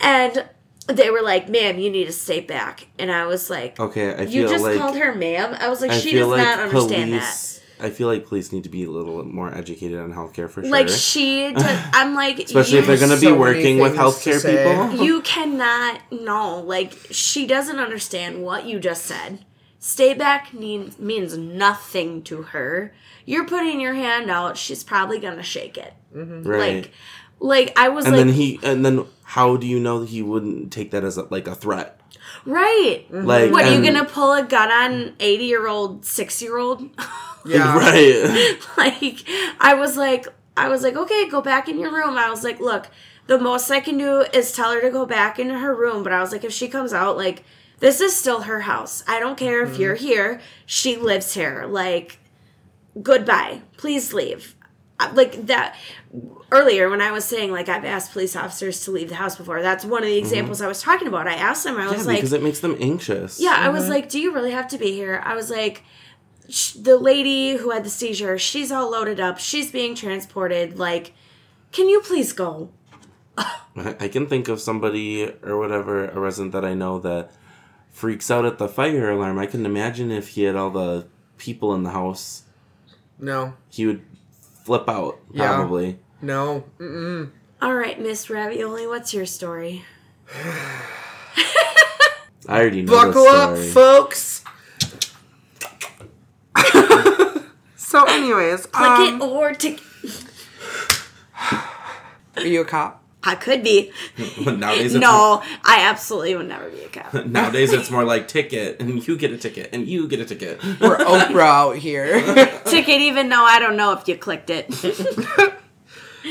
And 0.00 0.48
they 0.86 1.10
were 1.10 1.22
like 1.22 1.48
ma'am 1.48 1.78
you 1.78 1.90
need 1.90 2.04
to 2.06 2.12
stay 2.12 2.40
back. 2.40 2.86
And 2.98 3.10
i 3.10 3.26
was 3.26 3.48
like 3.50 3.80
Okay, 3.80 4.14
I 4.14 4.22
you 4.22 4.46
just 4.46 4.62
like 4.62 4.78
called 4.78 4.96
her 4.96 5.14
ma'am? 5.14 5.56
I 5.58 5.68
was 5.68 5.80
like 5.80 5.90
I 5.92 5.98
she 5.98 6.12
does 6.12 6.28
like 6.28 6.44
not 6.44 6.60
understand 6.60 7.12
that. 7.12 7.20
police. 7.20 7.55
I 7.80 7.90
feel 7.90 8.08
like 8.08 8.26
police 8.26 8.52
need 8.52 8.64
to 8.64 8.68
be 8.68 8.84
a 8.84 8.90
little 8.90 9.24
more 9.24 9.54
educated 9.54 9.98
on 9.98 10.12
healthcare 10.12 10.48
for 10.48 10.62
sure. 10.62 10.70
like 10.70 10.88
she 10.88 11.52
does, 11.56 11.80
i'm 11.92 12.14
like 12.14 12.38
Especially 12.38 12.78
if 12.78 12.86
they're 12.86 12.96
going 12.96 13.10
to 13.10 13.16
be 13.16 13.26
So 13.26 13.30
many 13.30 13.38
working 13.38 13.78
with 13.78 13.96
things 13.96 14.22
to 14.22 14.30
healthcare 14.30 14.88
people. 14.90 15.04
you 15.04 15.20
cannot 15.22 16.00
no 16.10 16.60
like 16.60 16.94
she 17.10 17.46
doesn't 17.46 17.78
understand 17.78 18.42
what 18.42 18.66
you 18.66 18.78
just 18.78 19.04
said 19.04 19.44
stay 19.78 20.14
back 20.14 20.52
means 20.54 20.98
means 20.98 21.36
nothing 21.36 22.22
to 22.22 22.42
her 22.42 22.94
you're 23.24 23.46
putting 23.46 23.80
your 23.80 23.94
hand 23.94 24.30
out 24.30 24.56
she's 24.56 24.82
probably 24.82 25.18
gonna 25.18 25.42
shake 25.42 25.76
it 25.76 25.94
mm-hmm. 26.14 26.42
Right. 26.42 26.74
like 26.74 26.92
like 27.38 27.78
i 27.78 27.88
was 27.88 28.06
and 28.06 28.16
like 28.16 28.24
then 28.24 28.34
he 28.34 28.58
and 28.62 28.84
then 28.84 29.06
how 29.28 29.56
do 29.56 29.66
you 29.66 29.80
know 29.80 30.00
that 30.00 30.08
he 30.08 30.22
wouldn't 30.22 30.72
take 30.72 30.92
that 30.92 31.02
as 31.02 31.18
a, 31.18 31.24
like 31.24 31.48
a 31.48 31.54
threat? 31.56 32.00
Right 32.44 33.06
Like 33.10 33.50
what 33.50 33.64
are 33.64 33.74
you 33.74 33.82
gonna 33.84 34.04
pull 34.04 34.32
a 34.32 34.42
gun 34.42 34.70
on 34.70 35.14
80 35.20 35.44
year 35.44 35.68
old 35.68 36.04
six 36.04 36.42
year 36.42 36.58
old 36.58 36.88
Yeah. 37.46 37.76
Right. 37.78 38.58
like 38.76 39.24
I 39.60 39.74
was 39.74 39.96
like 39.96 40.26
I 40.56 40.68
was 40.68 40.82
like, 40.82 40.96
okay, 40.96 41.28
go 41.28 41.42
back 41.42 41.68
in 41.68 41.78
your 41.78 41.92
room. 41.92 42.16
I 42.16 42.30
was 42.30 42.42
like, 42.42 42.60
look, 42.60 42.88
the 43.26 43.38
most 43.38 43.70
I 43.70 43.80
can 43.80 43.98
do 43.98 44.22
is 44.32 44.52
tell 44.52 44.72
her 44.72 44.80
to 44.80 44.90
go 44.90 45.04
back 45.04 45.38
into 45.38 45.58
her 45.58 45.74
room. 45.74 46.02
But 46.02 46.12
I 46.12 46.20
was 46.20 46.32
like, 46.32 46.44
if 46.44 46.52
she 46.52 46.68
comes 46.68 46.94
out, 46.94 47.18
like, 47.18 47.44
this 47.80 48.00
is 48.00 48.16
still 48.16 48.42
her 48.42 48.60
house. 48.60 49.04
I 49.06 49.20
don't 49.20 49.36
care 49.36 49.62
if 49.62 49.72
mm-hmm. 49.72 49.82
you're 49.82 49.94
here. 49.96 50.40
She 50.64 50.96
lives 50.96 51.34
here. 51.34 51.66
Like, 51.68 52.18
goodbye. 53.02 53.60
Please 53.76 54.14
leave. 54.14 54.55
Like 55.12 55.46
that 55.46 55.76
earlier 56.50 56.88
when 56.88 57.00
I 57.02 57.10
was 57.12 57.24
saying 57.24 57.52
like 57.52 57.68
I've 57.68 57.84
asked 57.84 58.12
police 58.12 58.34
officers 58.34 58.82
to 58.84 58.90
leave 58.90 59.08
the 59.08 59.16
house 59.16 59.36
before. 59.36 59.60
That's 59.60 59.84
one 59.84 60.02
of 60.02 60.08
the 60.08 60.14
mm-hmm. 60.16 60.24
examples 60.24 60.62
I 60.62 60.68
was 60.68 60.80
talking 60.80 61.08
about. 61.08 61.26
I 61.28 61.34
asked 61.34 61.64
them. 61.64 61.76
I 61.76 61.84
Yeah, 61.84 61.92
was 61.92 62.06
like, 62.06 62.16
because 62.16 62.32
it 62.32 62.42
makes 62.42 62.60
them 62.60 62.76
anxious. 62.80 63.38
yeah, 63.40 63.56
I 63.58 63.68
was 63.68 63.82
mm-hmm. 63.84 63.92
like, 63.92 64.08
"Do 64.08 64.18
you 64.20 64.32
really 64.32 64.52
have 64.52 64.68
to 64.68 64.78
be 64.78 64.92
here?" 64.92 65.20
I 65.24 65.34
was 65.34 65.50
like, 65.50 65.82
sh- 66.48 66.72
"The 66.72 66.96
lady 66.96 67.56
who 67.56 67.70
had 67.70 67.84
the 67.84 67.90
seizure, 67.90 68.38
she's 68.38 68.72
all 68.72 68.90
loaded 68.90 69.20
up. 69.20 69.38
She's 69.38 69.70
being 69.70 69.94
transported. 69.94 70.78
Like, 70.78 71.12
can 71.72 71.88
you 71.88 72.00
please 72.00 72.32
go?" 72.32 72.70
I 73.36 73.96
I 74.00 74.08
can 74.08 74.26
think 74.26 74.48
of 74.48 74.60
somebody 74.60 75.30
or 75.42 75.58
whatever, 75.58 76.08
a 76.08 76.18
resident 76.18 76.52
that 76.52 76.64
I 76.64 76.72
know 76.72 76.98
that 77.00 77.32
freaks 77.90 78.30
out 78.30 78.44
at 78.46 78.56
the 78.58 78.68
fire 78.68 79.10
alarm. 79.10 79.38
I 79.38 79.46
can 79.46 79.66
imagine 79.66 80.10
if 80.10 80.28
he 80.28 80.44
had 80.44 80.56
all 80.56 80.70
the 80.70 81.06
people 81.36 81.74
in 81.74 81.82
the 81.82 81.90
house, 81.90 82.44
No. 83.18 83.54
he 83.68 83.84
would 83.86 84.02
flip 84.66 84.88
out 84.88 85.20
Yeah. 85.32 85.54
probably. 85.54 85.98
No. 86.20 86.64
Mm-mm. 86.80 87.30
All 87.62 87.74
right, 87.74 88.00
Miss 88.00 88.28
Ravioli, 88.28 88.84
what's 88.86 89.14
your 89.14 89.24
story? 89.24 89.84
I 92.48 92.60
already 92.60 92.82
know 92.82 92.92
Buckle 92.92 93.22
this 93.24 93.32
up, 93.32 93.56
folks. 93.74 94.44
so, 97.76 98.04
anyways, 98.04 98.66
Click 98.66 98.90
um, 98.90 99.22
it 99.22 99.24
or 99.24 99.54
tick. 99.54 99.80
are 102.36 102.42
you 102.44 102.60
a 102.62 102.64
cop? 102.64 103.02
I 103.26 103.34
could 103.34 103.62
be. 103.64 103.90
nowadays, 104.46 104.94
it's 104.94 105.02
No, 105.02 105.42
I 105.64 105.80
absolutely 105.80 106.36
would 106.36 106.48
never 106.48 106.70
be 106.70 106.84
a 106.84 106.88
cop. 106.88 107.12
nowadays 107.26 107.72
it's 107.72 107.90
more 107.90 108.04
like 108.04 108.28
ticket, 108.28 108.80
and 108.80 109.06
you 109.06 109.16
get 109.16 109.32
a 109.32 109.38
ticket, 109.38 109.70
and 109.72 109.86
you 109.86 110.06
get 110.08 110.20
a 110.20 110.24
ticket. 110.24 110.62
We're 110.80 110.96
Oprah 110.98 111.40
out 111.40 111.76
here. 111.76 112.20
Ticket, 112.64 113.00
even 113.00 113.28
though 113.28 113.44
I 113.44 113.58
don't 113.58 113.76
know 113.76 113.92
if 113.92 114.06
you 114.08 114.16
clicked 114.16 114.50
it. 114.50 114.72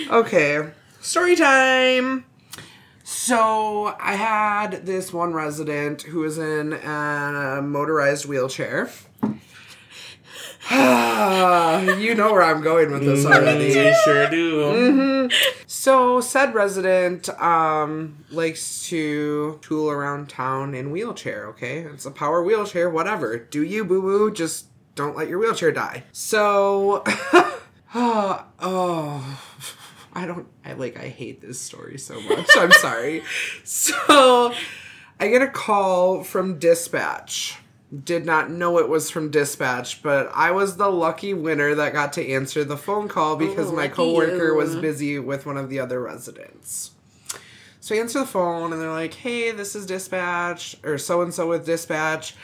Okay, 0.10 0.70
story 1.02 1.36
time. 1.36 2.26
So 3.04 3.96
I 4.00 4.16
had 4.16 4.86
this 4.86 5.14
one 5.14 5.34
resident 5.34 6.04
who 6.04 6.20
was 6.20 6.38
in 6.38 6.74
a 6.74 7.62
motorized 7.62 8.26
wheelchair. 8.26 8.90
you 10.72 12.16
know 12.16 12.34
where 12.34 12.42
I'm 12.42 12.62
going 12.62 12.92
with 12.92 13.06
this 13.06 13.24
mm-hmm. 13.24 13.34
already. 13.34 13.66
You 13.66 13.96
sure 14.04 14.30
do. 14.30 14.62
Mm-hmm. 14.64 15.55
So 15.86 16.20
said 16.20 16.56
resident 16.56 17.30
um 17.40 18.26
likes 18.32 18.88
to 18.88 19.60
tool 19.62 19.92
around 19.92 20.30
town 20.30 20.74
in 20.74 20.90
wheelchair, 20.90 21.46
okay? 21.50 21.82
It's 21.82 22.08
a 22.08 22.12
power 22.12 22.42
wheelchair, 22.42 22.90
whatever. 22.90 23.38
Do 23.38 23.62
you 23.62 23.86
boo 23.86 24.02
boo, 24.02 24.32
just 24.32 24.66
don't 24.96 25.16
let 25.16 25.28
your 25.30 25.38
wheelchair 25.38 25.72
die. 25.72 26.06
So 26.12 27.04
oh, 27.94 28.46
oh 28.60 29.42
I 30.12 30.26
don't 30.26 30.48
I 30.66 30.74
like 30.74 30.98
I 30.98 31.08
hate 31.10 31.40
this 31.42 31.62
story 31.62 32.00
so 32.00 32.20
much. 32.20 32.50
I'm 32.58 32.72
sorry. 32.72 33.22
So 33.64 34.56
I 35.20 35.28
get 35.28 35.44
a 35.44 35.48
call 35.48 36.24
from 36.24 36.58
dispatch. 36.58 37.60
Did 38.04 38.26
not 38.26 38.50
know 38.50 38.80
it 38.80 38.90
was 38.90 39.10
from 39.12 39.30
dispatch, 39.30 40.02
but 40.02 40.32
I 40.34 40.52
was 40.52 40.78
the 40.78 40.90
lucky 40.90 41.34
winner 41.34 41.76
that 41.76 41.94
got 41.94 42.14
to 42.14 42.28
answer 42.28 42.64
the 42.64 42.78
phone 42.78 43.08
call 43.08 43.36
because 43.36 43.72
Oh, 43.72 43.76
my 43.76 43.88
coworker 43.88 44.48
you. 44.48 44.56
was 44.56 44.76
busy 44.76 45.20
with 45.20 45.46
one 45.46 45.56
of 45.58 45.70
the 45.70 45.80
other 45.80 46.02
residents. 46.02 46.92
So 47.80 47.94
I 47.94 48.00
answer 48.00 48.20
the 48.20 48.26
phone 48.26 48.74
and 48.74 48.82
they're 48.82 48.90
like, 48.92 49.14
"Hey, 49.14 49.52
this 49.52 49.76
is 49.76 49.86
dispatch 49.86 50.76
or 50.84 50.98
so 50.98 51.22
and 51.22 51.32
so 51.32 51.48
with 51.48 51.66
dispatch. 51.68 52.36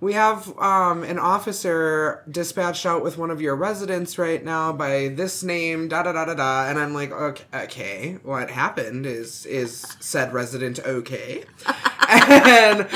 We 0.00 0.14
have 0.14 0.58
um, 0.58 1.04
an 1.04 1.18
officer 1.20 2.24
dispatched 2.28 2.84
out 2.84 3.02
with 3.04 3.16
one 3.16 3.30
of 3.30 3.40
your 3.40 3.54
residents 3.54 4.18
right 4.18 4.42
now 4.44 4.72
by 4.72 5.08
this 5.08 5.42
name, 5.44 5.86
da 5.88 6.02
da 6.02 6.10
da 6.12 6.24
da 6.24 6.34
da." 6.34 6.68
And 6.68 6.78
I'm 6.80 6.92
like, 6.92 7.12
"Okay, 7.12 7.44
okay. 7.54 8.18
what 8.24 8.50
happened? 8.50 9.06
Is 9.06 9.46
is 9.46 9.96
said 10.00 10.32
resident 10.32 10.80
okay?" 10.80 11.44
and 12.08 12.88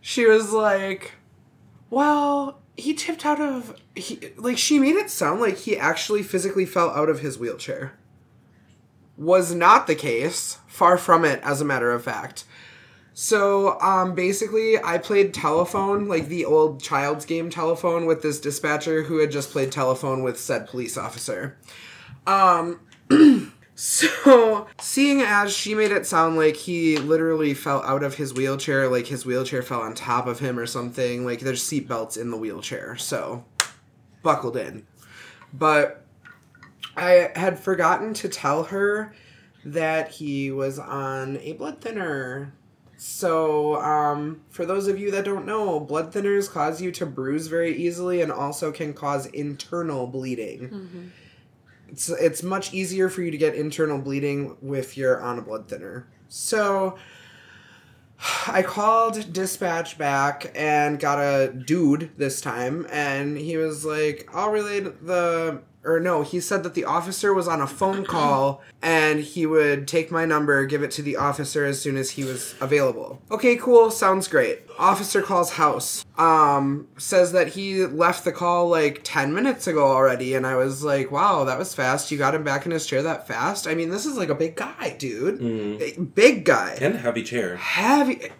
she 0.00 0.26
was 0.26 0.52
like, 0.52 1.14
"Well." 1.90 2.60
He 2.78 2.92
tipped 2.92 3.24
out 3.24 3.40
of 3.40 3.74
he 3.94 4.20
like 4.36 4.58
she 4.58 4.78
made 4.78 4.96
it 4.96 5.08
sound 5.08 5.40
like 5.40 5.56
he 5.56 5.78
actually 5.78 6.22
physically 6.22 6.66
fell 6.66 6.90
out 6.90 7.08
of 7.08 7.20
his 7.20 7.38
wheelchair 7.38 7.94
was 9.16 9.54
not 9.54 9.86
the 9.86 9.94
case. 9.94 10.58
Far 10.66 10.98
from 10.98 11.24
it, 11.24 11.40
as 11.42 11.60
a 11.60 11.64
matter 11.64 11.90
of 11.92 12.04
fact. 12.04 12.44
So, 13.14 13.80
um, 13.80 14.14
basically, 14.14 14.76
I 14.82 14.98
played 14.98 15.32
telephone, 15.32 16.06
like 16.06 16.28
the 16.28 16.44
old 16.44 16.82
child's 16.82 17.24
game 17.24 17.48
telephone, 17.48 18.04
with 18.04 18.20
this 18.20 18.38
dispatcher 18.38 19.04
who 19.04 19.18
had 19.18 19.30
just 19.30 19.50
played 19.50 19.72
telephone 19.72 20.22
with 20.22 20.38
said 20.38 20.66
police 20.66 20.98
officer. 20.98 21.56
Um, 22.26 22.80
so, 23.78 24.66
seeing 24.80 25.20
as 25.20 25.52
she 25.54 25.74
made 25.74 25.92
it 25.92 26.06
sound 26.06 26.36
like 26.36 26.56
he 26.56 26.96
literally 26.96 27.52
fell 27.52 27.82
out 27.82 28.02
of 28.02 28.14
his 28.14 28.32
wheelchair, 28.32 28.88
like 28.88 29.06
his 29.06 29.26
wheelchair 29.26 29.60
fell 29.60 29.82
on 29.82 29.94
top 29.94 30.26
of 30.26 30.38
him 30.38 30.58
or 30.58 30.64
something, 30.64 31.26
like 31.26 31.40
there's 31.40 31.62
seatbelts 31.62 32.18
in 32.18 32.30
the 32.30 32.38
wheelchair, 32.38 32.96
so 32.96 33.44
buckled 34.22 34.56
in. 34.56 34.86
But 35.52 36.02
I 36.96 37.30
had 37.36 37.58
forgotten 37.58 38.14
to 38.14 38.30
tell 38.30 38.64
her 38.64 39.14
that 39.66 40.08
he 40.08 40.50
was 40.50 40.78
on 40.78 41.36
a 41.42 41.52
blood 41.52 41.82
thinner. 41.82 42.54
So, 42.96 43.76
um, 43.82 44.40
for 44.48 44.64
those 44.64 44.86
of 44.88 44.98
you 44.98 45.10
that 45.10 45.26
don't 45.26 45.44
know, 45.44 45.80
blood 45.80 46.14
thinners 46.14 46.50
cause 46.50 46.80
you 46.80 46.90
to 46.92 47.04
bruise 47.04 47.46
very 47.46 47.76
easily 47.76 48.22
and 48.22 48.32
also 48.32 48.72
can 48.72 48.94
cause 48.94 49.26
internal 49.26 50.06
bleeding. 50.06 51.12
It's, 51.88 52.08
it's 52.08 52.42
much 52.42 52.74
easier 52.74 53.08
for 53.08 53.22
you 53.22 53.30
to 53.30 53.38
get 53.38 53.54
internal 53.54 53.98
bleeding 53.98 54.56
if 54.62 54.96
you're 54.96 55.20
on 55.20 55.38
a 55.38 55.42
blood 55.42 55.68
thinner. 55.68 56.08
So, 56.28 56.98
I 58.46 58.62
called 58.62 59.32
dispatch 59.32 59.98
back 59.98 60.52
and 60.54 60.98
got 60.98 61.18
a 61.18 61.52
dude 61.52 62.12
this 62.16 62.40
time, 62.40 62.86
and 62.90 63.36
he 63.36 63.56
was 63.56 63.84
like, 63.84 64.28
I'll 64.32 64.50
relay 64.50 64.80
the. 64.80 65.62
Or 65.86 66.00
no, 66.00 66.22
he 66.22 66.40
said 66.40 66.64
that 66.64 66.74
the 66.74 66.84
officer 66.84 67.32
was 67.32 67.46
on 67.46 67.60
a 67.60 67.66
phone 67.66 68.04
call 68.04 68.60
and 68.82 69.20
he 69.20 69.46
would 69.46 69.86
take 69.86 70.10
my 70.10 70.24
number, 70.24 70.66
give 70.66 70.82
it 70.82 70.90
to 70.92 71.02
the 71.02 71.16
officer 71.16 71.64
as 71.64 71.80
soon 71.80 71.96
as 71.96 72.10
he 72.10 72.24
was 72.24 72.54
available. 72.60 73.22
Okay, 73.30 73.56
cool, 73.56 73.90
sounds 73.92 74.26
great. 74.26 74.62
Officer 74.78 75.22
calls 75.22 75.52
house. 75.52 76.04
Um, 76.18 76.88
says 76.98 77.32
that 77.32 77.48
he 77.48 77.86
left 77.86 78.24
the 78.24 78.32
call 78.32 78.68
like 78.68 79.00
10 79.04 79.32
minutes 79.32 79.66
ago 79.66 79.86
already, 79.86 80.34
and 80.34 80.46
I 80.46 80.56
was 80.56 80.82
like, 80.82 81.10
wow, 81.12 81.44
that 81.44 81.58
was 81.58 81.74
fast. 81.74 82.10
You 82.10 82.18
got 82.18 82.34
him 82.34 82.42
back 82.44 82.66
in 82.66 82.72
his 82.72 82.84
chair 82.86 83.02
that 83.04 83.26
fast? 83.28 83.66
I 83.68 83.74
mean, 83.74 83.90
this 83.90 84.06
is 84.06 84.16
like 84.16 84.28
a 84.28 84.34
big 84.34 84.56
guy, 84.56 84.96
dude. 84.98 86.14
Big 86.14 86.44
guy 86.44 86.76
And 86.80 86.94
a 86.94 86.98
heavy 86.98 87.22
chair. 87.22 87.56
heavy 87.56 88.30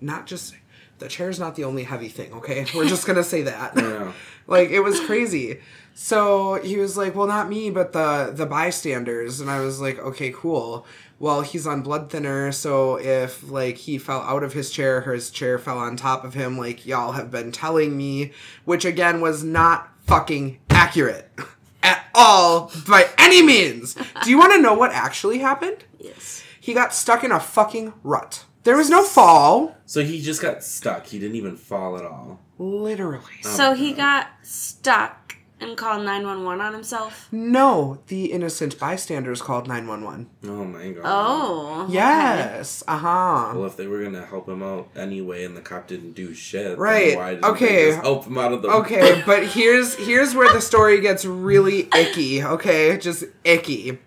not 0.00 0.26
just 0.26 0.54
the 0.98 1.08
chair's 1.08 1.38
not 1.38 1.56
the 1.56 1.64
only 1.64 1.84
heavy 1.84 2.08
thing, 2.08 2.32
okay? 2.34 2.66
We're 2.74 2.88
just 2.88 3.06
gonna 3.06 3.24
say 3.24 3.42
that. 3.42 3.72
Yeah. 3.76 4.12
like 4.46 4.70
it 4.70 4.80
was 4.80 5.00
crazy. 5.00 5.60
So 5.94 6.60
he 6.62 6.76
was 6.76 6.96
like, 6.96 7.14
"Well, 7.14 7.26
not 7.26 7.48
me, 7.48 7.70
but 7.70 7.92
the 7.92 8.32
the 8.34 8.46
bystanders." 8.46 9.40
And 9.40 9.50
I 9.50 9.60
was 9.60 9.80
like, 9.80 9.98
"Okay, 9.98 10.32
cool." 10.34 10.86
Well, 11.18 11.40
he's 11.40 11.66
on 11.66 11.80
blood 11.80 12.10
thinner, 12.10 12.52
so 12.52 12.96
if 12.96 13.48
like 13.48 13.78
he 13.78 13.96
fell 13.96 14.20
out 14.20 14.42
of 14.42 14.52
his 14.52 14.70
chair, 14.70 15.00
his 15.00 15.30
chair 15.30 15.58
fell 15.58 15.78
on 15.78 15.96
top 15.96 16.24
of 16.24 16.34
him, 16.34 16.58
like 16.58 16.84
y'all 16.84 17.12
have 17.12 17.30
been 17.30 17.52
telling 17.52 17.96
me, 17.96 18.32
which 18.66 18.84
again 18.84 19.22
was 19.22 19.42
not 19.42 19.88
fucking 20.06 20.58
accurate 20.68 21.30
at 21.82 22.04
all 22.14 22.70
by 22.86 23.08
any 23.16 23.42
means. 23.42 23.96
Do 24.22 24.30
you 24.30 24.38
want 24.38 24.52
to 24.52 24.60
know 24.60 24.74
what 24.74 24.92
actually 24.92 25.38
happened? 25.38 25.84
Yes. 25.98 26.42
He 26.60 26.74
got 26.74 26.92
stuck 26.92 27.24
in 27.24 27.32
a 27.32 27.40
fucking 27.40 27.94
rut. 28.02 28.44
There 28.66 28.76
was 28.76 28.90
no 28.90 29.04
fall, 29.04 29.76
So 29.86 30.02
he 30.02 30.20
just 30.20 30.42
got 30.42 30.64
stuck. 30.64 31.06
He 31.06 31.20
didn't 31.20 31.36
even 31.36 31.56
fall 31.56 31.96
at 31.96 32.04
all. 32.04 32.40
literally. 32.58 33.22
So 33.42 33.74
he 33.74 33.92
got 33.92 34.26
stuck 34.42 35.36
and 35.60 35.76
called 35.76 36.04
911 36.04 36.60
on 36.64 36.72
himself? 36.72 37.28
No, 37.30 38.00
the 38.08 38.32
innocent 38.32 38.76
bystanders 38.78 39.40
called 39.40 39.68
911. 39.68 40.28
Oh 40.44 40.64
my 40.64 40.90
god. 40.90 41.02
Oh. 41.04 41.82
okay. 41.84 41.92
Yes. 41.94 42.82
Uh 42.88 42.98
huh. 42.98 43.52
Well, 43.54 43.66
if 43.66 43.76
they 43.76 43.86
were 43.86 44.02
gonna 44.02 44.26
help 44.26 44.48
him 44.48 44.64
out 44.64 44.88
anyway, 44.96 45.44
and 45.44 45.56
the 45.56 45.60
cop 45.60 45.86
didn't 45.86 46.14
do 46.14 46.34
shit, 46.34 46.64
then 46.64 46.76
Right, 46.76 47.16
Why 47.16 47.34
didn't 47.34 47.44
okay. 47.44 47.84
They 47.84 47.90
just 47.92 48.02
help 48.02 48.26
him 48.26 48.36
out 48.36 48.52
of 48.52 48.62
the. 48.62 48.68
Okay, 48.68 49.22
but 49.24 49.46
here's 49.46 49.94
here's 49.94 50.34
where 50.34 50.52
the 50.52 50.60
story 50.60 51.00
gets 51.00 51.24
really 51.24 51.88
icky. 51.94 52.42
Okay, 52.42 52.98
just 52.98 53.22
icky. 53.44 53.98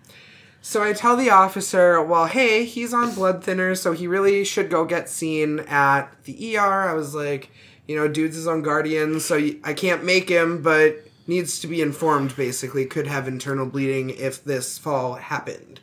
So 0.62 0.82
I 0.82 0.92
tell 0.92 1.16
the 1.16 1.30
officer, 1.30 2.02
well, 2.02 2.26
hey, 2.26 2.64
he's 2.64 2.92
on 2.92 3.14
blood 3.14 3.42
thinners, 3.42 3.78
so 3.78 3.92
he 3.92 4.06
really 4.06 4.44
should 4.44 4.68
go 4.68 4.84
get 4.84 5.08
seen 5.08 5.60
at 5.60 6.08
the 6.24 6.56
ER. 6.56 6.88
I 6.88 6.92
was 6.92 7.14
like, 7.14 7.50
you 7.88 7.96
know, 7.96 8.06
dude's 8.08 8.36
his 8.36 8.46
own 8.46 8.62
guardian, 8.62 9.20
so 9.20 9.36
I 9.64 9.72
can't 9.72 10.04
make 10.04 10.28
him, 10.28 10.62
but 10.62 10.98
needs 11.26 11.58
to 11.60 11.66
be 11.66 11.80
informed. 11.80 12.36
Basically, 12.36 12.84
could 12.84 13.06
have 13.06 13.26
internal 13.26 13.66
bleeding 13.66 14.10
if 14.10 14.44
this 14.44 14.76
fall 14.76 15.14
happened. 15.14 15.80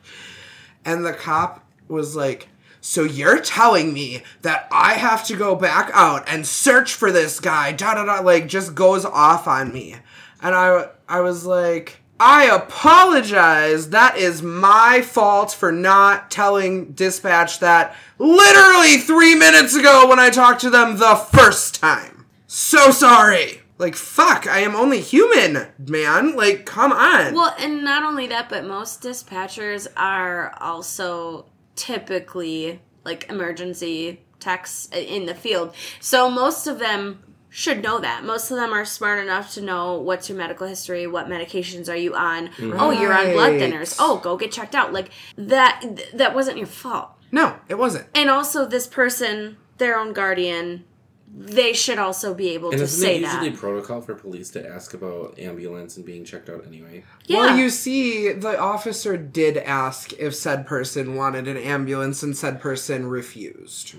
And 0.86 1.05
the 1.05 1.13
cop 1.13 1.65
was 1.88 2.15
like, 2.15 2.47
So 2.80 3.03
you're 3.03 3.41
telling 3.41 3.93
me 3.93 4.21
that 4.43 4.67
I 4.71 4.93
have 4.93 5.25
to 5.25 5.36
go 5.36 5.55
back 5.55 5.89
out 5.93 6.23
and 6.28 6.45
search 6.45 6.93
for 6.93 7.11
this 7.11 7.39
guy, 7.39 7.71
da 7.71 7.95
da 7.95 8.05
da, 8.05 8.21
like 8.21 8.47
just 8.47 8.75
goes 8.75 9.05
off 9.05 9.47
on 9.47 9.73
me. 9.73 9.95
And 10.41 10.53
I 10.53 10.89
I 11.09 11.21
was 11.21 11.45
like, 11.45 11.99
I 12.20 12.45
apologize. 12.45 13.91
That 13.91 14.18
is 14.18 14.41
my 14.41 15.01
fault 15.01 15.51
for 15.51 15.72
not 15.72 16.32
telling 16.32 16.93
dispatch 16.93 17.59
that 17.59 17.95
literally 18.18 18.97
three 18.97 19.36
minutes 19.36 19.76
ago 19.76 20.07
when 20.07 20.20
I 20.20 20.30
talked 20.30 20.61
to 20.61 20.70
them 20.70 20.97
the 20.97 21.15
first 21.15 21.76
time. 21.76 22.26
So 22.47 22.91
sorry. 22.91 23.61
Like, 23.78 23.95
fuck, 23.95 24.47
I 24.47 24.59
am 24.59 24.76
only 24.76 25.01
human, 25.01 25.68
man. 25.78 26.36
Like, 26.36 26.65
come 26.65 26.91
on. 26.91 27.36
Well, 27.36 27.55
and 27.59 27.84
not 27.84 28.03
only 28.03 28.26
that, 28.28 28.49
but 28.49 28.65
most 28.65 29.03
dispatchers 29.03 29.88
are 29.95 30.51
also 30.59 31.45
typically 31.76 32.82
like 33.05 33.30
emergency 33.30 34.22
techs 34.39 34.89
in 34.91 35.28
the 35.28 35.36
field. 35.36 35.76
So 35.99 36.30
most 36.30 36.65
of 36.65 36.80
them 36.80 37.26
should 37.50 37.82
know 37.82 38.00
that. 38.00 38.24
Most 38.24 38.52
of 38.52 38.58
them 38.58 38.74
are 38.74 38.86
smart 38.86 39.20
enough 39.24 39.54
to 39.54 39.62
know 39.62 39.95
what's 40.00 40.30
your 40.30 40.38
medical 40.38 40.68
history, 40.68 41.08
what 41.08 41.28
medications 41.28 41.89
are 41.89 41.95
you 41.95 42.14
on. 42.16 42.50
Oh, 42.60 42.91
you're 42.91 43.14
on 43.14 43.32
blood 43.32 43.54
thinners. 43.54 43.95
Oh, 44.00 44.20
go 44.20 44.38
get 44.38 44.52
checked 44.52 44.76
out. 44.76 44.93
Like 44.93 45.10
that 45.38 45.82
th- 45.82 46.12
that 46.14 46.36
wasn't 46.36 46.58
your 46.58 46.68
fault. 46.68 47.10
no, 47.32 47.58
it 47.70 47.76
wasn't. 47.76 48.08
And 48.14 48.30
also 48.30 48.66
this 48.66 48.88
person, 48.88 49.58
their 49.78 49.98
own 49.98 50.14
guardian, 50.14 50.84
they 51.30 51.73
should 51.73 51.99
also 51.99 52.34
be 52.34 52.49
able 52.51 52.69
And 52.69 52.78
to 52.80 52.84
isn't 52.86 53.01
say 53.03 53.15
it 53.17 53.21
usually 53.21 53.49
that. 53.49 53.59
protocol 53.59 54.01
for 54.01 54.15
police 54.15 54.49
to 54.51 54.65
ask 54.67 54.93
about 54.93 55.38
ambulance 55.38 55.97
and 55.97 56.05
being 56.05 56.23
checked 56.23 56.49
out 56.49 56.65
anyway? 56.65 57.03
Yeah. 57.25 57.38
Well, 57.38 57.57
you 57.57 57.69
see, 57.69 58.32
the 58.32 58.57
officer 58.59 59.17
did 59.17 59.57
ask 59.57 60.13
if 60.13 60.34
said 60.34 60.65
person 60.65 61.15
wanted 61.15 61.47
an 61.47 61.57
ambulance, 61.57 62.23
and 62.23 62.36
said 62.36 62.61
person 62.61 63.07
refused. 63.07 63.93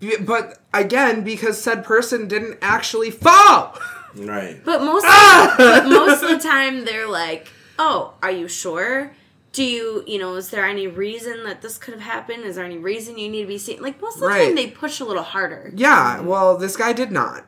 B- 0.00 0.16
But 0.20 0.58
again, 0.74 1.22
because 1.22 1.60
said 1.62 1.84
person 1.84 2.26
didn't 2.28 2.58
actually 2.60 3.10
fall. 3.12 3.78
Right. 4.16 4.60
But 4.64 4.82
most 4.82 5.04
Ah! 5.06 5.54
but 5.56 5.86
most 5.88 6.22
of 6.22 6.30
the 6.30 6.38
time 6.38 6.84
they're 6.84 7.06
like, 7.08 7.46
"Oh, 7.78 8.14
are 8.22 8.30
you 8.32 8.48
sure? 8.48 9.12
Do 9.58 9.64
you, 9.64 10.04
you 10.06 10.18
know, 10.20 10.36
is 10.36 10.50
there 10.50 10.64
any 10.64 10.86
reason 10.86 11.42
that 11.42 11.62
this 11.62 11.78
could 11.78 11.94
have 11.94 12.02
happened? 12.04 12.44
Is 12.44 12.54
there 12.54 12.64
any 12.64 12.78
reason 12.78 13.18
you 13.18 13.28
need 13.28 13.40
to 13.42 13.48
be 13.48 13.58
seen?" 13.58 13.82
Like 13.82 14.00
most 14.00 14.14
of 14.14 14.20
the 14.20 14.26
Right. 14.28 14.46
time 14.46 14.54
they 14.54 14.68
push 14.68 15.00
a 15.00 15.04
little 15.04 15.24
harder. 15.24 15.72
Yeah, 15.74 16.20
well, 16.20 16.56
this 16.56 16.76
guy 16.76 16.92
did 16.92 17.10
not. 17.10 17.44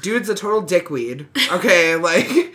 Dude's 0.00 0.30
a 0.30 0.34
total 0.34 0.62
dickweed. 0.62 1.26
Okay, 1.50 1.94
like 2.10 2.54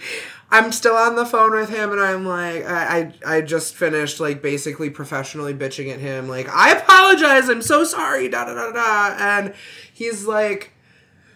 I'm 0.49 0.71
still 0.71 0.95
on 0.95 1.15
the 1.15 1.27
phone 1.27 1.51
with 1.51 1.69
him, 1.69 1.91
and 1.91 2.01
I'm 2.01 2.25
like, 2.25 2.65
I, 2.65 3.11
I, 3.25 3.35
I 3.37 3.41
just 3.41 3.75
finished 3.75 4.19
like 4.19 4.41
basically 4.41 4.89
professionally 4.89 5.53
bitching 5.53 5.93
at 5.93 5.99
him, 5.99 6.27
like 6.27 6.49
I 6.49 6.71
apologize, 6.71 7.49
I'm 7.49 7.61
so 7.61 7.83
sorry, 7.83 8.27
da 8.29 8.45
da 8.45 8.55
da 8.55 8.71
da, 8.71 9.15
and 9.19 9.53
he's 9.93 10.25
like. 10.25 10.71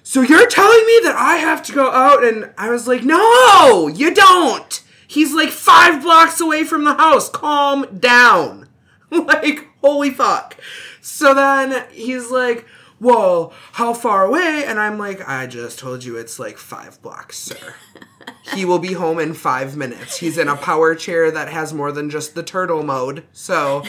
So 0.04 0.22
you're 0.22 0.48
telling 0.48 0.84
me 0.88 1.00
that 1.04 1.16
I 1.16 1.36
have 1.36 1.62
to 1.62 1.74
go 1.74 1.92
out 1.92 2.24
and 2.24 2.50
I 2.58 2.72
was 2.72 2.88
like, 2.88 3.04
"No, 3.04 3.88
you 3.88 4.12
don't." 4.12 4.82
He's 5.12 5.34
like 5.34 5.50
5 5.50 6.04
blocks 6.04 6.40
away 6.40 6.64
from 6.64 6.86
the 6.86 6.94
house. 6.94 7.30
Calm 7.30 8.00
down. 8.00 8.70
like, 9.12 9.68
holy 9.82 10.10
fuck. 10.10 10.56
So 11.02 11.34
then 11.34 11.84
he's 11.92 12.32
like, 12.32 12.66
"Well, 12.98 13.52
how 13.74 13.94
far 13.94 14.26
away?" 14.26 14.64
And 14.66 14.80
I'm 14.80 14.98
like, 14.98 15.28
"I 15.28 15.48
just 15.48 15.80
told 15.80 16.06
you 16.06 16.16
it's 16.16 16.40
like 16.40 16.58
5 16.58 17.02
blocks, 17.02 17.38
sir." 17.38 17.76
he 18.54 18.64
will 18.64 18.80
be 18.80 18.94
home 18.94 19.20
in 19.20 19.34
5 19.34 19.76
minutes. 19.76 20.16
He's 20.20 20.38
in 20.38 20.48
a 20.48 20.56
power 20.56 20.96
chair 20.96 21.30
that 21.30 21.50
has 21.50 21.74
more 21.74 21.92
than 21.92 22.10
just 22.10 22.34
the 22.34 22.44
turtle 22.44 22.82
mode. 22.82 23.26
So 23.34 23.84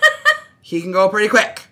he 0.60 0.82
can 0.82 0.92
go 0.92 1.08
pretty 1.08 1.28
quick. 1.28 1.68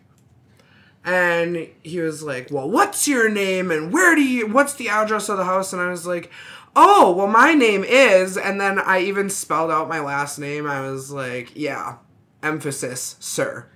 And 1.04 1.68
he 1.82 2.00
was 2.00 2.22
like, 2.22 2.50
"Well, 2.50 2.70
what's 2.70 3.06
your 3.06 3.28
name 3.28 3.70
and 3.70 3.92
where 3.92 4.14
do 4.14 4.22
you 4.22 4.46
what's 4.46 4.72
the 4.72 4.88
address 4.88 5.28
of 5.28 5.36
the 5.36 5.44
house?" 5.44 5.74
And 5.74 5.82
I 5.82 5.90
was 5.90 6.06
like, 6.06 6.32
"Oh, 6.76 7.12
well 7.12 7.26
my 7.26 7.54
name 7.54 7.82
is." 7.82 8.36
And 8.36 8.60
then 8.60 8.78
I 8.78 9.00
even 9.00 9.30
spelled 9.30 9.70
out 9.72 9.88
my 9.88 10.00
last 10.00 10.38
name. 10.38 10.66
I 10.66 10.82
was 10.88 11.10
like, 11.10 11.52
"Yeah, 11.56 11.96
emphasis, 12.42 13.16
sir." 13.18 13.66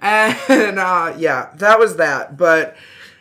And 0.00 0.78
uh 0.78 1.14
yeah, 1.16 1.50
that 1.54 1.78
was 1.78 1.96
that. 1.96 2.36
But 2.36 2.76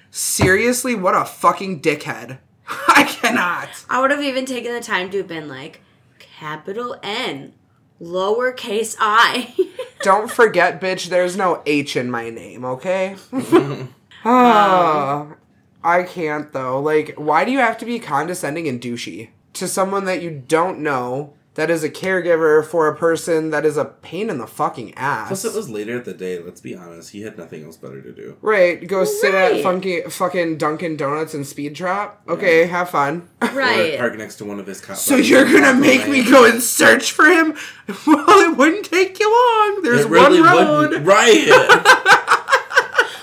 seriously, 0.09 0.95
what 0.95 1.15
a 1.15 1.23
fucking 1.23 1.81
dickhead. 1.81 2.39
I 2.87 3.03
cannot. 3.03 3.69
I 3.89 4.01
would 4.01 4.11
have 4.11 4.23
even 4.23 4.45
taken 4.45 4.73
the 4.73 4.81
time 4.81 5.09
to 5.11 5.17
have 5.19 5.27
been 5.27 5.47
like, 5.47 5.81
capital 6.19 6.97
N, 7.03 7.53
lowercase 8.01 8.95
I. 8.99 9.53
Don't 10.01 10.31
forget, 10.31 10.81
bitch, 10.81 11.09
there's 11.09 11.37
no 11.37 11.61
H 11.67 11.95
in 11.95 12.09
my 12.09 12.29
name, 12.29 12.65
okay? 12.65 13.15
Ah, 14.23 15.35
I 15.83 16.03
can't 16.03 16.51
though. 16.53 16.79
Like, 16.81 17.13
why 17.17 17.45
do 17.45 17.51
you 17.51 17.59
have 17.59 17.77
to 17.79 17.85
be 17.85 17.99
condescending 17.99 18.67
and 18.67 18.79
douchey 18.81 19.29
to 19.53 19.67
someone 19.67 20.05
that 20.05 20.21
you 20.21 20.43
don't 20.47 20.79
know 20.79 21.33
that 21.55 21.69
is 21.69 21.83
a 21.83 21.89
caregiver 21.89 22.65
for 22.65 22.87
a 22.87 22.95
person 22.95 23.49
that 23.49 23.65
is 23.65 23.75
a 23.75 23.83
pain 23.83 24.29
in 24.29 24.37
the 24.37 24.47
fucking 24.47 24.93
ass? 24.95 25.27
Plus, 25.27 25.43
it 25.43 25.53
was 25.53 25.69
later 25.69 25.97
at 25.97 26.05
the 26.05 26.13
day. 26.13 26.39
Let's 26.39 26.61
be 26.61 26.73
honest. 26.75 27.11
He 27.11 27.23
had 27.23 27.37
nothing 27.37 27.65
else 27.65 27.75
better 27.75 28.01
to 28.01 28.11
do. 28.13 28.37
right, 28.41 28.87
go 28.87 29.03
sit 29.03 29.33
at 29.35 29.61
funky 29.61 30.01
fucking 30.03 30.57
Dunkin' 30.57 30.95
Donuts 30.95 31.33
and 31.33 31.45
Speed 31.45 31.75
Trap. 31.75 32.21
Okay, 32.29 32.67
have 32.67 32.89
fun. 32.89 33.27
Or 33.41 33.47
right. 33.49 33.97
park 33.99 34.17
next 34.17 34.35
to 34.37 34.45
one 34.45 34.59
of 34.61 34.65
his 34.67 34.79
cops. 34.79 35.01
So 35.01 35.15
you're 35.17 35.43
gonna 35.43 35.73
make 35.73 36.07
me 36.07 36.23
go 36.23 36.45
and 36.45 36.61
search 36.61 37.11
for 37.11 37.25
him? 37.25 37.55
Well, 38.07 38.51
it 38.51 38.55
wouldn't 38.57 38.85
take 38.85 39.19
you 39.19 39.29
long. 39.29 39.81
There's 39.83 40.05
It 40.05 40.09
really 40.09 40.39
one 40.39 40.49
road. 40.57 40.79
wouldn't. 40.91 41.05
Right. 41.05 41.47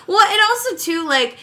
Well, 0.06 0.26
and 0.26 0.40
also 0.48 0.76
too, 0.76 1.06
like 1.06 1.36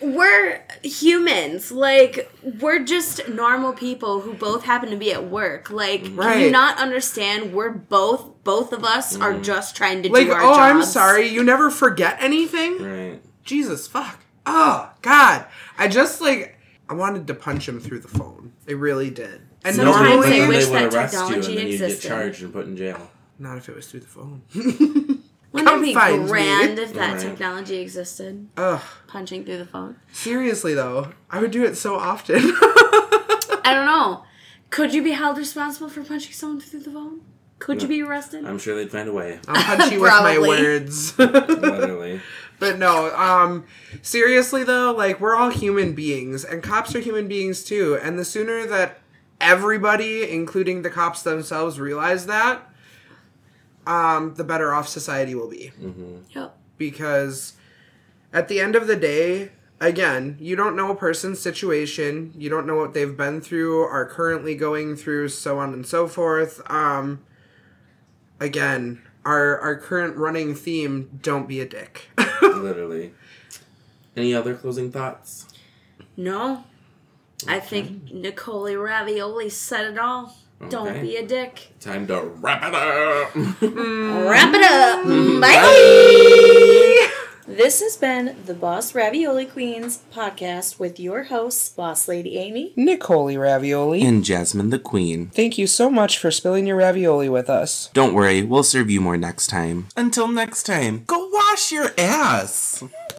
we're 0.00 0.62
humans. 0.82 1.70
Like 1.72 2.30
we're 2.60 2.84
just 2.84 3.28
normal 3.28 3.72
people 3.72 4.20
who 4.20 4.34
both 4.34 4.64
happen 4.64 4.90
to 4.90 4.96
be 4.96 5.12
at 5.12 5.28
work. 5.28 5.70
Like, 5.70 6.02
can 6.04 6.12
you 6.12 6.18
Right. 6.20 6.52
not 6.52 6.78
understand? 6.78 7.52
We're 7.52 7.70
both 7.70 8.42
both 8.44 8.72
of 8.72 8.84
us 8.84 9.16
are 9.16 9.34
mm. 9.34 9.42
just 9.42 9.76
trying 9.76 10.02
to 10.04 10.10
Like, 10.10 10.26
do 10.26 10.32
our 10.32 10.42
oh, 10.42 10.54
I'm 10.54 10.82
sorry, 10.82 11.26
you 11.28 11.42
never 11.44 11.70
forget 11.70 12.16
anything? 12.20 12.82
right. 12.82 13.20
Jesus 13.44 13.86
fuck. 13.86 14.20
Oh 14.46 14.90
God. 15.02 15.46
I 15.76 15.88
just 15.88 16.20
like 16.20 16.56
I 16.88 16.94
wanted 16.94 17.26
to 17.26 17.34
punch 17.34 17.68
him 17.68 17.80
through 17.80 18.00
the 18.00 18.08
phone. 18.08 18.52
I 18.68 18.72
really 18.72 19.10
did. 19.10 19.42
And 19.64 19.76
Sometimes 19.76 20.08
no, 20.08 20.16
but 20.18 20.26
I 20.26 20.38
then 20.38 20.48
wish 20.48 20.66
they 20.66 20.70
would 20.84 20.92
that 20.92 20.94
arrest 20.94 21.14
you 21.14 21.20
and 21.20 21.28
technology 21.28 21.56
then 21.56 21.66
you'd 21.68 21.78
get 21.78 22.00
charged 22.00 22.42
and 22.42 22.52
put 22.52 22.66
in 22.66 22.76
jail. 22.76 23.10
not 23.38 23.58
if 23.58 23.68
it 23.68 23.74
was 23.76 23.86
through 23.90 24.00
the 24.00 24.06
phone. 24.06 24.42
Wouldn't 25.52 25.68
Come 25.70 25.82
it 25.82 25.86
be 25.86 25.94
find 25.94 26.22
me. 26.24 26.28
grand 26.28 26.78
if 26.78 26.92
that 26.94 27.12
Right. 27.14 27.20
technology 27.22 27.76
existed? 27.78 28.48
Ugh. 28.58 28.80
Punching 29.06 29.44
through 29.44 29.58
the 29.58 29.64
phone. 29.66 29.96
Seriously 30.12 30.74
though, 30.74 31.08
I 31.30 31.40
would 31.40 31.50
do 31.50 31.64
it 31.64 31.76
so 31.76 31.96
often. 31.96 32.36
I 33.64 33.72
don't 33.74 33.86
know. 33.86 34.24
Could 34.70 34.92
you 34.92 35.02
be 35.02 35.12
held 35.12 35.38
responsible 35.38 35.88
for 35.88 36.02
punching 36.04 36.32
someone 36.32 36.60
through 36.60 36.80
the 36.80 36.90
phone? 36.90 37.20
Could 37.58 37.82
you 37.82 37.88
be 37.88 38.02
arrested? 38.02 38.44
I'm 38.44 38.58
sure 38.58 38.76
they'd 38.76 38.90
find 38.92 39.08
a 39.08 39.12
way. 39.12 39.40
I'll 39.48 39.76
punch 39.76 39.90
you 39.92 40.00
with 40.00 40.10
my 40.10 40.38
words. 40.38 41.18
Literally. 41.18 42.20
But 42.60 42.78
no, 42.78 43.14
um, 43.16 43.64
seriously 44.02 44.64
though, 44.64 44.92
like 44.92 45.18
we're 45.20 45.34
all 45.34 45.50
human 45.50 45.92
beings, 45.94 46.44
and 46.44 46.62
cops 46.62 46.94
are 46.94 47.00
human 47.00 47.26
beings 47.26 47.64
too. 47.64 47.98
And 48.02 48.18
the 48.18 48.24
sooner 48.24 48.66
that 48.66 49.00
everybody, 49.40 50.30
including 50.30 50.82
the 50.82 50.90
cops 50.90 51.22
themselves, 51.22 51.80
realize 51.80 52.26
that, 52.26 52.67
um, 53.88 54.34
the 54.34 54.44
better 54.44 54.72
off 54.72 54.86
society 54.86 55.34
will 55.34 55.48
be. 55.48 55.72
Yep. 56.30 56.56
Because 56.76 57.54
at 58.32 58.48
the 58.48 58.60
end 58.60 58.76
of 58.76 58.86
the 58.86 58.94
day, 58.94 59.50
again, 59.80 60.36
you 60.38 60.54
don't 60.54 60.76
know 60.76 60.92
a 60.92 60.94
person's 60.94 61.40
situation, 61.40 62.34
you 62.36 62.50
don't 62.50 62.66
know 62.66 62.76
what 62.76 62.92
they've 62.92 63.16
been 63.16 63.40
through, 63.40 63.80
are 63.80 64.04
currently 64.04 64.54
going 64.54 64.94
through, 64.94 65.30
so 65.30 65.58
on 65.58 65.72
and 65.72 65.86
so 65.86 66.06
forth. 66.06 66.60
Um, 66.70 67.24
again, 68.38 69.02
our 69.24 69.58
our 69.58 69.76
current 69.76 70.16
running 70.16 70.54
theme: 70.54 71.18
don't 71.22 71.48
be 71.48 71.60
a 71.60 71.66
dick. 71.66 72.10
Literally. 72.42 73.14
Any 74.14 74.34
other 74.34 74.54
closing 74.54 74.92
thoughts? 74.92 75.46
No. 76.16 76.64
I 77.46 77.60
think 77.60 78.12
Nicole 78.12 78.74
Ravioli 78.74 79.48
said 79.48 79.92
it 79.92 79.98
all. 79.98 80.36
Don't 80.68 81.00
be 81.00 81.16
a 81.16 81.26
dick. 81.26 81.72
Time 81.80 82.06
to 82.08 82.20
wrap 82.20 82.62
it 82.64 82.74
up. 82.74 83.32
Mm. 83.32 84.28
Wrap 84.28 84.54
it 84.54 84.62
up. 84.64 85.06
Mm. 85.06 85.40
Bye. 85.40 87.08
This 87.46 87.80
has 87.80 87.96
been 87.96 88.36
the 88.44 88.52
Boss 88.54 88.94
Ravioli 88.94 89.46
Queens 89.46 90.00
podcast 90.12 90.78
with 90.78 91.00
your 91.00 91.24
hosts, 91.24 91.70
Boss 91.70 92.06
Lady 92.06 92.36
Amy. 92.36 92.72
Nicole 92.76 93.34
Ravioli. 93.36 94.02
and 94.02 94.22
Jasmine 94.22 94.68
the 94.70 94.78
Queen. 94.78 95.30
Thank 95.30 95.56
you 95.56 95.66
so 95.66 95.88
much 95.88 96.18
for 96.18 96.30
spilling 96.30 96.66
your 96.66 96.76
ravioli 96.76 97.28
with 97.28 97.48
us. 97.48 97.88
Don't 97.94 98.12
worry, 98.12 98.42
we'll 98.42 98.62
serve 98.62 98.90
you 98.90 99.00
more 99.00 99.16
next 99.16 99.46
time. 99.46 99.86
Until 99.96 100.28
next 100.28 100.64
time, 100.64 101.04
go 101.06 101.28
wash 101.32 101.72
your 101.72 101.90
ass. 101.96 102.84